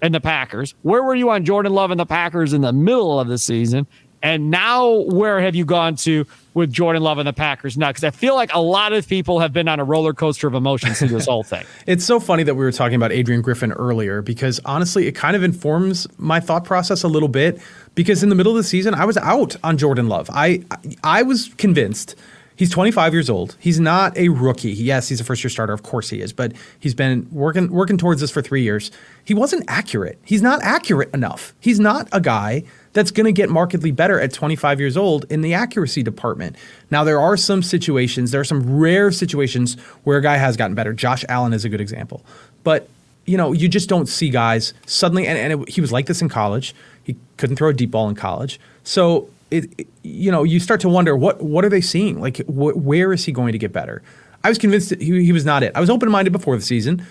and 0.02 0.14
the 0.14 0.20
Packers? 0.20 0.74
Where 0.82 1.02
were 1.02 1.14
you 1.14 1.30
on 1.30 1.46
Jordan 1.46 1.72
Love 1.72 1.90
and 1.90 1.98
the 1.98 2.06
Packers 2.06 2.52
in 2.52 2.60
the 2.60 2.72
middle 2.72 3.18
of 3.18 3.28
the 3.28 3.38
season? 3.38 3.86
And 4.22 4.50
now, 4.50 4.90
where 4.90 5.40
have 5.40 5.54
you 5.54 5.64
gone 5.64 5.96
to 5.96 6.26
with 6.54 6.72
Jordan 6.72 7.02
Love 7.02 7.18
and 7.18 7.28
the 7.28 7.32
Packers 7.32 7.78
now? 7.78 7.88
Because 7.88 8.04
I 8.04 8.10
feel 8.10 8.34
like 8.34 8.52
a 8.52 8.60
lot 8.60 8.92
of 8.92 9.06
people 9.06 9.38
have 9.40 9.52
been 9.52 9.68
on 9.68 9.78
a 9.78 9.84
roller 9.84 10.12
coaster 10.12 10.48
of 10.48 10.54
emotions 10.54 10.98
through 10.98 11.08
this 11.08 11.26
whole 11.26 11.44
thing. 11.44 11.64
It's 11.86 12.04
so 12.04 12.20
funny 12.20 12.42
that 12.42 12.54
we 12.54 12.64
were 12.64 12.72
talking 12.72 12.96
about 12.96 13.12
Adrian 13.12 13.40
Griffin 13.40 13.72
earlier 13.72 14.20
because 14.20 14.60
honestly, 14.64 15.06
it 15.06 15.12
kind 15.12 15.36
of 15.36 15.42
informs 15.42 16.06
my 16.18 16.40
thought 16.40 16.64
process 16.64 17.02
a 17.02 17.08
little 17.08 17.28
bit. 17.28 17.60
Because 17.94 18.22
in 18.22 18.28
the 18.28 18.34
middle 18.34 18.52
of 18.52 18.56
the 18.56 18.62
season, 18.62 18.94
I 18.94 19.04
was 19.04 19.16
out 19.16 19.56
on 19.64 19.76
Jordan 19.76 20.08
Love. 20.08 20.30
I 20.32 20.62
I 21.02 21.22
was 21.22 21.48
convinced 21.56 22.14
he's 22.58 22.70
25 22.70 23.14
years 23.14 23.30
old. 23.30 23.56
He's 23.60 23.80
not 23.80 24.16
a 24.18 24.28
rookie. 24.28 24.72
Yes, 24.72 25.08
he's 25.08 25.20
a 25.20 25.24
first 25.24 25.42
year 25.42 25.48
starter. 25.48 25.72
Of 25.72 25.82
course 25.82 26.10
he 26.10 26.20
is, 26.20 26.32
but 26.34 26.52
he's 26.78 26.94
been 26.94 27.26
working 27.30 27.70
working 27.70 27.96
towards 27.96 28.20
this 28.20 28.30
for 28.30 28.42
three 28.42 28.62
years. 28.62 28.90
He 29.24 29.32
wasn't 29.32 29.64
accurate. 29.68 30.18
He's 30.24 30.42
not 30.42 30.60
accurate 30.62 31.14
enough. 31.14 31.54
He's 31.60 31.80
not 31.80 32.08
a 32.12 32.20
guy 32.20 32.64
that's 32.92 33.10
going 33.12 33.26
to 33.26 33.32
get 33.32 33.48
markedly 33.48 33.92
better 33.92 34.20
at 34.20 34.32
25 34.32 34.80
years 34.80 34.96
old 34.96 35.24
in 35.30 35.40
the 35.40 35.54
accuracy 35.54 36.02
department. 36.02 36.56
Now, 36.90 37.04
there 37.04 37.20
are 37.20 37.36
some 37.36 37.62
situations, 37.62 38.32
there 38.32 38.40
are 38.40 38.44
some 38.44 38.78
rare 38.78 39.12
situations 39.12 39.78
where 40.02 40.18
a 40.18 40.22
guy 40.22 40.36
has 40.36 40.56
gotten 40.56 40.74
better. 40.74 40.92
Josh 40.92 41.24
Allen 41.28 41.52
is 41.52 41.64
a 41.64 41.68
good 41.68 41.80
example. 41.80 42.24
But, 42.64 42.88
you 43.24 43.36
know, 43.36 43.52
you 43.52 43.68
just 43.68 43.88
don't 43.88 44.06
see 44.06 44.30
guys 44.30 44.74
suddenly, 44.86 45.26
and, 45.26 45.38
and 45.38 45.62
it, 45.62 45.68
he 45.68 45.80
was 45.80 45.92
like 45.92 46.06
this 46.06 46.20
in 46.20 46.28
college. 46.28 46.74
He 47.04 47.16
couldn't 47.36 47.56
throw 47.56 47.68
a 47.68 47.74
deep 47.74 47.92
ball 47.92 48.08
in 48.08 48.16
college. 48.16 48.58
So, 48.82 49.28
it, 49.50 49.72
it- 49.78 49.86
you 50.02 50.30
know, 50.32 50.42
you 50.42 50.58
start 50.58 50.80
to 50.80 50.88
wonder 50.88 51.14
what 51.16 51.42
what 51.42 51.64
are 51.64 51.68
they 51.68 51.80
seeing? 51.82 52.20
Like, 52.20 52.38
wh- 52.46 52.76
where 52.76 53.12
is 53.12 53.24
he 53.26 53.32
going 53.32 53.52
to 53.52 53.58
get 53.58 53.72
better? 53.72 54.02
I 54.42 54.48
was 54.48 54.56
convinced 54.58 54.88
that 54.90 55.02
he, 55.02 55.24
he 55.24 55.32
was 55.32 55.44
not 55.44 55.62
it. 55.62 55.72
I 55.74 55.80
was 55.80 55.90
open 55.90 56.10
minded 56.10 56.32
before 56.32 56.56
the 56.56 56.62
season. 56.62 57.04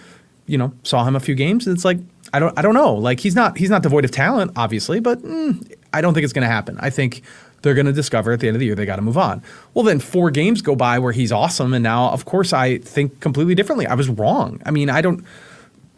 You 0.47 0.57
know, 0.57 0.73
saw 0.83 1.03
him 1.03 1.15
a 1.15 1.19
few 1.19 1.35
games, 1.35 1.67
it's 1.67 1.85
like 1.85 1.99
I 2.33 2.39
don't 2.39 2.57
I 2.57 2.61
don't 2.61 2.73
know. 2.73 2.93
Like 2.95 3.19
he's 3.19 3.35
not 3.35 3.57
he's 3.57 3.69
not 3.69 3.83
devoid 3.83 4.03
of 4.05 4.11
talent, 4.11 4.51
obviously, 4.55 4.99
but 4.99 5.21
mm, 5.21 5.71
I 5.93 6.01
don't 6.01 6.13
think 6.13 6.23
it's 6.23 6.33
going 6.33 6.47
to 6.47 6.51
happen. 6.51 6.77
I 6.79 6.89
think 6.89 7.21
they're 7.61 7.73
going 7.73 7.85
to 7.85 7.91
discover 7.93 8.31
at 8.31 8.39
the 8.39 8.47
end 8.47 8.55
of 8.55 8.59
the 8.59 8.65
year 8.65 8.75
they 8.75 8.85
got 8.85 8.95
to 8.97 9.01
move 9.01 9.17
on. 9.17 9.43
Well, 9.73 9.83
then 9.83 9.99
four 9.99 10.31
games 10.31 10.61
go 10.61 10.75
by 10.75 10.99
where 10.99 11.11
he's 11.11 11.31
awesome, 11.31 11.73
and 11.73 11.83
now 11.83 12.09
of 12.11 12.25
course 12.25 12.53
I 12.53 12.77
think 12.79 13.19
completely 13.19 13.55
differently. 13.55 13.87
I 13.87 13.93
was 13.95 14.09
wrong. 14.09 14.61
I 14.65 14.71
mean, 14.71 14.89
I 14.89 15.01
don't 15.01 15.23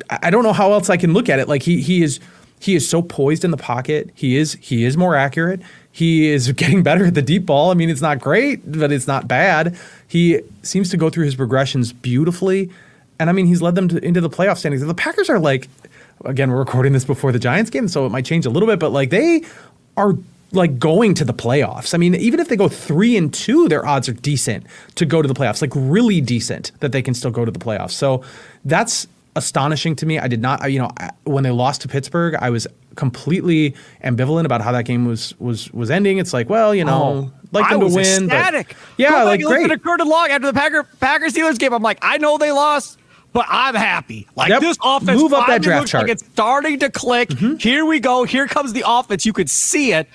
I 0.10 0.30
don't 0.32 0.43
know 0.43 0.54
how 0.54 0.71
else 0.73 0.89
I 0.89 0.97
can 0.97 1.13
look 1.13 1.30
at 1.30 1.39
it. 1.39 1.47
Like 1.47 1.62
he 1.63 1.82
he 1.82 2.02
is 2.04 2.19
he 2.60 2.75
is 2.75 2.89
so 2.89 3.02
poised 3.02 3.45
in 3.45 3.52
the 3.52 3.58
pocket. 3.58 4.10
He 4.15 4.36
is 4.38 4.58
he 4.62 4.84
is 4.84 4.97
more 4.97 5.15
accurate. 5.15 5.62
He 6.00 6.30
is 6.30 6.50
getting 6.54 6.82
better 6.82 7.08
at 7.08 7.14
the 7.14 7.22
deep 7.22 7.46
ball. 7.46 7.72
I 7.72 7.74
mean, 7.74 7.90
it's 7.90 8.00
not 8.02 8.20
great, 8.20 8.62
but 8.72 8.90
it's 8.90 9.06
not 9.06 9.28
bad. 9.28 9.78
He 10.08 10.40
seems 10.64 10.90
to 10.92 10.98
go 10.98 11.10
through 11.10 11.26
his 11.26 11.36
progressions 11.36 11.92
beautifully, 11.92 12.70
and 13.20 13.30
I 13.30 13.34
mean, 13.34 13.48
he's 13.48 13.62
led 13.62 13.76
them 13.76 13.90
to, 13.90 13.98
into 13.98 14.22
the 14.22 14.30
playoff 14.30 14.60
standings. 14.60 14.82
The 14.82 14.94
Packers 14.94 15.30
are 15.30 15.40
like, 15.40 15.68
again, 16.24 16.52
we're 16.52 16.60
recording 16.60 16.94
this 16.94 17.04
before 17.04 17.34
the 17.34 17.40
Giants 17.40 17.70
game, 17.70 17.90
so 17.90 18.06
it 18.06 18.12
might 18.12 18.24
change 18.24 18.46
a 18.46 18.50
little 18.50 18.68
bit, 18.68 18.80
but 18.80 18.94
like 18.94 19.10
they 19.10 19.44
are 19.98 20.14
like 20.54 20.80
going 20.80 21.16
to 21.16 21.26
the 21.26 21.34
playoffs. 21.34 21.94
I 21.94 21.98
mean, 21.98 22.16
even 22.16 22.40
if 22.40 22.48
they 22.48 22.56
go 22.56 22.70
three 22.70 23.18
and 23.18 23.34
two, 23.34 23.68
their 23.68 23.86
odds 23.86 24.08
are 24.08 24.14
decent 24.14 24.66
to 24.96 25.06
go 25.06 25.22
to 25.22 25.28
the 25.28 25.34
playoffs, 25.34 25.62
like 25.62 25.74
really 25.76 26.22
decent 26.22 26.72
that 26.80 26.94
they 26.94 27.02
can 27.02 27.14
still 27.14 27.30
go 27.30 27.44
to 27.44 27.52
the 27.52 27.60
playoffs. 27.60 27.92
So 27.92 28.24
that's 28.64 29.06
astonishing 29.36 29.98
to 29.98 30.06
me. 30.06 30.18
I 30.18 30.30
did 30.30 30.42
not, 30.42 30.72
you 30.72 30.80
know, 30.80 30.92
when 31.26 31.44
they 31.44 31.52
lost 31.52 31.82
to 31.82 31.90
Pittsburgh, 31.90 32.36
I 32.36 32.50
was 32.50 32.68
completely 33.00 33.74
ambivalent 34.04 34.46
about 34.46 34.62
how 34.62 34.72
that 34.74 34.86
game 34.86 35.06
was 35.06 35.34
was 35.40 35.72
was 35.74 35.90
ending. 35.90 36.18
It's 36.20 36.34
like, 36.34 36.50
well, 36.50 36.76
you 36.76 36.84
know, 36.86 37.32
like 37.52 37.64
Oh, 37.64 37.68
I 37.68 37.72
them 37.72 37.80
to 37.80 37.86
was 37.86 37.96
win, 37.96 38.28
but- 38.28 38.36
ecstatic. 38.36 38.76
yeah, 38.98 39.10
Go 39.12 39.26
like 39.26 39.42
great. 39.42 39.64
at 39.64 39.70
the 39.70 39.80
Curtin 39.80 40.08
Long 40.08 40.30
after 40.30 40.46
the 40.48 40.54
Packer 40.54 40.84
Packers 41.00 41.34
Steelers 41.34 41.58
game. 41.58 41.74
I'm 41.74 41.82
like, 41.82 41.98
I 42.04 42.18
know 42.20 42.38
they 42.38 42.52
lost. 42.52 42.98
But 43.32 43.46
I'm 43.48 43.76
happy. 43.76 44.28
Like 44.36 44.50
Yep. 44.50 44.62
this 44.62 44.78
offense 44.84 45.22
Move 45.22 45.34
up 45.34 45.46
that 45.46 45.62
draft 45.62 45.88
chart. 45.88 46.02
Mm-hmm. 46.02 46.10
like 46.10 46.14
it's 46.20 46.26
starting 46.34 46.80
to 46.80 46.90
click. 46.90 47.32
Here 47.60 47.86
we 47.86 48.00
go. 48.00 48.24
Here 48.24 48.48
comes 48.48 48.74
the 48.74 48.84
offense. 48.88 49.24
You 49.24 49.34
could 49.34 49.52
see 49.52 49.94
it. 49.94 50.08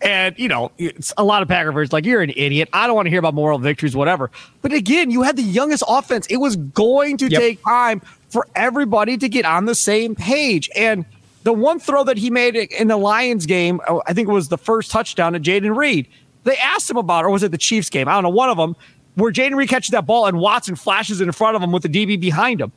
And, 0.00 0.38
you 0.38 0.46
know, 0.46 0.70
it's 0.78 1.12
a 1.18 1.24
lot 1.24 1.42
of 1.42 1.48
Packer 1.48 1.72
fans 1.72 1.92
like, 1.92 2.06
you're 2.06 2.22
an 2.22 2.30
idiot. 2.30 2.68
I 2.72 2.86
don't 2.86 2.94
want 2.94 3.06
to 3.06 3.10
hear 3.10 3.18
about 3.18 3.34
moral 3.34 3.58
victories, 3.58 3.96
whatever. 3.96 4.30
But 4.62 4.72
again, 4.72 5.10
you 5.10 5.22
had 5.22 5.36
the 5.36 5.42
youngest 5.42 5.82
offense. 5.88 6.28
It 6.28 6.36
was 6.36 6.54
going 6.54 7.16
to 7.18 7.26
Yep. 7.28 7.40
take 7.40 7.64
time 7.64 8.02
for 8.28 8.46
everybody 8.54 9.18
to 9.18 9.28
get 9.28 9.44
on 9.44 9.64
the 9.64 9.74
same 9.74 10.14
page. 10.14 10.70
And 10.76 11.04
the 11.42 11.52
one 11.52 11.80
throw 11.80 12.04
that 12.04 12.18
he 12.18 12.30
made 12.30 12.56
in 12.56 12.88
the 12.88 12.96
Lions 12.96 13.46
game, 13.46 13.80
oh, 13.88 14.02
I 14.06 14.12
think 14.12 14.28
it 14.28 14.32
was 14.32 14.48
the 14.48 14.58
first 14.58 14.90
touchdown 14.90 15.32
to 15.32 15.40
Jayden 15.40 15.74
Reed. 15.76 16.08
They 16.44 16.56
asked 16.56 16.90
him 16.90 16.96
about, 16.96 17.24
it, 17.24 17.28
or 17.28 17.30
was 17.30 17.42
it 17.42 17.50
the 17.50 17.58
Chiefs 17.58 17.90
game? 17.90 18.08
I 18.08 18.12
don't 18.14 18.22
know, 18.22 18.30
one 18.30 18.50
of 18.50 18.56
them, 18.56 18.76
where 19.14 19.32
Jayden 19.32 19.56
Reed 19.56 19.68
catches 19.68 19.90
that 19.90 20.06
ball 20.06 20.26
and 20.26 20.38
Watson 20.38 20.76
flashes 20.76 21.20
it 21.20 21.24
in 21.24 21.32
front 21.32 21.56
of 21.56 21.62
him 21.62 21.72
with 21.72 21.82
the 21.82 21.88
DB 21.88 22.20
behind 22.20 22.60
him. 22.60 22.72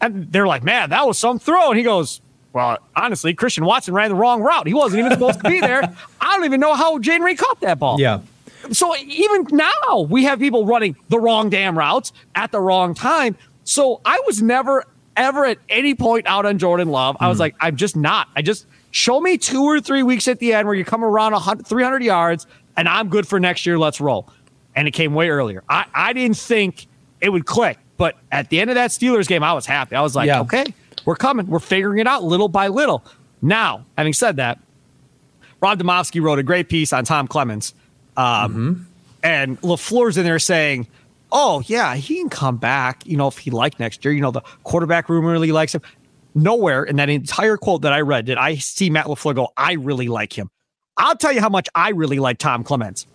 And 0.00 0.30
they're 0.32 0.46
like, 0.46 0.62
man, 0.62 0.90
that 0.90 1.06
was 1.06 1.18
some 1.18 1.38
throw. 1.38 1.70
And 1.70 1.78
he 1.78 1.84
goes, 1.84 2.20
well, 2.52 2.78
honestly, 2.94 3.34
Christian 3.34 3.64
Watson 3.64 3.94
ran 3.94 4.10
the 4.10 4.14
wrong 4.16 4.42
route. 4.42 4.66
He 4.66 4.74
wasn't 4.74 5.00
even 5.00 5.12
supposed 5.12 5.40
to 5.42 5.48
be 5.48 5.60
there. 5.60 5.82
I 6.20 6.36
don't 6.36 6.44
even 6.44 6.60
know 6.60 6.74
how 6.74 6.98
Jayden 6.98 7.20
Reed 7.20 7.38
caught 7.38 7.60
that 7.60 7.78
ball. 7.78 8.00
yeah. 8.00 8.20
So 8.72 8.96
even 8.96 9.46
now, 9.50 10.06
we 10.08 10.24
have 10.24 10.38
people 10.38 10.64
running 10.64 10.96
the 11.10 11.20
wrong 11.20 11.50
damn 11.50 11.76
routes 11.76 12.12
at 12.34 12.50
the 12.50 12.60
wrong 12.60 12.94
time. 12.94 13.36
So 13.64 14.00
I 14.06 14.22
was 14.26 14.40
never, 14.40 14.84
ever 15.16 15.44
at 15.44 15.58
any 15.68 15.94
point 15.94 16.26
out 16.26 16.46
on 16.46 16.58
Jordan 16.58 16.88
Love. 16.88 17.16
I 17.20 17.28
was 17.28 17.38
like, 17.40 17.54
I'm 17.60 17.76
just 17.76 17.96
not. 17.96 18.28
I 18.36 18.42
just 18.42 18.66
show 18.90 19.20
me 19.20 19.38
two 19.38 19.62
or 19.64 19.80
three 19.80 20.02
weeks 20.02 20.28
at 20.28 20.38
the 20.38 20.52
end 20.52 20.66
where 20.66 20.74
you 20.76 20.84
come 20.84 21.04
around 21.04 21.38
300 21.64 22.02
yards 22.02 22.46
and 22.76 22.88
I'm 22.88 23.08
good 23.08 23.26
for 23.26 23.38
next 23.40 23.64
year. 23.66 23.78
Let's 23.78 24.00
roll. 24.00 24.28
And 24.76 24.88
it 24.88 24.90
came 24.92 25.14
way 25.14 25.28
earlier. 25.30 25.62
I, 25.68 25.86
I 25.94 26.12
didn't 26.12 26.36
think 26.36 26.86
it 27.20 27.28
would 27.28 27.46
click. 27.46 27.78
But 27.96 28.16
at 28.32 28.50
the 28.50 28.60
end 28.60 28.70
of 28.70 28.74
that 28.74 28.90
Steelers 28.90 29.28
game, 29.28 29.42
I 29.44 29.52
was 29.52 29.66
happy. 29.66 29.94
I 29.94 30.00
was 30.02 30.16
like, 30.16 30.26
Yeah. 30.26 30.40
okay, 30.40 30.64
we're 31.04 31.14
coming. 31.16 31.46
We're 31.46 31.60
figuring 31.60 31.98
it 31.98 32.06
out 32.08 32.24
little 32.24 32.48
by 32.48 32.66
little. 32.68 33.04
Now, 33.40 33.84
having 33.96 34.12
said 34.12 34.36
that, 34.36 34.58
Rob 35.60 35.78
Demovsky 35.78 36.20
wrote 36.20 36.38
a 36.38 36.42
great 36.42 36.68
piece 36.68 36.92
on 36.92 37.04
Tom 37.04 37.28
Clements. 37.28 37.72
Um, 38.16 38.86
And 39.22 39.58
LaFleur's 39.62 40.18
in 40.18 40.24
there 40.24 40.38
saying, 40.38 40.86
oh, 41.34 41.62
yeah, 41.66 41.96
he 41.96 42.16
can 42.16 42.30
come 42.30 42.56
back, 42.56 43.04
you 43.04 43.16
know, 43.16 43.26
if 43.26 43.36
he 43.36 43.50
like 43.50 43.78
next 43.78 44.04
year. 44.04 44.14
You 44.14 44.22
know, 44.22 44.30
the 44.30 44.40
quarterback 44.62 45.10
room 45.10 45.26
really 45.26 45.52
likes 45.52 45.74
him. 45.74 45.82
Nowhere 46.34 46.84
in 46.84 46.96
that 46.96 47.10
entire 47.10 47.56
quote 47.56 47.82
that 47.82 47.92
I 47.92 48.00
read 48.00 48.24
did 48.24 48.38
I 48.38 48.56
see 48.56 48.88
Matt 48.88 49.06
LaFleur 49.06 49.34
go, 49.34 49.48
I 49.56 49.74
really 49.74 50.08
like 50.08 50.32
him. 50.32 50.48
I'll 50.96 51.16
tell 51.16 51.32
you 51.32 51.40
how 51.40 51.48
much 51.48 51.68
I 51.74 51.90
really 51.90 52.18
like 52.18 52.38
Tom 52.38 52.64
Clements. 52.64 53.06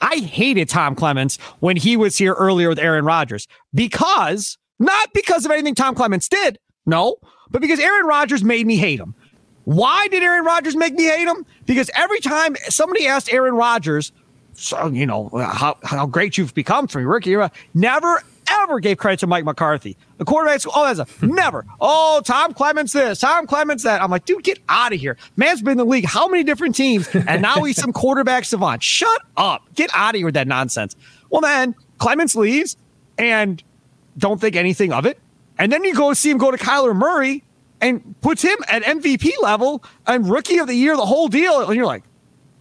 I 0.00 0.16
hated 0.16 0.68
Tom 0.68 0.94
Clements 0.94 1.38
when 1.60 1.76
he 1.76 1.96
was 1.96 2.16
here 2.16 2.34
earlier 2.34 2.68
with 2.68 2.78
Aaron 2.78 3.04
Rodgers 3.04 3.48
because 3.74 4.56
not 4.78 5.12
because 5.12 5.44
of 5.44 5.50
anything 5.50 5.74
Tom 5.74 5.94
Clements 5.94 6.28
did, 6.28 6.58
no, 6.86 7.16
but 7.50 7.60
because 7.60 7.80
Aaron 7.80 8.06
Rodgers 8.06 8.44
made 8.44 8.66
me 8.66 8.76
hate 8.76 9.00
him. 9.00 9.14
Why 9.64 10.08
did 10.08 10.22
Aaron 10.22 10.44
Rodgers 10.44 10.76
make 10.76 10.94
me 10.94 11.04
hate 11.04 11.26
him? 11.26 11.44
Because 11.66 11.90
every 11.94 12.20
time 12.20 12.56
somebody 12.68 13.06
asked 13.06 13.32
Aaron 13.32 13.54
Rodgers, 13.54 14.12
so, 14.58 14.88
you 14.88 15.06
know, 15.06 15.30
how, 15.32 15.78
how 15.84 16.06
great 16.06 16.36
you've 16.36 16.52
become 16.52 16.88
from 16.88 17.02
your 17.02 17.10
rookie 17.12 17.30
era, 17.30 17.50
never 17.74 18.22
ever 18.50 18.80
gave 18.80 18.96
credit 18.96 19.20
to 19.20 19.26
Mike 19.26 19.44
McCarthy. 19.44 19.96
The 20.16 20.24
quarterbacks, 20.24 20.66
oh, 20.74 20.84
that's 20.84 20.98
a 20.98 21.04
hmm. 21.04 21.34
never. 21.34 21.64
Oh, 21.80 22.22
Tom 22.24 22.54
Clements 22.54 22.92
this, 22.92 23.20
Tom 23.20 23.46
Clements 23.46 23.84
that. 23.84 24.02
I'm 24.02 24.10
like, 24.10 24.24
dude, 24.24 24.42
get 24.42 24.58
out 24.68 24.92
of 24.92 24.98
here. 24.98 25.16
Man's 25.36 25.62
been 25.62 25.72
in 25.72 25.78
the 25.78 25.84
league 25.84 26.06
how 26.06 26.26
many 26.28 26.42
different 26.42 26.74
teams, 26.74 27.08
and 27.14 27.40
now 27.40 27.62
he's 27.62 27.76
some 27.76 27.92
quarterback 27.94 28.44
savant. 28.44 28.82
Shut 28.82 29.22
up. 29.36 29.62
Get 29.74 29.90
out 29.94 30.14
of 30.14 30.18
here 30.18 30.26
with 30.26 30.34
that 30.34 30.48
nonsense. 30.48 30.96
Well, 31.30 31.40
then 31.40 31.74
Clements 31.98 32.34
leaves 32.34 32.76
and 33.16 33.62
don't 34.16 34.40
think 34.40 34.56
anything 34.56 34.92
of 34.92 35.06
it. 35.06 35.18
And 35.58 35.70
then 35.70 35.84
you 35.84 35.94
go 35.94 36.12
see 36.14 36.30
him 36.30 36.38
go 36.38 36.50
to 36.50 36.56
Kyler 36.56 36.96
Murray 36.96 37.44
and 37.80 38.20
puts 38.22 38.42
him 38.42 38.56
at 38.68 38.82
MVP 38.82 39.30
level 39.40 39.84
and 40.06 40.28
rookie 40.28 40.58
of 40.58 40.66
the 40.66 40.74
year, 40.74 40.96
the 40.96 41.06
whole 41.06 41.28
deal. 41.28 41.60
And 41.66 41.76
you're 41.76 41.86
like, 41.86 42.02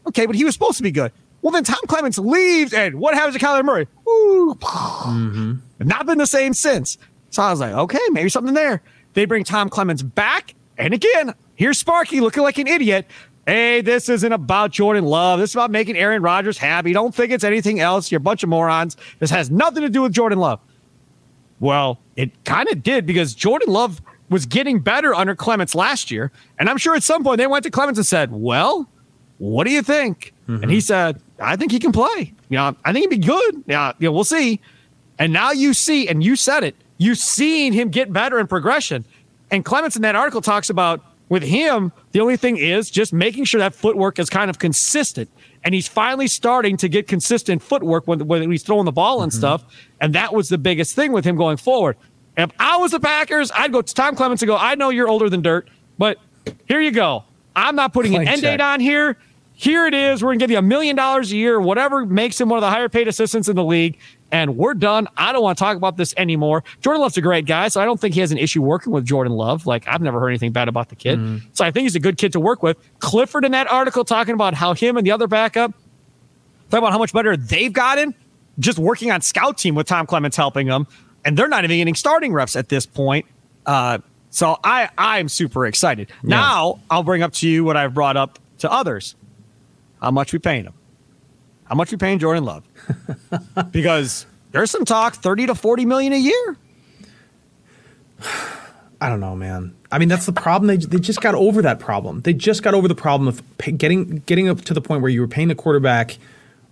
okay, 0.08 0.26
but 0.26 0.36
he 0.36 0.44
was 0.44 0.54
supposed 0.54 0.78
to 0.78 0.84
be 0.84 0.92
good. 0.92 1.12
Well, 1.42 1.52
then 1.52 1.64
Tom 1.64 1.80
Clements 1.88 2.18
leaves, 2.18 2.74
and 2.74 2.96
what 2.96 3.14
happens 3.14 3.36
to 3.36 3.44
Kyler 3.44 3.64
Murray? 3.64 3.88
Ooh, 4.08 4.58
mm-hmm. 4.60 5.54
not 5.80 6.06
been 6.06 6.18
the 6.18 6.26
same 6.26 6.54
since. 6.54 6.98
So 7.30 7.44
I 7.44 7.52
was 7.52 7.60
like, 7.60 7.74
okay, 7.74 8.00
maybe 8.12 8.30
something 8.30 8.54
there. 8.54 8.82
They 9.14 9.26
bring 9.26 9.44
Tom 9.44 9.70
Clements 9.70 10.02
back, 10.02 10.56
and 10.78 10.94
again, 10.94 11.34
here's 11.56 11.78
Sparky 11.78 12.20
looking 12.20 12.44
like 12.44 12.58
an 12.58 12.68
idiot. 12.68 13.08
Hey, 13.46 13.80
this 13.80 14.10
isn't 14.10 14.32
about 14.34 14.72
Jordan 14.72 15.06
Love. 15.06 15.40
This 15.40 15.52
is 15.52 15.56
about 15.56 15.72
making 15.72 15.96
Aaron 15.96 16.22
Rodgers 16.22 16.58
happy. 16.58 16.92
Don't 16.92 17.16
think 17.16 17.32
it's 17.32 17.46
anything 17.46 17.80
else. 17.80 18.12
You're 18.12 18.18
a 18.18 18.22
bunch 18.22 18.44
of 18.44 18.50
morons. 18.50 18.98
This 19.20 19.30
has 19.30 19.50
nothing 19.50 19.84
to 19.84 19.90
do 19.90 20.02
with 20.02 20.12
Jordan 20.12 20.40
Love. 20.40 20.60
Well, 21.62 22.00
it 22.18 22.32
kind 22.44 22.68
of 22.70 22.84
did 22.84 23.06
because 23.06 23.34
Jordan 23.34 23.72
Love 23.72 24.02
was 24.30 24.46
getting 24.46 24.80
better 24.80 25.16
under 25.16 25.36
Clements 25.36 25.74
last 25.74 26.12
year. 26.12 26.32
And 26.60 26.70
I'm 26.70 26.78
sure 26.78 26.96
at 26.96 27.04
some 27.04 27.24
point 27.24 27.38
they 27.38 27.48
went 27.48 27.64
to 27.64 27.72
Clements 27.72 27.98
and 27.98 28.06
said, 28.06 28.32
Well, 28.32 28.90
what 29.38 29.66
do 29.66 29.72
you 29.72 29.82
think? 29.82 30.34
Mm-hmm. 30.48 30.64
And 30.64 30.72
he 30.72 30.82
said, 30.82 31.22
I 31.40 31.56
think 31.56 31.72
he 31.72 31.80
can 31.80 31.92
play. 31.92 32.34
You 32.50 32.58
know, 32.58 32.76
I 32.86 32.94
think 32.94 33.10
he'd 33.10 33.22
be 33.22 33.26
good. 33.26 33.64
Yeah, 33.68 33.94
you 34.00 34.08
know, 34.08 34.12
we'll 34.14 34.24
see. 34.24 34.62
And 35.20 35.34
now 35.34 35.52
you 35.52 35.74
see, 35.74 36.08
and 36.08 36.24
you 36.24 36.36
said 36.36 36.64
it, 36.64 36.76
you've 36.98 37.18
seen 37.18 37.74
him 37.74 37.90
get 37.90 38.14
better 38.14 38.40
in 38.40 38.48
progression. 38.48 39.06
And 39.52 39.66
Clements 39.66 39.96
in 39.96 40.02
that 40.04 40.16
article 40.16 40.42
talks 40.42 40.70
about 40.70 41.04
with 41.30 41.44
him, 41.44 41.92
the 42.12 42.22
only 42.22 42.38
thing 42.38 42.58
is 42.58 42.90
just 42.90 43.12
making 43.12 43.46
sure 43.46 43.60
that 43.60 43.76
footwork 43.76 44.20
is 44.20 44.30
kind 44.30 44.50
of 44.50 44.60
consistent. 44.60 45.30
And 45.64 45.74
he's 45.74 45.88
finally 45.88 46.28
starting 46.28 46.78
to 46.78 46.88
get 46.88 47.08
consistent 47.08 47.62
footwork 47.62 48.08
when, 48.08 48.26
when 48.28 48.50
he's 48.50 48.64
throwing 48.64 48.86
the 48.86 48.92
ball 48.92 49.24
and 49.24 49.32
mm-hmm. 49.32 49.40
stuff. 49.40 49.66
And 50.00 50.14
that 50.16 50.34
was 50.34 50.50
the 50.50 50.58
biggest 50.58 50.96
thing 50.96 51.12
with 51.12 51.26
him 51.26 51.36
going 51.36 51.58
forward. 51.58 51.98
If 52.38 52.52
I 52.60 52.78
was 52.78 52.92
the 52.92 53.00
Packers, 53.00 53.52
I'd 53.54 53.72
go 53.72 53.82
to 53.82 53.94
Tom 53.94 54.16
Clements 54.16 54.44
and 54.44 54.48
go, 54.48 54.56
I 54.56 54.76
know 54.76 54.90
you're 54.90 55.08
older 55.08 55.30
than 55.30 55.42
dirt, 55.42 55.70
but 55.98 56.20
here 56.68 56.80
you 56.80 56.92
go. 56.92 57.24
I'm 57.56 57.76
not 57.76 57.92
putting 57.92 58.16
an 58.16 58.28
end 58.28 58.44
date 58.44 58.62
on 58.62 58.80
here. 58.80 59.18
Here 59.60 59.88
it 59.88 59.96
is. 59.96 60.22
We're 60.22 60.30
going 60.30 60.40
to 60.40 60.44
give 60.44 60.52
you 60.52 60.60
a 60.60 60.62
million 60.62 60.96
dollars 60.96 61.32
a 61.32 61.36
year, 61.36 61.60
whatever 61.60 62.06
makes 62.06 62.40
him 62.40 62.48
one 62.48 62.58
of 62.58 62.62
the 62.62 62.70
higher 62.70 62.90
paid 62.90 63.08
assistants 63.08 63.50
in 63.50 63.56
the 63.56 63.64
league. 63.64 63.98
And 64.32 64.56
we're 64.56 64.76
done. 64.76 65.08
I 65.18 65.32
don't 65.32 65.42
want 65.42 65.58
to 65.58 65.64
talk 65.64 65.78
about 65.78 65.98
this 65.98 66.14
anymore. 66.16 66.64
Jordan 66.82 67.02
Love's 67.02 67.18
a 67.18 67.22
great 67.22 67.46
guy, 67.46 67.68
so 67.70 67.82
I 67.82 67.86
don't 67.86 68.00
think 68.00 68.14
he 68.14 68.20
has 68.20 68.32
an 68.32 68.38
issue 68.38 68.62
working 68.62 68.94
with 68.94 69.06
Jordan 69.06 69.34
Love. 69.34 69.66
Like, 69.66 69.88
I've 69.88 70.02
never 70.02 70.20
heard 70.20 70.30
anything 70.30 70.52
bad 70.52 70.68
about 70.68 70.90
the 70.90 70.96
kid. 70.96 71.18
Mm. 71.18 71.42
So 71.54 71.66
I 71.66 71.72
think 71.72 71.84
he's 71.84 71.96
a 71.96 72.00
good 72.00 72.18
kid 72.18 72.34
to 72.34 72.40
work 72.40 72.62
with. 72.62 72.78
Clifford 73.00 73.46
in 73.46 73.52
that 73.54 73.72
article 73.72 74.06
talking 74.06 74.36
about 74.36 74.54
how 74.54 74.74
him 74.74 74.96
and 74.96 75.08
the 75.08 75.12
other 75.12 75.28
backup, 75.28 75.72
talking 76.70 76.80
about 76.80 76.92
how 76.92 77.00
much 77.00 77.14
better 77.14 77.36
they've 77.36 77.74
gotten 77.74 78.14
just 78.60 78.80
working 78.80 79.12
on 79.12 79.22
scout 79.22 79.58
team 79.58 79.76
with 79.76 79.88
Tom 79.88 80.06
Clements 80.06 80.36
helping 80.36 80.68
them 80.68 80.88
and 81.28 81.38
they're 81.38 81.48
not 81.48 81.64
even 81.66 81.78
getting 81.78 81.96
starting 81.96 82.34
reps 82.34 82.56
at 82.56 82.70
this 82.70 82.86
point. 82.86 83.26
Uh, 83.66 84.00
so 84.30 84.58
I 84.64 84.90
I'm 84.98 85.30
super 85.30 85.66
excited. 85.66 86.10
Yeah. 86.24 86.30
Now 86.30 86.80
I'll 86.90 87.04
bring 87.04 87.22
up 87.22 87.34
to 87.34 87.50
you 87.50 87.64
what 87.64 87.76
I've 87.76 87.94
brought 87.94 88.18
up 88.18 88.40
to 88.60 88.72
others. 88.72 89.16
How 90.02 90.12
much 90.12 90.34
we 90.34 90.40
paying 90.40 90.66
him? 90.66 90.74
How 91.66 91.76
much 91.76 91.92
we 91.92 91.98
paying 91.98 92.20
Jordan 92.20 92.46
Love? 92.46 92.64
because 93.72 94.26
there's 94.52 94.72
some 94.72 94.86
talk 94.86 95.16
30 95.16 95.48
to 95.48 95.56
40 95.56 95.86
million 95.86 96.14
a 96.14 96.18
year. 96.18 96.58
I 99.00 99.10
don't 99.10 99.20
know, 99.20 99.36
man. 99.36 99.76
I 99.92 100.00
mean, 100.00 100.10
that's 100.10 100.26
the 100.26 100.34
problem. 100.34 100.68
They, 100.68 100.78
they 100.78 100.98
just 100.98 101.22
got 101.22 101.36
over 101.36 101.62
that 101.62 101.80
problem. 101.80 102.22
They 102.22 102.34
just 102.34 102.64
got 102.64 102.74
over 102.74 102.88
the 102.88 102.96
problem 102.96 103.28
of 103.28 103.44
pay, 103.60 103.72
getting 103.72 104.24
getting 104.26 104.50
up 104.50 104.62
to 104.62 104.74
the 104.74 104.82
point 104.82 105.02
where 105.02 105.12
you 105.12 105.22
were 105.22 105.28
paying 105.28 105.50
the 105.50 105.56
quarterback 105.56 106.18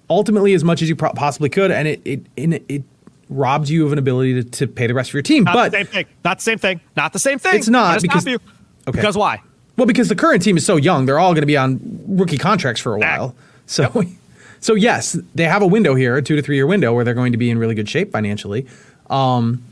ultimately 0.10 0.54
as 0.54 0.64
much 0.64 0.82
as 0.82 0.90
you 0.90 0.96
pro- 0.96 1.14
possibly 1.14 1.50
could, 1.50 1.72
and 1.72 1.88
it 1.88 2.02
it 2.04 2.26
it, 2.36 2.64
it 2.68 2.84
robbed 3.30 3.70
you 3.70 3.86
of 3.86 3.92
an 3.92 4.00
ability 4.00 4.44
to, 4.44 4.50
to 4.50 4.68
pay 4.68 4.88
the 4.88 4.94
rest 4.94 5.12
of 5.12 5.14
your 5.14 5.24
team. 5.24 5.44
Not 5.44 5.54
but 5.54 5.72
the 5.72 5.78
same 5.78 5.88
thing. 5.88 6.06
Not 6.24 6.38
the 6.38 6.44
same 6.44 6.58
thing. 6.60 6.82
Not 6.96 7.14
the 7.14 7.20
same 7.20 7.40
thing. 7.40 7.56
It's 7.56 7.70
not 7.70 8.02
because 8.02 8.26
you. 8.26 8.40
Okay. 8.88 9.00
Because 9.00 9.18
why? 9.18 9.42
Well, 9.78 9.86
because 9.86 10.10
the 10.10 10.16
current 10.16 10.42
team 10.42 10.58
is 10.58 10.66
so 10.66 10.78
young, 10.78 11.06
they're 11.06 11.20
all 11.20 11.34
going 11.34 11.42
to 11.42 11.48
be 11.48 11.58
on 11.58 11.80
rookie 12.08 12.38
contracts 12.38 12.82
for 12.82 12.96
a 12.96 13.00
while. 13.00 13.36
So, 13.68 13.90
yep. 13.96 14.08
so 14.60 14.76
yes, 14.76 15.18
they 15.34 15.46
have 15.46 15.62
a 15.62 15.68
window 15.68 15.96
here, 15.96 16.18
a 16.18 16.22
two 16.22 16.36
to 16.36 16.42
three 16.42 16.56
year 16.56 16.68
window, 16.68 16.94
where 16.94 17.04
they're 17.04 17.16
going 17.16 17.32
to 17.32 17.38
be 17.38 17.50
in 17.50 17.58
really 17.58 17.76
good 17.76 17.90
shape 17.90 18.12
financially. 18.12 18.68
Um, 19.10 19.64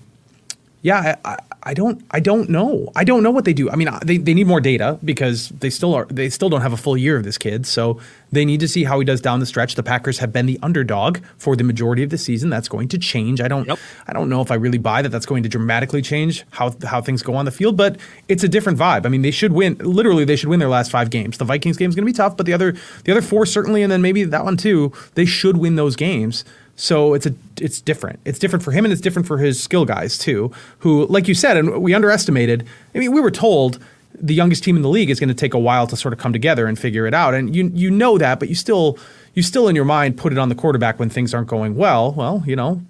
yeah, 0.84 1.16
I, 1.24 1.38
I 1.64 1.74
don't 1.74 2.04
I 2.12 2.20
don't 2.20 2.50
know. 2.50 2.92
I 2.94 3.06
don't 3.06 3.24
know 3.24 3.32
what 3.32 3.46
they 3.46 3.54
do. 3.54 3.70
I 3.70 3.78
mean, 3.78 3.88
they, 4.04 4.18
they 4.18 4.34
need 4.34 4.48
more 4.48 4.60
data 4.60 5.00
because 5.04 5.48
they 5.50 5.70
still 5.70 5.96
are 5.96 6.06
they 6.08 6.30
still 6.30 6.50
don't 6.50 6.62
have 6.62 6.74
a 6.74 6.78
full 6.78 6.98
year 6.98 7.16
of 7.16 7.24
this 7.24 7.38
kid. 7.38 7.66
So 7.66 8.02
they 8.34 8.44
need 8.44 8.60
to 8.60 8.68
see 8.68 8.84
how 8.84 9.00
he 9.00 9.06
does 9.06 9.22
down 9.22 9.40
the 9.40 9.46
stretch. 9.46 9.76
The 9.76 9.84
Packers 9.84 10.20
have 10.20 10.34
been 10.34 10.46
the 10.46 10.60
underdog 10.62 11.20
for 11.38 11.56
the 11.56 11.64
majority 11.64 12.04
of 12.04 12.10
the 12.10 12.18
season. 12.18 12.50
That's 12.50 12.68
going 12.68 12.90
to 12.90 12.98
change. 12.98 13.40
I 13.40 13.48
don't 13.48 13.66
yep. 13.66 13.80
I 14.08 14.14
don't 14.14 14.28
know 14.28 14.42
if 14.42 14.52
I 14.52 14.56
really 14.56 14.78
buy 14.78 15.02
that 15.02 15.10
that's 15.10 15.26
going 15.26 15.44
to 15.44 15.50
dramatically 15.50 16.02
change 16.02 16.44
how 16.52 16.76
how 16.84 17.02
things 17.02 17.24
go 17.24 17.34
on 17.34 17.46
the 17.46 17.52
field, 17.52 17.78
but 17.78 17.98
it's 18.28 18.44
a 18.44 18.50
different 18.50 18.78
vibe. 18.78 19.06
I 19.06 19.10
mean, 19.10 19.22
they 19.22 19.32
should 19.32 19.54
win 19.54 19.78
literally 19.80 20.26
they 20.26 20.36
should 20.36 20.50
win 20.50 20.60
their 20.60 20.70
last 20.70 20.92
5 20.92 21.10
games. 21.10 21.38
The 21.38 21.46
Vikings 21.46 21.78
game 21.78 21.90
is 21.90 21.96
going 21.96 22.06
to 22.06 22.12
be 22.12 22.16
tough, 22.16 22.36
but 22.36 22.46
the 22.46 22.54
other 22.54 22.76
the 23.06 23.14
other 23.14 23.22
four 23.22 23.46
certainly 23.46 23.84
and 23.84 23.92
then 23.92 24.02
maybe 24.02 24.26
that 24.26 24.44
one 24.44 24.58
too. 24.58 24.92
They 25.16 25.26
should 25.26 25.56
win 25.56 25.78
those 25.78 25.96
games. 25.96 26.44
So 26.76 27.14
it's 27.14 27.26
a 27.26 27.34
it's 27.62 27.82
different. 27.82 28.20
It's 28.26 28.40
different 28.40 28.64
for 28.64 28.72
him 28.72 28.86
and 28.86 28.92
it's 28.92 29.02
different 29.02 29.28
for 29.28 29.38
his 29.38 29.62
skill 29.62 29.86
guys 29.86 30.18
too, 30.18 30.52
who 30.80 31.06
like 31.08 31.28
you 31.28 31.34
said 31.34 31.58
and 31.58 31.82
we 31.82 31.94
underestimated. 31.94 32.66
I 32.96 32.98
mean, 32.98 33.12
we 33.12 33.22
were 33.22 33.32
told 33.32 33.80
the 34.20 34.34
youngest 34.34 34.64
team 34.64 34.76
in 34.76 34.82
the 34.82 34.90
league 34.90 35.10
is 35.10 35.20
going 35.20 35.30
to 35.30 35.36
take 35.36 35.54
a 35.54 35.60
while 35.60 35.88
to 35.88 35.96
sort 35.98 36.14
of 36.14 36.20
come 36.20 36.34
together 36.34 36.68
and 36.68 36.78
figure 36.78 37.06
it 37.06 37.14
out. 37.14 37.34
And 37.34 37.56
you 37.56 37.72
you 37.74 37.92
know 37.92 38.18
that, 38.18 38.40
but 38.40 38.50
you 38.50 38.56
still 38.56 38.98
you 39.34 39.44
still 39.44 39.68
in 39.68 39.76
your 39.76 39.86
mind 39.86 40.18
put 40.18 40.32
it 40.32 40.40
on 40.40 40.50
the 40.50 40.56
quarterback 40.56 41.00
when 41.00 41.10
things 41.10 41.34
aren't 41.34 41.48
going 41.48 41.76
well. 41.76 42.12
Well, 42.12 42.44
you 42.46 42.56
know, 42.56 42.82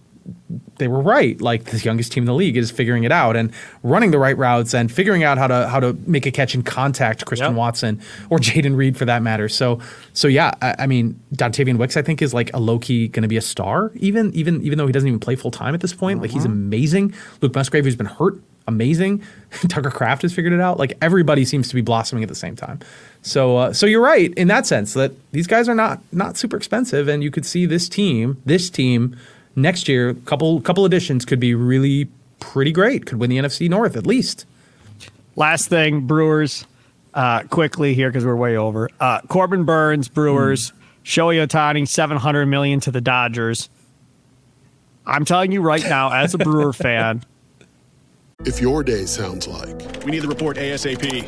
they 0.78 0.88
were 0.88 1.01
right. 1.01 1.39
Like 1.39 1.65
the 1.65 1.78
youngest 1.78 2.11
team 2.11 2.24
in 2.24 2.26
the 2.26 2.34
league 2.34 2.57
is 2.57 2.71
figuring 2.71 3.03
it 3.03 3.11
out 3.11 3.36
and 3.36 3.51
running 3.84 4.11
the 4.11 4.17
right 4.17 4.38
routes 4.38 4.74
and 4.74 4.91
figuring 4.91 5.24
out 5.24 5.38
how 5.38 5.47
to 5.47 5.67
how 5.67 5.80
to 5.80 5.93
make 6.07 6.26
a 6.26 6.32
catch 6.32 6.55
and 6.55 6.65
contact 6.65 7.26
Christian 7.26 7.51
yep. 7.51 7.57
Watson 7.57 8.01
or 8.30 8.39
Jayden 8.39 8.76
Reed 8.76 8.97
for 8.97 9.05
that 9.05 9.21
matter. 9.21 9.49
So 9.49 9.80
so 10.13 10.28
yeah, 10.28 10.53
I, 10.61 10.76
I 10.80 10.88
mean 10.88 11.19
Dontayvion 11.36 11.78
Wicks 11.78 11.97
I 11.97 12.01
think 12.01 12.21
is 12.21 12.34
like 12.34 12.51
a 12.53 12.59
low 12.59 12.80
key 12.80 13.07
going 13.07 13.24
to 13.24 13.28
be 13.28 13.38
a 13.38 13.41
star 13.41 13.91
even 13.95 14.34
even 14.34 14.61
even 14.63 14.78
though 14.78 14.88
he 14.88 14.93
doesn't 14.93 15.07
even 15.07 15.19
play 15.19 15.36
full 15.36 15.51
time 15.51 15.74
at 15.74 15.82
this 15.82 15.93
point. 15.93 16.21
Like 16.21 16.32
he's 16.32 16.45
uh-huh. 16.45 16.53
amazing. 16.53 17.13
Luke 17.41 17.55
Musgrave 17.55 17.86
who's 17.86 17.95
been 17.95 18.05
hurt 18.07 18.39
amazing. 18.67 19.21
Tucker 19.67 19.91
Kraft 19.91 20.21
has 20.21 20.34
figured 20.34 20.53
it 20.53 20.61
out. 20.61 20.80
Like 20.80 20.97
everybody 21.01 21.45
seems 21.45 21.67
to 21.69 21.76
be 21.76 21.82
blossoming 21.82 22.24
at 22.24 22.30
the 22.30 22.36
same 22.36 22.55
time. 22.55 22.80
So 23.21 23.57
uh, 23.57 23.74
so 23.74 23.86
you're 23.86 24.01
right 24.01 24.34
in 24.36 24.47
that 24.47 24.65
sense 24.65 24.93
that 24.93 25.11
these 25.32 25.47
guys 25.47 25.69
are 25.69 25.76
not 25.76 26.01
not 26.11 26.38
super 26.38 26.57
expensive 26.57 27.07
and 27.07 27.24
you 27.24 27.32
could 27.32 27.45
see 27.45 27.65
this 27.65 27.88
team 27.88 28.41
this 28.45 28.69
team 28.69 29.17
next 29.56 29.88
year, 29.88 30.10
a 30.10 30.16
couple 30.16 30.62
couple 30.62 30.86
additions 30.86 31.26
could 31.26 31.39
be 31.39 31.54
really 31.56 32.08
pretty 32.39 32.72
great. 32.72 33.06
Could 33.06 33.20
win 33.20 33.30
the 33.30 33.38
NFC 33.38 33.70
North 33.70 33.95
at 33.95 34.06
least. 34.06 34.45
Last 35.36 35.68
thing, 35.68 36.01
Brewers, 36.01 36.66
uh, 37.14 37.43
quickly 37.43 37.93
here 37.93 38.10
because 38.10 38.26
we're 38.26 38.36
way 38.36 38.56
over. 38.56 38.89
Uh, 38.99 39.22
Corbin 39.22 39.64
Burnes, 39.64 40.08
Brewers, 40.08 40.72
mm. 40.72 40.76
Shohei 41.04 41.47
Ohtani, 41.47 41.88
seven 41.88 42.18
hundred 42.18 42.45
million 42.47 42.80
to 42.82 42.91
the 42.91 43.01
Dodgers. 43.01 43.70
I'm 45.06 45.26
telling 45.26 45.51
you 45.51 45.62
right 45.62 45.84
now, 45.84 46.12
as 46.14 46.34
a 46.34 46.38
Brewer 46.38 46.74
fan. 46.74 47.24
If 48.45 48.62
your 48.62 48.84
day 48.84 49.06
sounds 49.06 49.47
like 49.47 50.04
we 50.06 50.12
need 50.12 50.20
the 50.20 50.28
report 50.28 50.58
ASAP, 50.58 51.28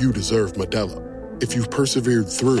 you 0.00 0.12
deserve 0.12 0.52
Modelo. 0.54 1.02
If 1.42 1.54
you've 1.54 1.70
persevered 1.70 2.28
through 2.28 2.60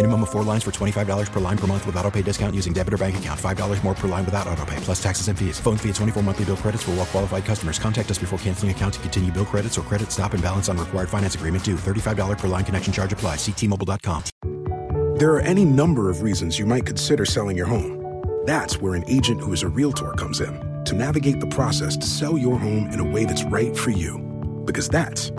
Minimum 0.00 0.22
of 0.22 0.30
four 0.30 0.42
lines 0.42 0.62
for 0.62 0.70
$25 0.70 1.30
per 1.30 1.40
line 1.40 1.58
per 1.58 1.66
month 1.66 1.84
with 1.84 1.94
auto 1.96 2.10
pay 2.10 2.22
discount 2.22 2.54
using 2.54 2.72
debit 2.72 2.94
or 2.94 2.96
bank 2.96 3.18
account. 3.18 3.38
$5 3.38 3.84
more 3.84 3.94
per 3.94 4.08
line 4.08 4.24
without 4.24 4.46
auto 4.46 4.64
pay, 4.64 4.76
plus 4.78 5.02
taxes 5.02 5.28
and 5.28 5.38
fees. 5.38 5.60
Phone 5.60 5.76
fee 5.76 5.90
at 5.90 5.96
24 5.96 6.22
monthly 6.22 6.46
bill 6.46 6.56
credits 6.56 6.84
for 6.84 6.92
all 6.92 6.96
well 6.96 7.06
qualified 7.06 7.44
customers. 7.44 7.78
Contact 7.78 8.10
us 8.10 8.16
before 8.16 8.38
canceling 8.38 8.70
account 8.70 8.94
to 8.94 9.00
continue 9.00 9.30
bill 9.30 9.44
credits 9.44 9.76
or 9.76 9.82
credit 9.82 10.10
stop 10.10 10.32
and 10.32 10.42
balance 10.42 10.70
on 10.70 10.78
required 10.78 11.10
finance 11.10 11.34
agreement 11.34 11.62
due. 11.62 11.76
$35 11.76 12.38
per 12.38 12.48
line 12.48 12.64
connection 12.64 12.94
charge 12.94 13.12
apply. 13.12 13.36
Ctmobile.com. 13.36 14.22
There 15.18 15.34
are 15.34 15.40
any 15.40 15.66
number 15.66 16.08
of 16.08 16.22
reasons 16.22 16.58
you 16.58 16.64
might 16.64 16.86
consider 16.86 17.26
selling 17.26 17.58
your 17.58 17.66
home. 17.66 18.22
That's 18.46 18.80
where 18.80 18.94
an 18.94 19.04
agent 19.06 19.42
who 19.42 19.52
is 19.52 19.64
a 19.64 19.68
realtor 19.68 20.14
comes 20.14 20.40
in 20.40 20.82
to 20.86 20.94
navigate 20.94 21.40
the 21.40 21.48
process 21.48 21.94
to 21.98 22.06
sell 22.06 22.38
your 22.38 22.58
home 22.58 22.88
in 22.90 23.00
a 23.00 23.04
way 23.04 23.26
that's 23.26 23.44
right 23.44 23.76
for 23.76 23.90
you. 23.90 24.16
Because 24.64 24.88
that's 24.88 25.30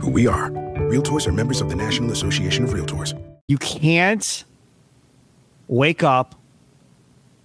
who 0.00 0.08
we 0.08 0.28
are. 0.28 0.50
Realtors 0.86 1.26
are 1.26 1.32
members 1.32 1.60
of 1.60 1.68
the 1.68 1.74
National 1.74 2.12
Association 2.12 2.62
of 2.62 2.70
Realtors. 2.70 3.20
You 3.48 3.56
can't 3.56 4.44
wake 5.68 6.02
up 6.02 6.34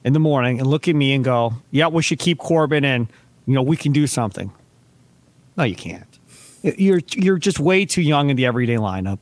in 0.04 0.12
the 0.12 0.20
morning 0.20 0.60
and 0.60 0.68
look 0.68 0.90
at 0.90 0.96
me 0.96 1.14
and 1.14 1.24
go, 1.24 1.54
"Yeah, 1.72 1.88
we 1.88 2.04
should 2.04 2.20
keep 2.20 2.40
Corbin 2.40 2.84
and 2.84 3.08
you 3.46 3.56
know 3.56 3.62
we 3.62 3.78
can 3.78 3.94
do 3.94 4.06
something." 4.06 4.52
No, 5.56 5.64
you 5.64 5.76
can't. 5.76 6.20
You're 6.62 7.00
you're 7.12 7.38
just 7.38 7.58
way 7.60 7.86
too 7.86 8.02
young 8.02 8.30
in 8.30 8.36
the 8.36 8.46
everyday 8.46 8.76
lineup. 8.76 9.20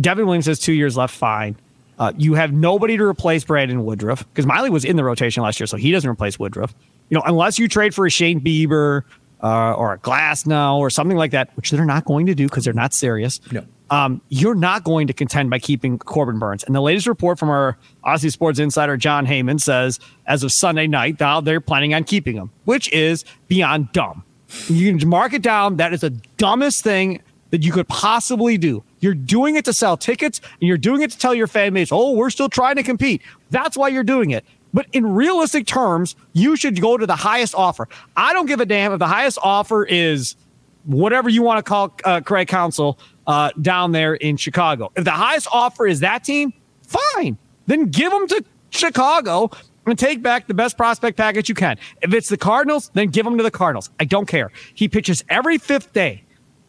Devin 0.00 0.26
Williams 0.26 0.46
has 0.46 0.58
two 0.58 0.72
years 0.72 0.96
left. 0.96 1.14
Fine. 1.14 1.56
Uh, 1.98 2.12
you 2.18 2.34
have 2.34 2.52
nobody 2.52 2.96
to 2.96 3.04
replace 3.04 3.44
Brandon 3.44 3.84
Woodruff 3.84 4.26
because 4.28 4.46
Miley 4.46 4.68
was 4.68 4.84
in 4.84 4.96
the 4.96 5.04
rotation 5.04 5.44
last 5.44 5.60
year, 5.60 5.66
so 5.68 5.76
he 5.76 5.92
doesn't 5.92 6.10
replace 6.10 6.38
Woodruff. 6.40 6.74
You 7.08 7.16
know, 7.16 7.22
unless 7.24 7.58
you 7.58 7.68
trade 7.68 7.94
for 7.94 8.04
a 8.04 8.10
Shane 8.10 8.40
Bieber 8.40 9.02
uh, 9.42 9.74
or 9.74 9.92
a 9.92 9.98
Glasnow 9.98 10.78
or 10.78 10.90
something 10.90 11.16
like 11.16 11.30
that, 11.30 11.56
which 11.56 11.70
they're 11.70 11.84
not 11.84 12.04
going 12.04 12.26
to 12.26 12.34
do 12.34 12.46
because 12.46 12.64
they're 12.64 12.74
not 12.74 12.92
serious. 12.92 13.40
No. 13.52 13.64
Um, 13.90 14.20
you're 14.28 14.54
not 14.54 14.82
going 14.84 15.06
to 15.06 15.12
contend 15.12 15.50
by 15.50 15.58
keeping 15.58 15.98
Corbin 15.98 16.38
Burnes. 16.38 16.64
And 16.64 16.74
the 16.74 16.80
latest 16.80 17.06
report 17.06 17.38
from 17.38 17.50
our 17.50 17.78
Audacy 18.04 18.32
Sports 18.32 18.58
insider 18.58 18.96
Jon 18.96 19.26
Heyman 19.26 19.60
says, 19.60 20.00
as 20.26 20.42
of 20.42 20.52
Sunday 20.52 20.86
night, 20.86 21.18
they're 21.18 21.60
planning 21.60 21.94
on 21.94 22.04
keeping 22.04 22.36
him, 22.36 22.50
which 22.64 22.90
is 22.92 23.24
beyond 23.46 23.92
dumb. 23.92 24.24
You 24.68 24.96
can 24.96 25.08
mark 25.08 25.32
it 25.32 25.42
down. 25.42 25.76
That 25.76 25.92
is 25.92 26.00
the 26.00 26.10
dumbest 26.36 26.82
thing 26.82 27.22
that 27.50 27.62
you 27.62 27.72
could 27.72 27.88
possibly 27.88 28.58
do. 28.58 28.82
You're 29.00 29.14
doing 29.14 29.56
it 29.56 29.64
to 29.66 29.72
sell 29.72 29.96
tickets 29.96 30.40
and 30.60 30.68
you're 30.68 30.78
doing 30.78 31.02
it 31.02 31.10
to 31.12 31.18
tell 31.18 31.34
your 31.34 31.46
fan 31.46 31.72
base, 31.74 31.90
oh, 31.92 32.12
we're 32.12 32.30
still 32.30 32.48
trying 32.48 32.76
to 32.76 32.82
compete. 32.82 33.22
That's 33.50 33.76
why 33.76 33.88
you're 33.88 34.04
doing 34.04 34.30
it. 34.30 34.44
But 34.74 34.86
in 34.92 35.06
realistic 35.14 35.66
terms, 35.66 36.16
you 36.32 36.56
should 36.56 36.80
go 36.80 36.96
to 36.96 37.06
the 37.06 37.16
highest 37.16 37.54
offer. 37.54 37.88
I 38.16 38.32
don't 38.32 38.46
give 38.46 38.60
a 38.60 38.66
damn 38.66 38.92
if 38.92 38.98
the 38.98 39.06
highest 39.06 39.38
offer 39.42 39.84
is 39.84 40.36
whatever 40.84 41.28
you 41.28 41.42
want 41.42 41.58
to 41.58 41.62
call 41.62 41.94
uh, 42.04 42.20
Craig 42.20 42.48
Counsell 42.48 42.98
uh, 43.26 43.50
down 43.60 43.92
there 43.92 44.14
in 44.14 44.36
Chicago. 44.36 44.92
If 44.96 45.04
the 45.04 45.10
highest 45.10 45.48
offer 45.52 45.86
is 45.86 46.00
that 46.00 46.24
team, 46.24 46.52
fine. 46.82 47.38
Then 47.66 47.86
give 47.86 48.12
them 48.12 48.26
to 48.28 48.44
Chicago 48.70 49.50
and 49.86 49.98
take 49.98 50.22
back 50.22 50.46
the 50.46 50.54
best 50.54 50.76
prospect 50.76 51.16
package 51.16 51.48
you 51.48 51.54
can. 51.54 51.78
If 52.02 52.12
it's 52.12 52.28
the 52.28 52.36
Cardinals, 52.36 52.90
then 52.94 53.08
give 53.08 53.24
them 53.24 53.36
to 53.38 53.42
the 53.42 53.50
Cardinals. 53.50 53.90
I 54.00 54.04
don't 54.04 54.26
care. 54.26 54.50
He 54.74 54.88
pitches 54.88 55.24
every 55.28 55.58
fifth 55.58 55.92
day. 55.92 56.22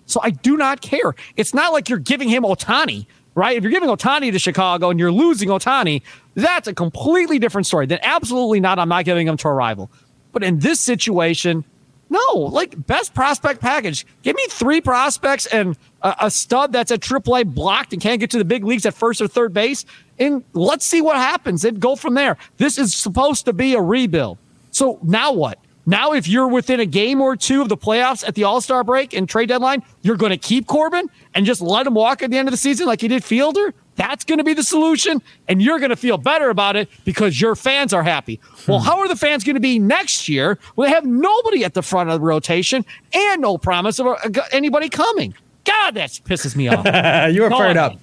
So 0.06 0.20
I 0.24 0.30
do 0.30 0.56
not 0.56 0.82
care. 0.82 1.16
It's 1.36 1.54
not 1.54 1.74
like 1.74 1.90
you're 1.90 2.00
giving 2.00 2.30
him 2.30 2.44
Ohtani, 2.44 3.08
right? 3.36 3.58
If 3.58 3.64
you're 3.64 3.72
giving 3.72 3.90
Ohtani 3.90 4.32
to 4.32 4.40
Chicago 4.40 4.90
and 4.90 5.00
you're 5.00 5.12
losing 5.12 5.50
Ohtani, 5.50 6.02
that's 6.36 6.68
a 6.68 6.74
completely 6.74 7.40
different 7.40 7.68
story. 7.68 7.86
Then 7.88 8.00
absolutely 8.02 8.60
not. 8.60 8.80
I'm 8.80 8.90
not 8.90 9.06
giving 9.06 9.28
him 9.28 9.36
to 9.38 9.48
a 9.50 9.54
rival. 9.54 9.92
But 10.32 10.44
in 10.44 10.60
this 10.60 10.80
situation, 10.80 11.66
no, 12.10 12.34
like 12.36 12.86
best 12.88 13.14
prospect 13.14 13.60
package. 13.60 14.06
Give 14.22 14.36
me 14.36 14.46
three 14.50 14.82
prospects 14.82 15.46
and 15.48 15.78
a, 16.02 16.16
a, 16.22 16.32
stud 16.32 16.72
that's 16.72 16.92
at 16.92 17.02
AAA 17.02 17.54
blocked 17.54 17.94
and 17.94 18.02
can't 18.02 18.20
get 18.20 18.30
to 18.32 18.38
the 18.38 18.46
big 18.46 18.64
leagues 18.64 18.86
at 18.86 18.94
first 18.94 19.22
or 19.22 19.28
third 19.28 19.54
base. 19.54 19.86
And 20.18 20.44
let's 20.54 20.86
see 20.86 21.02
what 21.02 21.18
happens 21.18 21.66
and 21.66 21.80
go 21.80 21.96
from 21.96 22.14
there. 22.14 22.38
This 22.58 22.78
is 22.78 22.96
supposed 22.96 23.46
to 23.46 23.54
be 23.54 23.74
a 23.74 23.82
rebuild. 23.82 24.38
So 24.72 25.00
now 25.04 25.34
what? 25.34 25.60
Now, 25.86 26.12
if 26.12 26.28
you're 26.28 26.50
within 26.50 26.82
a 26.82 26.86
game 26.86 27.22
or 27.22 27.38
two 27.38 27.62
of 27.62 27.70
the 27.70 27.78
playoffs 27.78 28.28
at 28.28 28.36
the 28.36 28.44
All 28.44 28.60
Star 28.60 28.84
break 28.84 29.14
and 29.14 29.28
trade 29.28 29.48
deadline, 29.48 29.84
you're 30.02 30.18
going 30.18 30.32
to 30.32 30.38
keep 30.38 30.68
Corbin 30.68 31.10
and 31.34 31.46
just 31.46 31.62
let 31.62 31.88
him 31.88 31.94
walk 31.94 32.22
at 32.22 32.30
the 32.30 32.38
end 32.38 32.50
of 32.50 32.52
the 32.52 32.58
season 32.58 32.88
like 32.88 33.02
you 33.02 33.08
did 33.08 33.24
Fielder? 33.24 33.74
That's 33.98 34.24
going 34.24 34.38
to 34.38 34.44
be 34.44 34.54
the 34.54 34.64
solution. 34.64 35.22
And 35.48 35.62
you're 35.62 35.80
going 35.80 35.90
to 35.90 35.98
feel 35.98 36.18
better 36.18 36.50
about 36.50 36.76
it 36.76 36.90
because 37.04 37.42
your 37.42 37.56
fans 37.56 37.94
are 37.94 38.04
happy. 38.04 38.40
Well, 38.68 38.80
how 38.80 39.00
are 39.00 39.08
the 39.08 39.16
fans 39.16 39.44
going 39.44 39.56
to 39.56 39.60
be 39.60 39.80
next 39.80 40.30
year 40.30 40.58
when 40.76 40.88
they 40.88 40.96
have 40.96 41.06
nobody 41.06 41.66
at 41.66 41.74
the 41.74 41.82
front 41.82 42.10
of 42.10 42.22
the 42.22 42.26
rotation 42.26 42.86
and 43.14 43.42
no 43.42 43.58
promise 43.58 44.00
of 44.00 44.08
anybody 44.52 44.88
coming? 44.88 45.34
God, 45.66 45.96
that 45.96 46.12
pisses 46.24 46.56
me 46.56 46.70
off. 46.70 46.86
you 47.34 47.44
are 47.44 47.50
fired 47.50 47.76
up. 47.76 47.94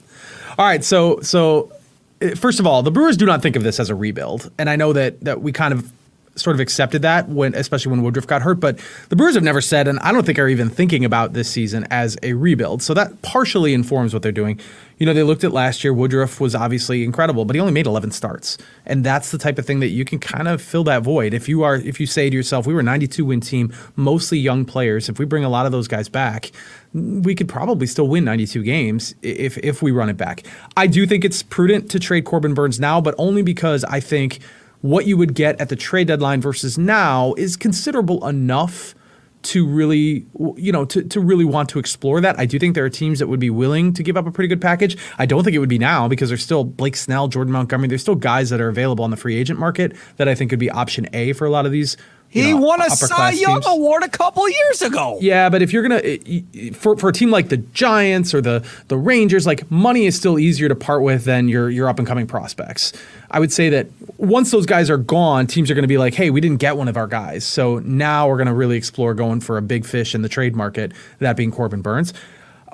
All 0.58 0.66
right. 0.66 0.84
So, 0.84 1.20
so 1.20 1.72
eh, 2.20 2.34
first 2.34 2.60
of 2.60 2.66
all, 2.66 2.82
the 2.82 2.90
Brewers 2.90 3.16
do 3.16 3.24
not 3.24 3.40
think 3.40 3.56
of 3.56 3.62
this 3.62 3.80
as 3.80 3.88
a 3.88 3.94
rebuild. 3.94 4.50
And 4.58 4.68
I 4.68 4.76
know 4.76 4.92
that, 4.92 5.20
that 5.22 5.40
we 5.40 5.52
kind 5.52 5.72
of 5.72 5.90
sort 6.36 6.56
of 6.56 6.60
accepted 6.60 7.02
that 7.02 7.28
when, 7.28 7.54
especially 7.54 7.90
when 7.90 8.02
Woodruff 8.02 8.26
got 8.26 8.42
hurt. 8.42 8.60
But 8.60 8.78
the 9.08 9.16
Brewers 9.16 9.34
have 9.34 9.44
never 9.44 9.60
said, 9.60 9.88
and 9.88 9.98
I 10.00 10.12
don't 10.12 10.26
think 10.26 10.38
are 10.38 10.48
even 10.48 10.68
thinking 10.68 11.04
about 11.04 11.32
this 11.32 11.50
season 11.50 11.86
as 11.90 12.16
a 12.22 12.32
rebuild. 12.32 12.82
So 12.82 12.94
that 12.94 13.22
partially 13.22 13.74
informs 13.74 14.12
what 14.12 14.22
they're 14.22 14.32
doing. 14.32 14.60
You 14.98 15.06
know, 15.06 15.12
they 15.12 15.22
looked 15.22 15.44
at 15.44 15.52
last 15.52 15.82
year. 15.82 15.92
Woodruff 15.92 16.40
was 16.40 16.54
obviously 16.54 17.02
incredible, 17.04 17.44
but 17.44 17.56
he 17.56 17.60
only 17.60 17.72
made 17.72 17.86
11 17.86 18.12
starts, 18.12 18.58
and 18.86 19.04
that's 19.04 19.32
the 19.32 19.38
type 19.38 19.58
of 19.58 19.66
thing 19.66 19.80
that 19.80 19.88
you 19.88 20.04
can 20.04 20.18
kind 20.18 20.46
of 20.46 20.62
fill 20.62 20.84
that 20.84 21.02
void. 21.02 21.34
If 21.34 21.48
you 21.48 21.62
are, 21.62 21.76
if 21.76 21.98
you 21.98 22.06
say 22.06 22.30
to 22.30 22.36
yourself, 22.36 22.66
we 22.66 22.74
were 22.74 22.80
a 22.80 22.84
92 22.84 23.24
win 23.24 23.40
team, 23.40 23.72
mostly 23.96 24.38
young 24.38 24.64
players. 24.64 25.08
If 25.08 25.18
we 25.18 25.24
bring 25.24 25.44
a 25.44 25.48
lot 25.48 25.66
of 25.66 25.72
those 25.72 25.88
guys 25.88 26.08
back, 26.08 26.52
we 26.92 27.34
could 27.34 27.48
probably 27.48 27.88
still 27.88 28.06
win 28.06 28.24
92 28.24 28.62
games 28.62 29.14
if 29.22 29.58
if 29.58 29.82
we 29.82 29.90
run 29.90 30.08
it 30.08 30.16
back. 30.16 30.44
I 30.76 30.86
do 30.86 31.06
think 31.06 31.24
it's 31.24 31.42
prudent 31.42 31.90
to 31.90 31.98
trade 31.98 32.24
Corbin 32.24 32.54
Burnes 32.54 32.78
now, 32.78 33.00
but 33.00 33.16
only 33.18 33.42
because 33.42 33.82
I 33.84 33.98
think 33.98 34.38
what 34.84 35.06
you 35.06 35.16
would 35.16 35.34
get 35.34 35.58
at 35.62 35.70
the 35.70 35.76
trade 35.76 36.08
deadline 36.08 36.42
versus 36.42 36.76
now 36.76 37.32
is 37.38 37.56
considerable 37.56 38.28
enough 38.28 38.94
to 39.40 39.66
really 39.66 40.26
you 40.56 40.70
know 40.70 40.84
to, 40.84 41.02
to 41.02 41.20
really 41.20 41.46
want 41.46 41.70
to 41.70 41.78
explore 41.78 42.20
that. 42.20 42.38
I 42.38 42.44
do 42.44 42.58
think 42.58 42.74
there 42.74 42.84
are 42.84 42.90
teams 42.90 43.18
that 43.18 43.26
would 43.26 43.40
be 43.40 43.48
willing 43.48 43.94
to 43.94 44.02
give 44.02 44.18
up 44.18 44.26
a 44.26 44.30
pretty 44.30 44.48
good 44.48 44.60
package. 44.60 44.98
I 45.16 45.24
don't 45.24 45.42
think 45.42 45.56
it 45.56 45.58
would 45.58 45.70
be 45.70 45.78
now 45.78 46.06
because 46.06 46.28
there's 46.28 46.42
still 46.42 46.64
Blake 46.64 46.96
Snell, 46.96 47.28
Jordan 47.28 47.54
Montgomery. 47.54 47.88
There's 47.88 48.02
still 48.02 48.14
guys 48.14 48.50
that 48.50 48.60
are 48.60 48.68
available 48.68 49.04
on 49.04 49.10
the 49.10 49.16
free 49.16 49.36
agent 49.36 49.58
market 49.58 49.96
that 50.18 50.28
I 50.28 50.34
think 50.34 50.50
could 50.50 50.58
be 50.58 50.68
option 50.68 51.06
A 51.14 51.32
for 51.32 51.46
a 51.46 51.50
lot 51.50 51.64
of 51.64 51.72
these 51.72 51.96
he 52.28 52.50
know, 52.50 52.56
won 52.56 52.82
a 52.82 52.90
Cy 52.90 53.30
Young 53.30 53.60
teams. 53.60 53.66
award 53.76 54.02
a 54.02 54.08
couple 54.08 54.48
years 54.48 54.82
ago. 54.82 55.18
Yeah, 55.20 55.48
but 55.48 55.62
if 55.62 55.72
you're 55.72 55.82
gonna 55.82 56.00
eh, 56.02 56.70
for 56.72 56.96
for 56.96 57.08
a 57.10 57.12
team 57.12 57.30
like 57.30 57.48
the 57.48 57.58
Giants 57.58 58.34
or 58.34 58.40
the 58.40 58.66
the 58.88 58.96
Rangers, 58.96 59.46
like 59.46 59.70
money 59.70 60.06
is 60.06 60.16
still 60.16 60.38
easier 60.38 60.68
to 60.68 60.74
part 60.74 61.02
with 61.02 61.24
than 61.24 61.48
your 61.48 61.70
your 61.70 61.88
up 61.88 61.98
and 61.98 62.08
coming 62.08 62.26
prospects. 62.26 62.92
I 63.30 63.38
would 63.38 63.52
say 63.52 63.68
that 63.70 63.86
once 64.18 64.50
those 64.50 64.66
guys 64.66 64.90
are 64.90 64.96
gone, 64.96 65.46
teams 65.46 65.70
are 65.70 65.74
going 65.74 65.84
to 65.84 65.88
be 65.88 65.98
like, 65.98 66.14
hey, 66.14 66.30
we 66.30 66.40
didn't 66.40 66.58
get 66.58 66.76
one 66.76 66.88
of 66.88 66.96
our 66.96 67.06
guys, 67.06 67.44
so 67.44 67.78
now 67.80 68.28
we're 68.28 68.36
going 68.36 68.48
to 68.48 68.54
really 68.54 68.76
explore 68.76 69.14
going 69.14 69.40
for 69.40 69.56
a 69.56 69.62
big 69.62 69.84
fish 69.84 70.14
in 70.14 70.22
the 70.22 70.28
trade 70.28 70.56
market, 70.56 70.92
that 71.18 71.36
being 71.36 71.50
Corbin 71.50 71.82
Burnes. 71.82 72.12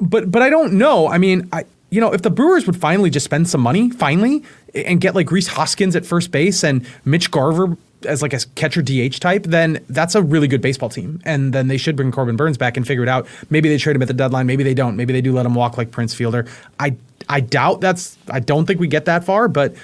But 0.01 0.31
but 0.31 0.43
I 0.43 0.49
don't 0.49 0.75
know. 0.75 1.09
I 1.09 1.19
mean, 1.19 1.49
I 1.53 1.65
you 1.91 2.01
know, 2.01 2.13
if 2.13 2.23
the 2.23 2.31
Brewers 2.31 2.67
would 2.67 2.77
finally 2.77 3.11
just 3.11 3.25
spend 3.25 3.49
some 3.49 3.61
money, 3.61 3.91
finally, 3.91 4.43
and 4.75 5.01
get 5.01 5.15
like 5.15 5.31
Rhys 5.31 5.49
Hoskins 5.49 5.97
at 5.97 6.07
first 6.07 6.31
base 6.31 6.65
and 6.65 6.87
Mitch 7.05 7.31
Garver 7.31 7.77
as 8.07 8.23
like 8.23 8.33
a 8.33 8.41
catcher 8.55 8.83
DH 8.83 9.21
type, 9.21 9.45
then 9.45 9.85
that's 9.89 10.15
a 10.15 10.23
really 10.23 10.49
good 10.49 10.61
baseball 10.61 10.89
team. 10.89 11.21
And 11.25 11.53
then 11.53 11.69
they 11.69 11.77
should 11.77 11.97
bring 11.97 12.13
Corbin 12.13 12.37
Burnes 12.37 12.59
back 12.59 12.77
and 12.77 12.87
figure 12.87 13.03
it 13.03 13.09
out. 13.09 13.27
Maybe 13.51 13.69
they 13.69 13.79
trade 13.79 13.97
him 13.97 14.03
at 14.03 14.09
the 14.09 14.15
deadline. 14.15 14.47
Maybe 14.47 14.63
they 14.63 14.75
don't. 14.75 14.97
Maybe 14.97 15.13
they 15.13 15.21
do 15.21 15.33
let 15.33 15.47
him 15.47 15.55
walk 15.55 15.77
like 15.77 15.91
Prince 15.91 16.15
Fielder. 16.15 16.47
I 16.79 16.97
I 17.29 17.41
doubt 17.41 17.81
that's. 17.81 18.19
I 18.29 18.41
don't 18.41 18.67
think 18.67 18.81
we 18.81 18.89
get 18.89 19.05
that 19.05 19.25
far, 19.25 19.49
but 19.49 19.75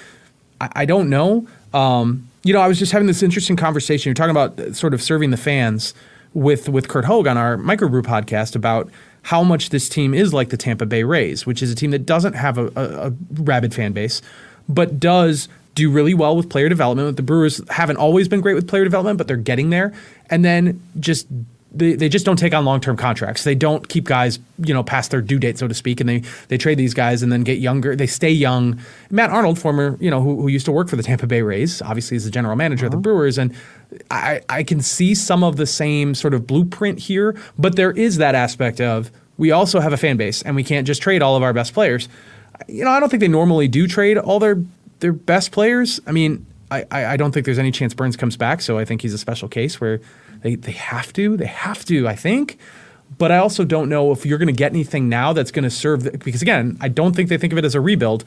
I, 0.60 0.70
I 0.76 0.84
don't 0.84 1.10
know. 1.10 1.46
Um, 1.72 2.28
you 2.42 2.52
know, 2.52 2.60
I 2.60 2.68
was 2.68 2.78
just 2.78 2.92
having 2.92 3.06
this 3.06 3.22
interesting 3.22 3.56
conversation. 3.56 4.08
You're 4.08 4.14
talking 4.14 4.30
about 4.30 4.76
sort 4.76 4.94
of 4.94 5.02
serving 5.02 5.30
the 5.30 5.36
fans 5.36 5.94
with 6.34 6.68
with 6.68 6.88
Curt 6.88 7.04
Hogg 7.04 7.26
on 7.26 7.36
our 7.36 7.56
Microbrew 7.56 8.02
podcast 8.02 8.54
about 8.54 8.90
how 9.22 9.42
much 9.42 9.70
this 9.70 9.88
team 9.88 10.14
is 10.14 10.32
like 10.32 10.50
the 10.50 10.56
Tampa 10.56 10.86
Bay 10.86 11.02
Rays, 11.02 11.44
which 11.46 11.60
is 11.62 11.72
a 11.72 11.74
team 11.74 11.90
that 11.90 12.06
doesn't 12.06 12.34
have 12.34 12.58
a, 12.58 12.66
a, 12.76 13.08
a 13.08 13.12
rabid 13.34 13.74
fan 13.74 13.92
base, 13.92 14.22
but 14.68 15.00
does 15.00 15.48
do 15.76 15.90
really 15.90 16.14
well 16.14 16.36
with 16.36 16.50
player 16.50 16.68
development. 16.68 17.16
The 17.16 17.22
Brewers 17.22 17.60
haven't 17.70 17.98
always 17.98 18.26
been 18.26 18.40
great 18.40 18.54
with 18.54 18.66
player 18.66 18.82
development, 18.82 19.18
but 19.18 19.28
they're 19.28 19.36
getting 19.36 19.70
there. 19.70 19.92
And 20.28 20.44
then 20.44 20.82
just 20.98 21.28
they, 21.70 21.94
they 21.94 22.08
just 22.08 22.24
don't 22.24 22.38
take 22.38 22.54
on 22.54 22.64
long 22.64 22.80
term 22.80 22.96
contracts. 22.96 23.44
They 23.44 23.54
don't 23.54 23.86
keep 23.88 24.04
guys, 24.04 24.38
you 24.58 24.72
know, 24.72 24.82
past 24.82 25.10
their 25.10 25.20
due 25.20 25.38
date, 25.38 25.58
so 25.58 25.68
to 25.68 25.74
speak, 25.74 26.00
and 26.00 26.08
they 26.08 26.22
they 26.48 26.58
trade 26.58 26.78
these 26.78 26.94
guys 26.94 27.22
and 27.22 27.30
then 27.30 27.44
get 27.44 27.58
younger. 27.58 27.94
They 27.94 28.06
stay 28.06 28.30
young. 28.30 28.80
Matt 29.10 29.30
Arnold, 29.30 29.58
former, 29.58 29.96
you 30.00 30.10
know, 30.10 30.22
who, 30.22 30.40
who 30.40 30.48
used 30.48 30.64
to 30.64 30.72
work 30.72 30.88
for 30.88 30.96
the 30.96 31.02
Tampa 31.02 31.26
Bay 31.26 31.42
Rays, 31.42 31.82
obviously 31.82 32.16
is 32.16 32.24
the 32.24 32.30
general 32.30 32.56
manager 32.56 32.86
uh-huh. 32.86 32.96
of 32.96 33.02
the 33.02 33.08
uh-huh. 33.08 33.14
Brewers, 33.14 33.38
and 33.38 33.54
I 34.10 34.40
I 34.48 34.62
can 34.62 34.80
see 34.80 35.14
some 35.14 35.44
of 35.44 35.56
the 35.56 35.66
same 35.66 36.14
sort 36.14 36.32
of 36.34 36.46
blueprint 36.46 36.98
here, 36.98 37.36
but 37.58 37.76
there 37.76 37.92
is 37.92 38.16
that 38.16 38.34
aspect 38.34 38.80
of 38.80 39.10
we 39.36 39.50
also 39.50 39.80
have 39.80 39.92
a 39.92 39.98
fan 39.98 40.16
base 40.16 40.40
and 40.42 40.56
we 40.56 40.64
can't 40.64 40.86
just 40.86 41.02
trade 41.02 41.20
all 41.20 41.36
of 41.36 41.42
our 41.42 41.52
best 41.52 41.74
players. 41.74 42.08
You 42.68 42.84
know, 42.84 42.90
I 42.90 43.00
don't 43.00 43.10
think 43.10 43.20
they 43.20 43.28
normally 43.28 43.68
do 43.68 43.86
trade 43.86 44.16
all 44.16 44.38
their 44.38 44.56
their 45.00 45.12
best 45.12 45.52
players. 45.52 46.00
I 46.06 46.12
mean, 46.12 46.46
I, 46.70 46.84
I 46.90 47.16
don't 47.16 47.32
think 47.32 47.46
there's 47.46 47.58
any 47.58 47.70
chance 47.70 47.94
Burnes 47.94 48.16
comes 48.16 48.36
back, 48.36 48.60
so 48.60 48.78
I 48.78 48.84
think 48.84 49.02
he's 49.02 49.14
a 49.14 49.18
special 49.18 49.48
case 49.48 49.80
where 49.80 50.00
they, 50.42 50.56
they 50.56 50.72
have 50.72 51.12
to. 51.14 51.36
They 51.36 51.46
have 51.46 51.84
to, 51.86 52.08
I 52.08 52.16
think. 52.16 52.58
But 53.18 53.30
I 53.30 53.38
also 53.38 53.64
don't 53.64 53.88
know 53.88 54.10
if 54.10 54.26
you're 54.26 54.38
going 54.38 54.48
to 54.48 54.52
get 54.52 54.72
anything 54.72 55.08
now 55.08 55.32
that's 55.32 55.52
going 55.52 55.62
to 55.62 55.70
serve, 55.70 56.02
the, 56.02 56.18
because 56.18 56.42
again, 56.42 56.76
I 56.80 56.88
don't 56.88 57.14
think 57.14 57.28
they 57.28 57.38
think 57.38 57.52
of 57.52 57.58
it 57.58 57.64
as 57.64 57.74
a 57.74 57.80
rebuild. 57.80 58.24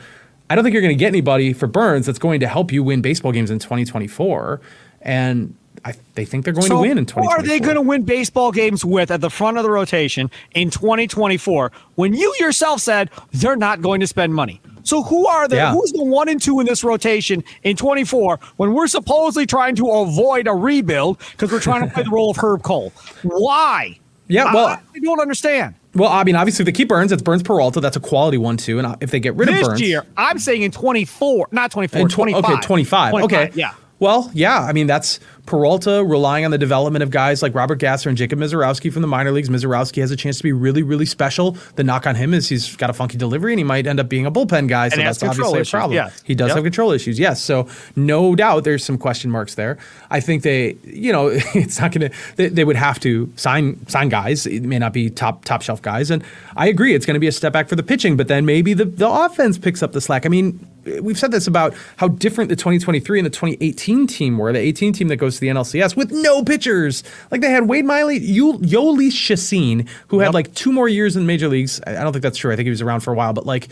I 0.49 0.55
don't 0.55 0.63
think 0.63 0.73
you're 0.73 0.81
going 0.81 0.95
to 0.95 0.99
get 0.99 1.07
anybody 1.07 1.53
for 1.53 1.67
Burnes 1.67 2.05
that's 2.05 2.17
going 2.17 2.39
to 2.39 2.47
help 2.47 2.71
you 2.71 2.81
win 2.81 3.01
baseball 3.01 3.31
games 3.31 3.51
in 3.51 3.59
2024. 3.59 4.61
And 5.01 5.55
I, 5.85 5.93
they 6.15 6.25
think 6.25 6.43
they're 6.45 6.53
going 6.53 6.67
so 6.67 6.75
to 6.75 6.81
win 6.81 6.97
in 6.97 6.99
Who 6.99 7.05
2024. 7.05 7.37
are 7.37 7.43
they 7.43 7.59
going 7.59 7.75
to 7.75 7.81
win 7.81 8.03
baseball 8.03 8.51
games 8.51 8.83
with 8.83 9.11
at 9.11 9.21
the 9.21 9.29
front 9.29 9.57
of 9.57 9.63
the 9.63 9.69
rotation 9.69 10.31
in 10.55 10.69
2024 10.69 11.71
when 11.95 12.13
you 12.13 12.33
yourself 12.39 12.81
said 12.81 13.09
they're 13.31 13.55
not 13.55 13.81
going 13.81 13.99
to 13.99 14.07
spend 14.07 14.33
money? 14.33 14.61
So 14.89 15.03
who 15.03 15.27
are 15.27 15.47
the 15.47 15.57
Yeah. 15.57 15.71
who's 15.71 15.91
the 15.91 16.03
one 16.03 16.27
and 16.29 16.41
two 16.41 16.59
in 16.59 16.65
this 16.65 16.83
rotation 16.83 17.43
in 17.61 17.75
24 17.75 18.39
when 18.57 18.73
we're 18.73 18.87
supposedly 18.87 19.45
trying 19.45 19.75
to 19.75 19.87
avoid 19.87 20.47
a 20.47 20.53
rebuild 20.53 21.19
because 21.33 21.51
we're 21.51 21.59
trying 21.59 21.87
to 21.87 21.93
play 21.93 22.01
the 22.01 22.09
role 22.09 22.31
of 22.31 22.37
Herb 22.37 22.63
Kohl? 22.63 22.91
Why? 23.21 23.99
Yeah, 24.27 24.51
well- 24.51 24.65
I, 24.65 24.79
I 24.95 24.99
don't 25.03 25.19
understand. 25.19 25.75
Well, 25.93 26.09
I 26.09 26.23
mean, 26.23 26.35
obviously, 26.35 26.63
if 26.63 26.65
they 26.67 26.71
keep 26.71 26.87
Burnes, 26.89 27.11
it's 27.11 27.21
Burnes 27.21 27.41
Peralta. 27.43 27.79
That's 27.81 27.97
a 27.97 27.99
quality 27.99 28.37
one, 28.37 28.57
too. 28.57 28.77
And 28.79 28.95
if 29.01 29.09
they 29.11 29.19
get 29.19 29.35
rid 29.35 29.49
this 29.49 29.61
of 29.61 29.67
Burnes. 29.69 29.81
year, 29.81 30.05
I'm 30.17 30.37
saying 30.39 30.61
in 30.63 30.71
24, 30.71 31.47
not 31.51 31.71
24, 31.71 32.01
in 32.01 32.07
tw- 32.07 32.11
25. 32.13 32.43
Okay, 32.43 32.61
25. 32.61 33.13
Okay. 33.25 33.51
Yeah. 33.55 33.71
Well, 33.99 34.31
yeah. 34.33 34.59
I 34.61 34.71
mean, 34.73 34.87
that's 34.87 35.19
Peralta 35.45 36.03
relying 36.05 36.45
on 36.45 36.51
the 36.51 36.57
development 36.57 37.01
of 37.03 37.09
guys 37.09 37.41
like 37.41 37.53
Robert 37.55 37.75
Gasser 37.79 38.07
and 38.07 38.17
Jacob 38.17 38.39
Misiorowski 38.39 38.93
from 38.93 39.01
the 39.01 39.07
minor 39.07 39.31
leagues. 39.31 39.49
Misiorowski 39.49 39.99
has 39.99 40.11
a 40.11 40.15
chance 40.15 40.37
to 40.37 40.43
be 40.43 40.53
really, 40.53 40.83
really 40.83 41.05
special. 41.07 41.57
The 41.75 41.83
knock 41.83 42.05
on 42.07 42.15
him 42.15 42.33
is 42.33 42.47
he's 42.47 42.75
got 42.75 42.89
a 42.89 42.93
funky 42.93 43.17
delivery 43.17 43.51
and 43.51 43.59
he 43.59 43.63
might 43.63 43.87
end 43.87 43.99
up 43.99 44.07
being 44.07 44.25
a 44.27 44.31
bullpen 44.31 44.67
guy. 44.69 44.89
So 44.89 44.93
And 44.93 45.01
he 45.01 45.05
has 45.07 45.17
that's 45.17 45.31
obviously 45.31 45.59
issues, 45.61 45.73
a 45.73 45.77
problem. 45.77 45.95
yes. 45.95 46.21
He 46.23 46.35
does 46.35 46.49
Yep. 46.49 46.55
have 46.57 46.63
control 46.63 46.91
issues, 46.91 47.19
yes. 47.19 47.41
So 47.43 47.67
no 47.95 48.35
doubt 48.35 48.63
there's 48.63 48.85
some 48.85 48.97
question 48.97 49.31
marks 49.31 49.55
there. 49.55 49.77
I 50.11 50.19
think 50.19 50.43
they, 50.43 50.77
you 50.85 51.11
know, 51.11 51.27
it's 51.33 51.79
not 51.79 51.91
going 51.91 52.09
to. 52.11 52.17
They, 52.35 52.47
they 52.47 52.63
would 52.63 52.75
have 52.77 52.99
to 53.01 53.31
sign 53.35 53.85
sign 53.87 54.09
guys. 54.09 54.45
It 54.45 54.61
may 54.63 54.77
not 54.79 54.93
be 54.93 55.09
top 55.09 55.43
top 55.45 55.61
shelf 55.63 55.81
guys, 55.81 56.09
and 56.11 56.23
I 56.55 56.67
agree 56.67 56.93
it's 56.93 57.05
going 57.07 57.15
to 57.15 57.19
be 57.19 57.27
a 57.27 57.31
step 57.31 57.51
back 57.53 57.67
for 57.67 57.75
the 57.75 57.83
pitching. 57.83 58.15
But 58.17 58.27
then 58.27 58.45
maybe 58.45 58.73
the 58.75 58.85
the 58.85 59.09
offense 59.09 59.57
picks 59.57 59.81
up 59.83 59.93
the 59.93 60.01
slack. 60.01 60.25
I 60.25 60.29
mean, 60.29 60.65
we've 61.01 61.19
said 61.19 61.31
this 61.31 61.47
about 61.47 61.73
how 61.97 62.07
different 62.07 62.49
the 62.49 62.55
2023 62.55 63.19
and 63.19 63.25
the 63.25 63.29
2018 63.29 64.07
team 64.07 64.37
were. 64.37 64.51
The 64.51 64.59
18 64.59 64.93
team 64.93 65.07
that 65.09 65.17
goes 65.17 65.35
to 65.35 65.41
the 65.41 65.47
NLCS 65.47 65.95
with 65.95 66.11
no 66.11 66.43
pitchers. 66.43 67.03
Like 67.31 67.41
they 67.41 67.51
had 67.51 67.69
Wade 67.69 67.85
Miley, 67.85 68.19
Jhoulys 68.19 69.11
Chacin, 69.11 69.87
who 70.07 70.19
had 70.19 70.33
like 70.33 70.53
two 70.55 70.71
more 70.71 70.89
years 70.89 71.15
in 71.15 71.25
major 71.25 71.47
leagues. 71.47 71.79
I 71.85 71.99
I 71.99 72.03
don't 72.03 72.13
think 72.13 72.23
that's 72.23 72.37
true. 72.37 72.51
I 72.51 72.55
think 72.55 72.65
he 72.65 72.71
was 72.71 72.81
around 72.81 73.01
for 73.01 73.11
a 73.11 73.15
while, 73.15 73.33
but 73.33 73.45
like 73.45 73.67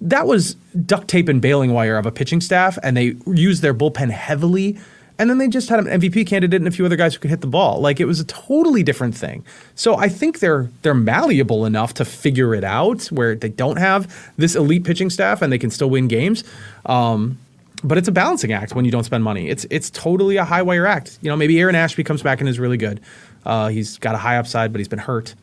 that 0.00 0.26
was 0.26 0.54
duct 0.86 1.08
tape 1.08 1.28
and 1.28 1.40
baling 1.40 1.72
wire 1.72 1.96
of 1.96 2.06
a 2.06 2.12
pitching 2.12 2.40
staff, 2.40 2.78
and 2.82 2.96
they 2.96 3.16
used 3.26 3.62
their 3.62 3.74
bullpen 3.74 4.10
heavily. 4.10 4.78
And 5.22 5.30
then 5.30 5.38
they 5.38 5.46
just 5.46 5.68
had 5.68 5.78
an 5.78 6.00
MVP 6.00 6.26
candidate 6.26 6.60
and 6.60 6.66
a 6.66 6.72
few 6.72 6.84
other 6.84 6.96
guys 6.96 7.14
who 7.14 7.20
could 7.20 7.30
hit 7.30 7.42
the 7.42 7.46
ball. 7.46 7.80
Like 7.80 8.00
it 8.00 8.06
was 8.06 8.18
a 8.18 8.24
totally 8.24 8.82
different 8.82 9.14
thing. 9.14 9.44
So 9.76 9.96
I 9.96 10.08
think 10.08 10.40
they're 10.40 10.68
they're 10.82 10.94
malleable 10.94 11.64
enough 11.64 11.94
to 11.94 12.04
figure 12.04 12.56
it 12.56 12.64
out 12.64 13.06
where 13.06 13.36
they 13.36 13.50
don't 13.50 13.76
have 13.76 14.32
this 14.36 14.56
elite 14.56 14.82
pitching 14.82 15.10
staff 15.10 15.40
and 15.40 15.52
they 15.52 15.58
can 15.58 15.70
still 15.70 15.88
win 15.88 16.08
games. 16.08 16.42
Um, 16.86 17.38
but 17.84 17.98
it's 17.98 18.08
a 18.08 18.12
balancing 18.12 18.52
act 18.52 18.74
when 18.74 18.84
you 18.84 18.90
don't 18.90 19.04
spend 19.04 19.22
money. 19.22 19.48
It's 19.48 19.64
it's 19.70 19.90
totally 19.90 20.38
a 20.38 20.44
high 20.44 20.62
wire 20.62 20.86
act. 20.86 21.20
You 21.22 21.30
know, 21.30 21.36
maybe 21.36 21.60
Aaron 21.60 21.76
Ashby 21.76 22.02
comes 22.02 22.20
back 22.20 22.40
and 22.40 22.48
is 22.48 22.58
really 22.58 22.76
good. 22.76 23.00
Uh, 23.46 23.68
he's 23.68 23.98
got 23.98 24.16
a 24.16 24.18
high 24.18 24.38
upside, 24.38 24.72
but 24.72 24.80
he's 24.80 24.88
been 24.88 24.98
hurt. 24.98 25.36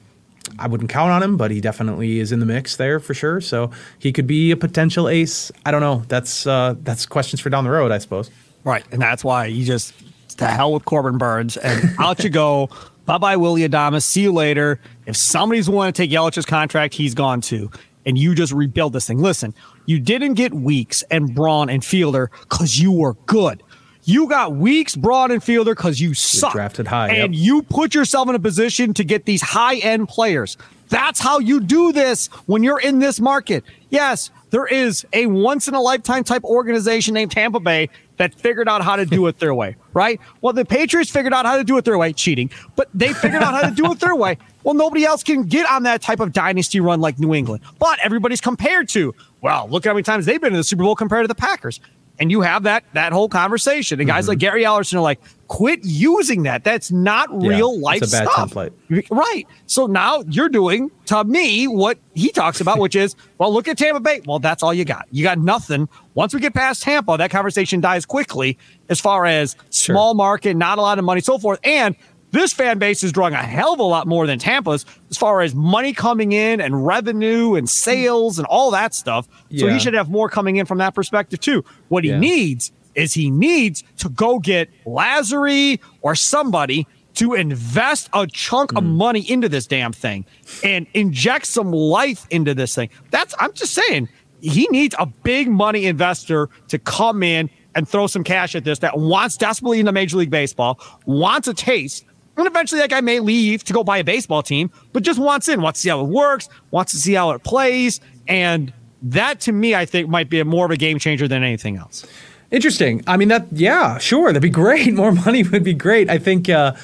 I 0.57 0.67
wouldn't 0.67 0.89
count 0.89 1.11
on 1.11 1.23
him, 1.23 1.37
but 1.37 1.51
he 1.51 1.61
definitely 1.61 2.19
is 2.19 2.33
in 2.33 2.41
the 2.41 2.45
mix 2.45 2.75
there 2.75 2.99
for 2.99 3.13
sure. 3.13 3.39
So 3.39 3.71
he 3.97 4.11
could 4.11 4.27
be 4.27 4.51
a 4.51 4.57
potential 4.57 5.07
ace. 5.07 5.53
I 5.65 5.71
don't 5.71 5.79
know. 5.79 6.03
That's 6.09 6.45
uh, 6.45 6.75
that's 6.83 7.05
questions 7.05 7.39
for 7.39 7.49
down 7.49 7.63
the 7.63 7.69
road, 7.69 7.93
I 7.93 7.99
suppose. 7.99 8.29
Right. 8.63 8.83
And 8.91 9.01
that's 9.01 9.23
why 9.23 9.45
you 9.45 9.65
just 9.65 9.93
to 10.37 10.45
hell 10.47 10.73
with 10.73 10.85
Corbin 10.85 11.17
Burnes 11.17 11.57
and 11.57 11.95
out 11.99 12.23
you 12.23 12.29
go. 12.29 12.69
Bye 13.05 13.17
bye, 13.17 13.37
Willy 13.37 13.67
Adames. 13.67 14.03
See 14.03 14.21
you 14.21 14.31
later. 14.31 14.79
If 15.05 15.15
somebody's 15.15 15.69
willing 15.69 15.91
to 15.91 15.97
take 16.01 16.11
Yelich's 16.11 16.45
contract, 16.45 16.93
he's 16.93 17.13
gone 17.15 17.41
too. 17.41 17.71
And 18.05 18.17
you 18.17 18.35
just 18.35 18.53
rebuild 18.53 18.93
this 18.93 19.07
thing. 19.07 19.19
Listen, 19.19 19.53
you 19.85 19.99
didn't 19.99 20.35
get 20.35 20.53
Weeks 20.53 21.03
and 21.11 21.33
Braun 21.33 21.69
and 21.69 21.83
Fielder 21.83 22.31
because 22.41 22.79
you 22.79 22.91
were 22.91 23.13
good. 23.25 23.63
You 24.03 24.27
got 24.27 24.53
Weeks, 24.55 24.95
Braun, 24.95 25.29
and 25.29 25.43
Fielder 25.43 25.75
because 25.75 25.99
you 25.99 26.13
suck. 26.13 26.53
drafted 26.53 26.87
high, 26.87 27.09
And 27.09 27.35
yep. 27.35 27.43
you 27.43 27.61
put 27.63 27.93
yourself 27.93 28.29
in 28.29 28.35
a 28.35 28.39
position 28.39 28.93
to 28.95 29.03
get 29.03 29.25
these 29.25 29.41
high 29.41 29.75
end 29.77 30.07
players. 30.07 30.57
That's 30.87 31.19
how 31.19 31.39
you 31.39 31.59
do 31.59 31.91
this 31.91 32.27
when 32.47 32.63
you're 32.63 32.79
in 32.79 32.99
this 32.99 33.19
market. 33.19 33.63
Yes, 33.89 34.31
there 34.49 34.65
is 34.65 35.05
a 35.13 35.27
once 35.27 35.67
in 35.67 35.73
a 35.73 35.81
lifetime 35.81 36.23
type 36.23 36.43
organization 36.43 37.13
named 37.13 37.31
Tampa 37.31 37.59
Bay 37.59 37.89
that 38.17 38.33
figured 38.35 38.67
out 38.67 38.83
how 38.83 38.95
to 38.95 39.05
do 39.05 39.27
it 39.27 39.39
their 39.39 39.53
way, 39.53 39.75
right? 39.93 40.19
Well, 40.41 40.53
the 40.53 40.65
Patriots 40.65 41.09
figured 41.09 41.33
out 41.33 41.45
how 41.45 41.57
to 41.57 41.63
do 41.63 41.77
it 41.77 41.85
their 41.85 41.97
way, 41.97 42.13
cheating, 42.13 42.49
but 42.75 42.89
they 42.93 43.13
figured 43.13 43.43
out 43.43 43.53
how 43.53 43.69
to 43.69 43.75
do 43.75 43.91
it 43.91 43.99
their 43.99 44.15
way. 44.15 44.37
Well, 44.61 44.73
nobody 44.73 45.05
else 45.05 45.23
can 45.23 45.43
get 45.43 45.65
on 45.71 45.83
that 45.83 46.01
type 46.01 46.19
of 46.19 46.33
dynasty 46.33 46.81
run 46.81 46.99
like 46.99 47.17
New 47.17 47.33
England. 47.33 47.63
But 47.79 47.97
everybody's 48.03 48.41
compared 48.41 48.89
to, 48.89 49.15
well, 49.39 49.69
look 49.69 49.85
how 49.85 49.93
many 49.93 50.03
times 50.03 50.25
they've 50.25 50.39
been 50.39 50.51
in 50.51 50.57
the 50.57 50.65
Super 50.65 50.83
Bowl 50.83 50.97
compared 50.97 51.23
to 51.23 51.29
the 51.29 51.33
Packers. 51.33 51.79
And 52.19 52.29
you 52.31 52.41
have 52.41 52.63
that 52.63 52.83
that 52.93 53.13
whole 53.13 53.29
conversation. 53.29 53.99
And 53.99 54.07
guys 54.07 54.27
like 54.27 54.39
Gary 54.39 54.63
Ellerson 54.63 54.95
are 54.95 55.01
like, 55.01 55.19
quit 55.47 55.79
using 55.83 56.43
that. 56.43 56.63
That's 56.63 56.91
not 56.91 57.29
Mm-hmm. 57.29 57.45
Yeah, 57.45 57.49
real 57.57 57.79
life 57.79 58.01
it's 58.01 58.13
a 58.13 58.17
bad 58.17 58.27
stuff. 58.29 58.53
template. 58.53 59.07
Right. 59.09 59.47
So 59.67 59.85
now 59.87 60.23
you're 60.27 60.49
doing 60.49 60.91
to 61.05 61.23
me 61.23 61.67
what 61.67 61.97
he 62.13 62.29
talks 62.31 62.59
about, 62.59 62.79
which 62.79 62.95
is, 62.95 63.15
well, 63.37 63.53
look 63.53 63.67
at 63.67 63.77
Tampa 63.77 63.99
Bay. 63.99 64.21
Well, 64.25 64.39
that's 64.39 64.63
all 64.63 64.73
you 64.73 64.83
got. 64.85 65.07
You 65.11 65.23
got 65.23 65.39
nothing. 65.39 65.87
Once 66.13 66.33
we 66.33 66.39
get 66.39 66.53
past 66.53 66.83
Tampa, 66.83 67.17
that 67.17 67.31
conversation 67.31 67.81
dies 67.81 68.05
quickly 68.05 68.57
as 68.89 68.99
far 68.99 69.25
as 69.25 69.55
small 69.69 70.13
market, 70.13 70.57
not 70.57 70.77
a 70.77 70.81
lot 70.81 70.99
of 70.99 71.05
money, 71.05 71.21
so 71.21 71.37
forth. 71.37 71.59
And 71.63 71.95
this 72.31 72.53
fan 72.53 72.77
base 72.79 73.03
is 73.03 73.11
drawing 73.11 73.33
a 73.33 73.37
hell 73.43 73.73
of 73.73 73.79
a 73.79 73.83
lot 73.83 74.07
more 74.07 74.27
than 74.27 74.39
Tampa's 74.39 74.85
as 75.09 75.17
far 75.17 75.41
as 75.41 75.55
money 75.55 75.93
coming 75.93 76.31
in 76.31 76.61
and 76.61 76.85
revenue 76.85 77.55
and 77.55 77.69
sales 77.69 78.37
and 78.37 78.45
all 78.47 78.71
that 78.71 78.93
stuff. 78.93 79.27
So 79.55 79.65
Yeah. 79.67 79.73
he 79.73 79.79
should 79.79 79.93
have 79.95 80.09
more 80.09 80.29
coming 80.29 80.57
in 80.57 80.65
from 80.65 80.77
that 80.79 80.93
perspective 80.93 81.39
too. 81.39 81.63
What 81.87 82.03
he 82.03 82.11
Yeah. 82.11 82.19
needs 82.19 82.71
is 82.95 83.13
he 83.13 83.29
needs 83.29 83.83
to 83.97 84.09
go 84.09 84.39
get 84.39 84.69
Lasry 84.85 85.79
or 86.01 86.15
somebody 86.15 86.85
to 87.15 87.33
invest 87.33 88.09
a 88.13 88.27
chunk 88.27 88.71
Hmm. 88.71 88.77
of 88.77 88.83
money 88.83 89.21
into 89.29 89.49
this 89.49 89.65
damn 89.67 89.91
thing 89.91 90.25
and 90.63 90.85
inject 90.93 91.47
some 91.47 91.71
life 91.71 92.25
into 92.29 92.53
this 92.53 92.75
thing. 92.75 92.89
That's 93.11 93.33
I'm 93.39 93.53
just 93.53 93.73
saying 93.73 94.07
he 94.41 94.67
needs 94.71 94.95
a 94.99 95.05
big 95.05 95.49
money 95.49 95.85
investor 95.85 96.49
to 96.69 96.77
come 96.79 97.23
in 97.23 97.49
and 97.75 97.87
throw 97.87 98.07
some 98.07 98.23
cash 98.23 98.55
at 98.55 98.63
this 98.63 98.79
that 98.79 98.97
wants 98.97 99.37
desperately 99.37 99.79
into 99.79 99.91
Major 99.91 100.17
League 100.17 100.29
Baseball, 100.29 100.79
wants 101.05 101.47
a 101.47 101.53
taste. 101.53 102.05
And 102.39 102.47
eventually 102.47 102.79
that 102.81 102.89
guy 102.89 103.01
may 103.01 103.19
leave 103.19 103.63
to 103.65 103.73
go 103.73 103.83
buy 103.83 103.97
a 103.97 104.03
baseball 104.03 104.41
team, 104.41 104.71
but 104.93 105.03
just 105.03 105.19
wants 105.19 105.47
in, 105.47 105.61
wants 105.61 105.79
to 105.79 105.83
see 105.83 105.89
how 105.89 106.01
it 106.01 106.07
works, 106.07 106.49
wants 106.71 106.91
to 106.93 106.97
see 106.97 107.13
how 107.13 107.31
it 107.31 107.43
plays. 107.43 107.99
And 108.27 108.73
that 109.01 109.41
to 109.41 109.51
me, 109.51 109.75
I 109.75 109.85
think 109.85 110.09
might 110.09 110.29
be 110.29 110.41
more 110.43 110.65
of 110.65 110.71
a 110.71 110.77
game 110.77 110.99
changer 110.99 111.27
than 111.27 111.43
anything 111.43 111.77
else. 111.77 112.05
Interesting. 112.51 113.03
I 113.05 113.17
mean, 113.17 113.27
that 113.27 113.47
yeah, 113.51 113.97
sure, 113.99 114.27
that'd 114.29 114.41
be 114.41 114.49
great. 114.49 114.93
More 114.95 115.11
money 115.11 115.43
would 115.43 115.63
be 115.63 115.73
great. 115.73 116.09
I 116.09 116.17
think 116.17 116.49
uh, 116.49 116.75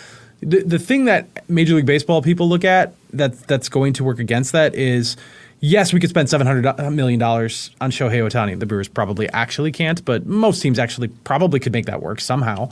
the 0.41 0.61
the 0.61 0.79
thing 0.79 1.05
that 1.05 1.49
Major 1.49 1.75
League 1.75 1.87
Baseball 1.87 2.21
people 2.21 2.47
look 2.47 2.63
at 2.63 2.93
that 3.13 3.39
that's 3.47 3.67
going 3.69 3.93
to 3.93 4.03
work 4.03 4.19
against 4.19 4.51
that 4.51 4.75
is. 4.75 5.17
Yes, 5.61 5.93
we 5.93 5.99
could 5.99 6.09
spend 6.09 6.29
seven 6.29 6.45
hundred 6.45 6.91
million 6.91 7.17
dollars 7.17 7.71
on 7.81 7.89
Shohei 7.89 8.21
Ohtani. 8.21 8.59
The 8.59 8.67
Brewers 8.67 8.89
probably 8.89 9.27
actually 9.29 9.71
can't, 9.71 10.03
but 10.05 10.25
most 10.27 10.61
teams 10.61 10.77
actually 10.77 11.07
probably 11.07 11.59
could 11.59 11.71
make 11.71 11.85
that 11.85 12.03
work 12.03 12.19
somehow. 12.19 12.69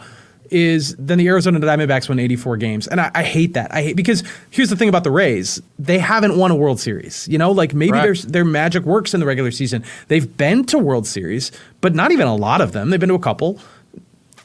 Is 0.53 0.95
then 0.97 1.17
the 1.17 1.27
Arizona 1.27 1.59
Diamondbacks 1.59 2.07
won 2.07 2.19
84 2.19 2.57
games, 2.57 2.87
and 2.87 3.01
I, 3.01 3.09
I 3.15 3.23
hate 3.23 3.55
that. 3.55 3.73
I 3.73 3.81
hate 3.81 3.95
because 3.95 4.23
here's 4.51 4.69
the 4.69 4.75
thing 4.75 4.87
about 4.87 5.03
the 5.03 5.11
Rays: 5.11 5.61
they 5.79 5.97
haven't 5.97 6.37
won 6.37 6.51
a 6.51 6.55
World 6.55 6.79
Series. 6.79 7.27
You 7.27 7.37
know, 7.37 7.51
like 7.51 7.73
maybe 7.73 7.91
Correct. 7.91 8.03
there's 8.03 8.23
their 8.23 8.45
magic 8.45 8.83
works 8.83 9.13
in 9.13 9.19
the 9.19 9.25
regular 9.25 9.51
season. 9.51 9.83
They've 10.09 10.37
been 10.37 10.63
to 10.65 10.77
World 10.77 11.07
Series, 11.07 11.51
but 11.81 11.95
not 11.95 12.11
even 12.11 12.27
a 12.27 12.35
lot 12.35 12.61
of 12.61 12.71
them. 12.71 12.91
They've 12.91 12.99
been 12.99 13.09
to 13.09 13.15
a 13.15 13.19
couple. 13.19 13.59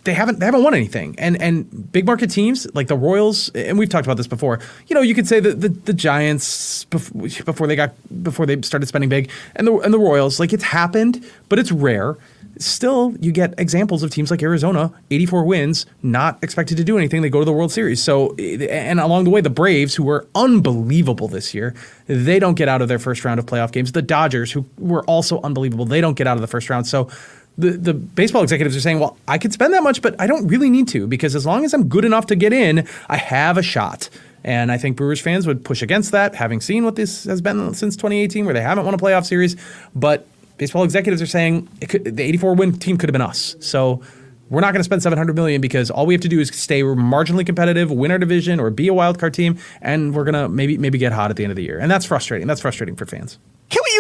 They 0.09 0.15
haven't 0.15 0.39
they 0.39 0.47
haven't 0.47 0.63
won 0.63 0.73
anything. 0.73 1.17
And 1.19 1.39
and 1.43 1.93
big 1.93 2.07
market 2.07 2.31
teams 2.31 2.67
like 2.75 2.87
the 2.87 2.97
Royals, 2.97 3.51
and 3.51 3.79
we've 3.79 3.91
talked 3.91 4.07
about 4.07 4.17
this 4.17 4.27
before. 4.27 4.59
You 4.87 4.95
know, 4.95 5.03
you 5.03 5.15
could 5.15 5.29
say 5.29 5.39
that 5.39 5.61
the, 5.61 5.69
the 5.69 5.93
Giants 5.93 6.87
bef- 6.87 7.45
before 7.45 7.67
they 7.67 7.77
got 7.77 7.93
before 8.23 8.47
they 8.47 8.59
started 8.63 8.87
spending 8.87 9.11
big, 9.11 9.31
and 9.55 9.67
the 9.67 9.75
and 9.81 9.93
the 9.93 9.99
Royals, 9.99 10.41
like 10.41 10.55
it's 10.55 10.65
happened, 10.65 11.23
but 11.51 11.59
it's 11.59 11.71
rare. 11.71 12.17
Still, 12.57 13.15
you 13.21 13.33
get 13.33 13.53
examples 13.59 14.03
of 14.03 14.11
teams 14.11 14.31
like 14.31 14.43
Arizona, 14.43 14.91
84 15.11 15.45
wins, 15.45 15.85
not 16.03 16.43
expected 16.43 16.79
to 16.79 16.85
do 16.85 16.97
anything. 16.97 17.21
They 17.21 17.29
go 17.29 17.41
to 17.41 17.45
the 17.45 17.53
World 17.53 17.71
Series. 17.71 18.03
So, 18.03 18.35
and 18.35 18.99
along 18.99 19.25
the 19.25 19.31
way, 19.31 19.41
the 19.41 19.51
Braves, 19.51 19.95
who 19.95 20.03
were 20.03 20.27
unbelievable 20.35 21.29
this 21.29 21.55
year, 21.55 21.75
they 22.09 22.41
don't 22.41 22.55
get 22.55 22.67
out 22.67 22.83
of 22.83 22.89
their 22.89 22.99
first 22.99 23.25
round 23.25 23.39
of 23.39 23.47
playoff 23.47 23.71
games. 23.71 23.93
The 23.93 24.03
Dodgers, 24.03 24.51
who 24.51 24.65
were 24.79 25.05
also 25.05 25.41
unbelievable, 25.43 25.85
they 25.85 26.01
don't 26.01 26.17
get 26.17 26.27
out 26.27 26.37
of 26.37 26.41
the 26.41 26.49
first 26.49 26.69
round. 26.69 26.87
So, 26.89 27.11
the, 27.59 27.71
the 27.71 27.93
baseball 27.93 28.43
executives 28.43 28.77
are 28.77 28.81
saying, 28.81 29.01
well, 29.01 29.19
I 29.27 29.37
could 29.37 29.53
spend 29.53 29.75
that 29.75 29.83
much, 29.83 30.01
but 30.01 30.19
I 30.21 30.27
don't 30.27 30.47
really 30.47 30.71
need 30.71 30.89
to 30.89 31.07
because 31.07 31.35
as 31.35 31.45
long 31.45 31.65
as 31.65 31.75
I'm 31.75 31.89
good 31.89 32.05
enough 32.05 32.27
to 32.27 32.37
get 32.37 32.53
in, 32.53 32.87
I 33.09 33.17
have 33.17 33.59
a 33.59 33.63
shot. 33.63 34.09
And 34.45 34.71
I 34.71 34.79
think 34.79 34.97
Brewers 34.97 35.21
fans 35.21 35.47
would 35.47 35.65
push 35.65 35.83
against 35.83 36.13
that, 36.13 36.37
having 36.37 36.61
seen 36.61 36.85
what 36.85 36.95
this 36.95 37.25
has 37.25 37.41
been 37.41 37.75
since 37.75 37.97
2018, 37.97 38.45
where 38.45 38.55
they 38.55 38.61
haven't 38.61 38.85
won 38.85 38.95
a 38.95 38.99
playoff 38.99 39.27
series. 39.27 39.57
But 39.95 40.27
baseball 40.57 40.85
executives 40.85 41.21
are 41.21 41.27
saying 41.27 41.67
could, 41.89 42.05
the 42.17 42.23
84 42.23 42.55
win 42.55 42.79
team 42.79 42.97
could 42.97 43.09
have 43.09 43.13
been 43.13 43.21
us. 43.21 43.57
So 43.59 44.01
we're 44.49 44.61
not 44.61 44.73
going 44.73 44.81
to 44.81 44.85
spend 44.85 45.03
700 45.03 45.35
million 45.35 45.61
because 45.61 45.91
all 45.91 46.07
we 46.07 46.15
have 46.15 46.21
to 46.23 46.29
do 46.29 46.39
is 46.39 46.49
stay 46.49 46.83
marginally 46.83 47.45
competitive, 47.45 47.91
win 47.91 48.13
our 48.13 48.19
division, 48.19 48.61
or 48.61 48.71
be 48.71 48.87
a 48.89 48.95
wild 48.95 49.19
card 49.19 49.35
team, 49.35 49.59
and 49.83 50.15
we're 50.15 50.25
gonna 50.25 50.49
maybe 50.49 50.79
maybe 50.79 50.97
get 50.97 51.13
hot 51.13 51.31
at 51.31 51.37
the 51.37 51.45
end 51.45 51.51
of 51.51 51.57
the 51.57 51.65
year. 51.65 51.79
And 51.79 51.91
that's 51.91 52.07
frustrating. 52.07 52.47
That's 52.47 52.61
frustrating 52.61 52.97
for 52.97 53.05
fans. 53.05 53.39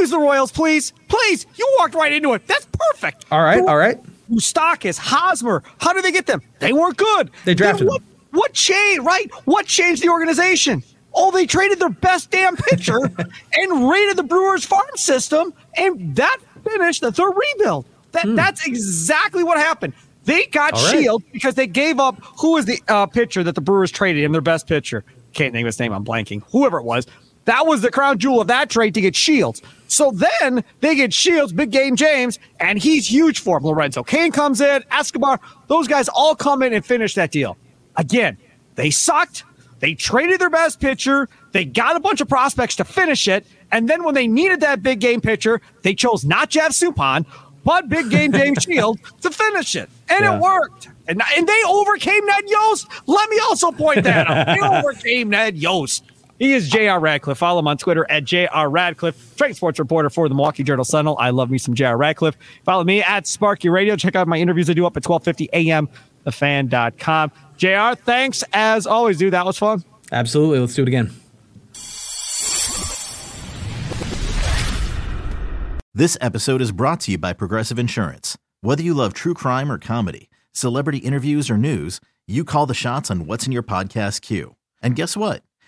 Use 0.00 0.10
the 0.10 0.18
Royals, 0.18 0.52
please? 0.52 0.92
Please. 1.08 1.46
You 1.56 1.76
walked 1.78 1.94
right 1.94 2.12
into 2.12 2.34
it. 2.34 2.46
That's 2.46 2.66
perfect. 2.66 3.26
All 3.30 3.42
right, 3.42 3.60
all 3.60 3.76
right. 3.76 3.98
Moustakas, 4.30 4.98
Hosmer. 4.98 5.62
How 5.80 5.92
did 5.92 6.04
they 6.04 6.12
get 6.12 6.26
them? 6.26 6.42
They 6.58 6.72
weren't 6.72 6.96
good. 6.96 7.30
They 7.44 7.54
drafted 7.54 7.88
what, 7.88 8.00
them. 8.02 8.08
What 8.32 8.52
changed? 8.52 9.04
Right? 9.04 9.30
What 9.44 9.66
changed 9.66 10.02
the 10.02 10.08
organization? 10.10 10.82
Oh, 11.14 11.30
they 11.30 11.46
traded 11.46 11.78
their 11.80 11.88
best 11.88 12.30
damn 12.30 12.56
pitcher 12.56 12.98
and 13.54 13.90
raided 13.90 14.16
the 14.16 14.22
Brewers 14.22 14.64
farm 14.64 14.86
system, 14.96 15.52
and 15.76 16.14
that 16.16 16.38
finished 16.62 17.00
the 17.00 17.10
third 17.10 17.32
rebuild. 17.34 17.86
That 18.12 18.24
Hmm. 18.24 18.34
that's 18.36 18.66
exactly 18.66 19.42
what 19.42 19.58
happened. 19.58 19.94
They 20.24 20.44
got 20.46 20.72
right. 20.72 21.00
Shield 21.00 21.22
because 21.32 21.54
they 21.54 21.66
gave 21.66 21.98
up 21.98 22.20
who 22.38 22.52
was 22.52 22.66
the 22.66 22.80
uh, 22.88 23.06
pitcher 23.06 23.42
that 23.42 23.54
the 23.54 23.60
Brewers 23.62 23.90
traded 23.90 24.22
him, 24.22 24.32
their 24.32 24.42
best 24.42 24.66
pitcher. 24.66 25.04
Can't 25.32 25.54
name 25.54 25.64
his 25.66 25.80
name. 25.80 25.92
I'm 25.92 26.04
blanking. 26.04 26.42
Whoever 26.52 26.78
it 26.78 26.84
was. 26.84 27.06
That 27.48 27.66
was 27.66 27.80
the 27.80 27.90
crown 27.90 28.18
jewel 28.18 28.42
of 28.42 28.48
that 28.48 28.68
trade 28.68 28.92
to 28.92 29.00
get 29.00 29.16
Shields. 29.16 29.62
So 29.86 30.10
then 30.10 30.62
they 30.80 30.94
get 30.94 31.14
Shields, 31.14 31.50
Big 31.50 31.70
Game 31.70 31.96
James, 31.96 32.38
and 32.60 32.78
he's 32.78 33.10
huge 33.10 33.40
for 33.40 33.58
them. 33.58 33.66
Lorenzo 33.70 34.02
Cain 34.02 34.32
comes 34.32 34.60
in, 34.60 34.84
Escobar, 34.90 35.40
those 35.66 35.88
guys 35.88 36.10
all 36.10 36.34
come 36.36 36.62
in 36.62 36.74
and 36.74 36.84
finish 36.84 37.14
that 37.14 37.30
deal. 37.30 37.56
Again, 37.96 38.36
they 38.74 38.90
sucked. 38.90 39.44
They 39.80 39.94
traded 39.94 40.42
their 40.42 40.50
best 40.50 40.78
pitcher. 40.78 41.26
They 41.52 41.64
got 41.64 41.96
a 41.96 42.00
bunch 42.00 42.20
of 42.20 42.28
prospects 42.28 42.76
to 42.76 42.84
finish 42.84 43.26
it. 43.28 43.46
And 43.72 43.88
then 43.88 44.04
when 44.04 44.14
they 44.14 44.28
needed 44.28 44.60
that 44.60 44.82
big 44.82 45.00
game 45.00 45.22
pitcher, 45.22 45.62
they 45.82 45.94
chose 45.94 46.26
not 46.26 46.50
Jeff 46.50 46.72
Suppan, 46.72 47.24
but 47.64 47.88
big 47.88 48.10
game 48.10 48.30
James 48.30 48.62
Shield 48.68 48.98
to 49.22 49.30
finish 49.30 49.74
it. 49.74 49.88
And 50.10 50.20
Yeah. 50.22 50.36
it 50.36 50.40
worked. 50.42 50.88
And, 51.06 51.22
and 51.34 51.46
they 51.48 51.62
overcame 51.66 52.26
Ned 52.26 52.44
Yost. 52.46 52.88
Let 53.06 53.30
me 53.30 53.38
also 53.38 53.72
point 53.72 54.04
that 54.04 54.26
out. 54.28 54.46
They 54.46 54.60
overcame 54.78 55.30
Ned 55.30 55.56
Yost. 55.56 56.04
He 56.38 56.52
is 56.52 56.68
J.R. 56.68 57.00
Radcliffe. 57.00 57.38
Follow 57.38 57.58
him 57.58 57.66
on 57.66 57.78
Twitter 57.78 58.06
at 58.08 58.24
J.R. 58.24 58.70
Radcliffe, 58.70 59.36
trade 59.36 59.56
sports 59.56 59.78
reporter 59.78 60.08
for 60.08 60.28
the 60.28 60.34
Milwaukee 60.34 60.62
Journal 60.62 60.84
Sentinel. 60.84 61.16
I 61.18 61.30
love 61.30 61.50
me 61.50 61.58
some 61.58 61.74
J.R. 61.74 61.96
Radcliffe. 61.96 62.36
Follow 62.64 62.84
me 62.84 63.02
at 63.02 63.26
Sparky 63.26 63.68
Radio. 63.68 63.96
Check 63.96 64.14
out 64.14 64.28
my 64.28 64.38
interviews 64.38 64.70
I 64.70 64.74
do 64.74 64.86
up 64.86 64.96
at 64.96 65.06
1250 65.08 65.48
a.m. 65.52 65.88
thefan.com. 66.24 67.32
JR, 67.56 68.00
thanks 68.00 68.44
as 68.52 68.86
always, 68.86 69.18
dude. 69.18 69.32
That 69.32 69.46
was 69.46 69.58
fun. 69.58 69.82
Absolutely. 70.12 70.60
Let's 70.60 70.74
do 70.74 70.82
it 70.82 70.88
again. 70.88 71.12
This 75.92 76.16
episode 76.20 76.62
is 76.62 76.70
brought 76.70 77.00
to 77.00 77.12
you 77.12 77.18
by 77.18 77.32
Progressive 77.32 77.76
Insurance. 77.80 78.38
Whether 78.60 78.84
you 78.84 78.94
love 78.94 79.12
true 79.12 79.34
crime 79.34 79.72
or 79.72 79.78
comedy, 79.78 80.30
celebrity 80.52 80.98
interviews 80.98 81.50
or 81.50 81.58
news, 81.58 82.00
you 82.28 82.44
call 82.44 82.66
the 82.66 82.74
shots 82.74 83.10
on 83.10 83.26
what's 83.26 83.46
in 83.46 83.52
your 83.52 83.64
podcast 83.64 84.20
queue. 84.20 84.54
And 84.80 84.94
guess 84.94 85.16
what? 85.16 85.42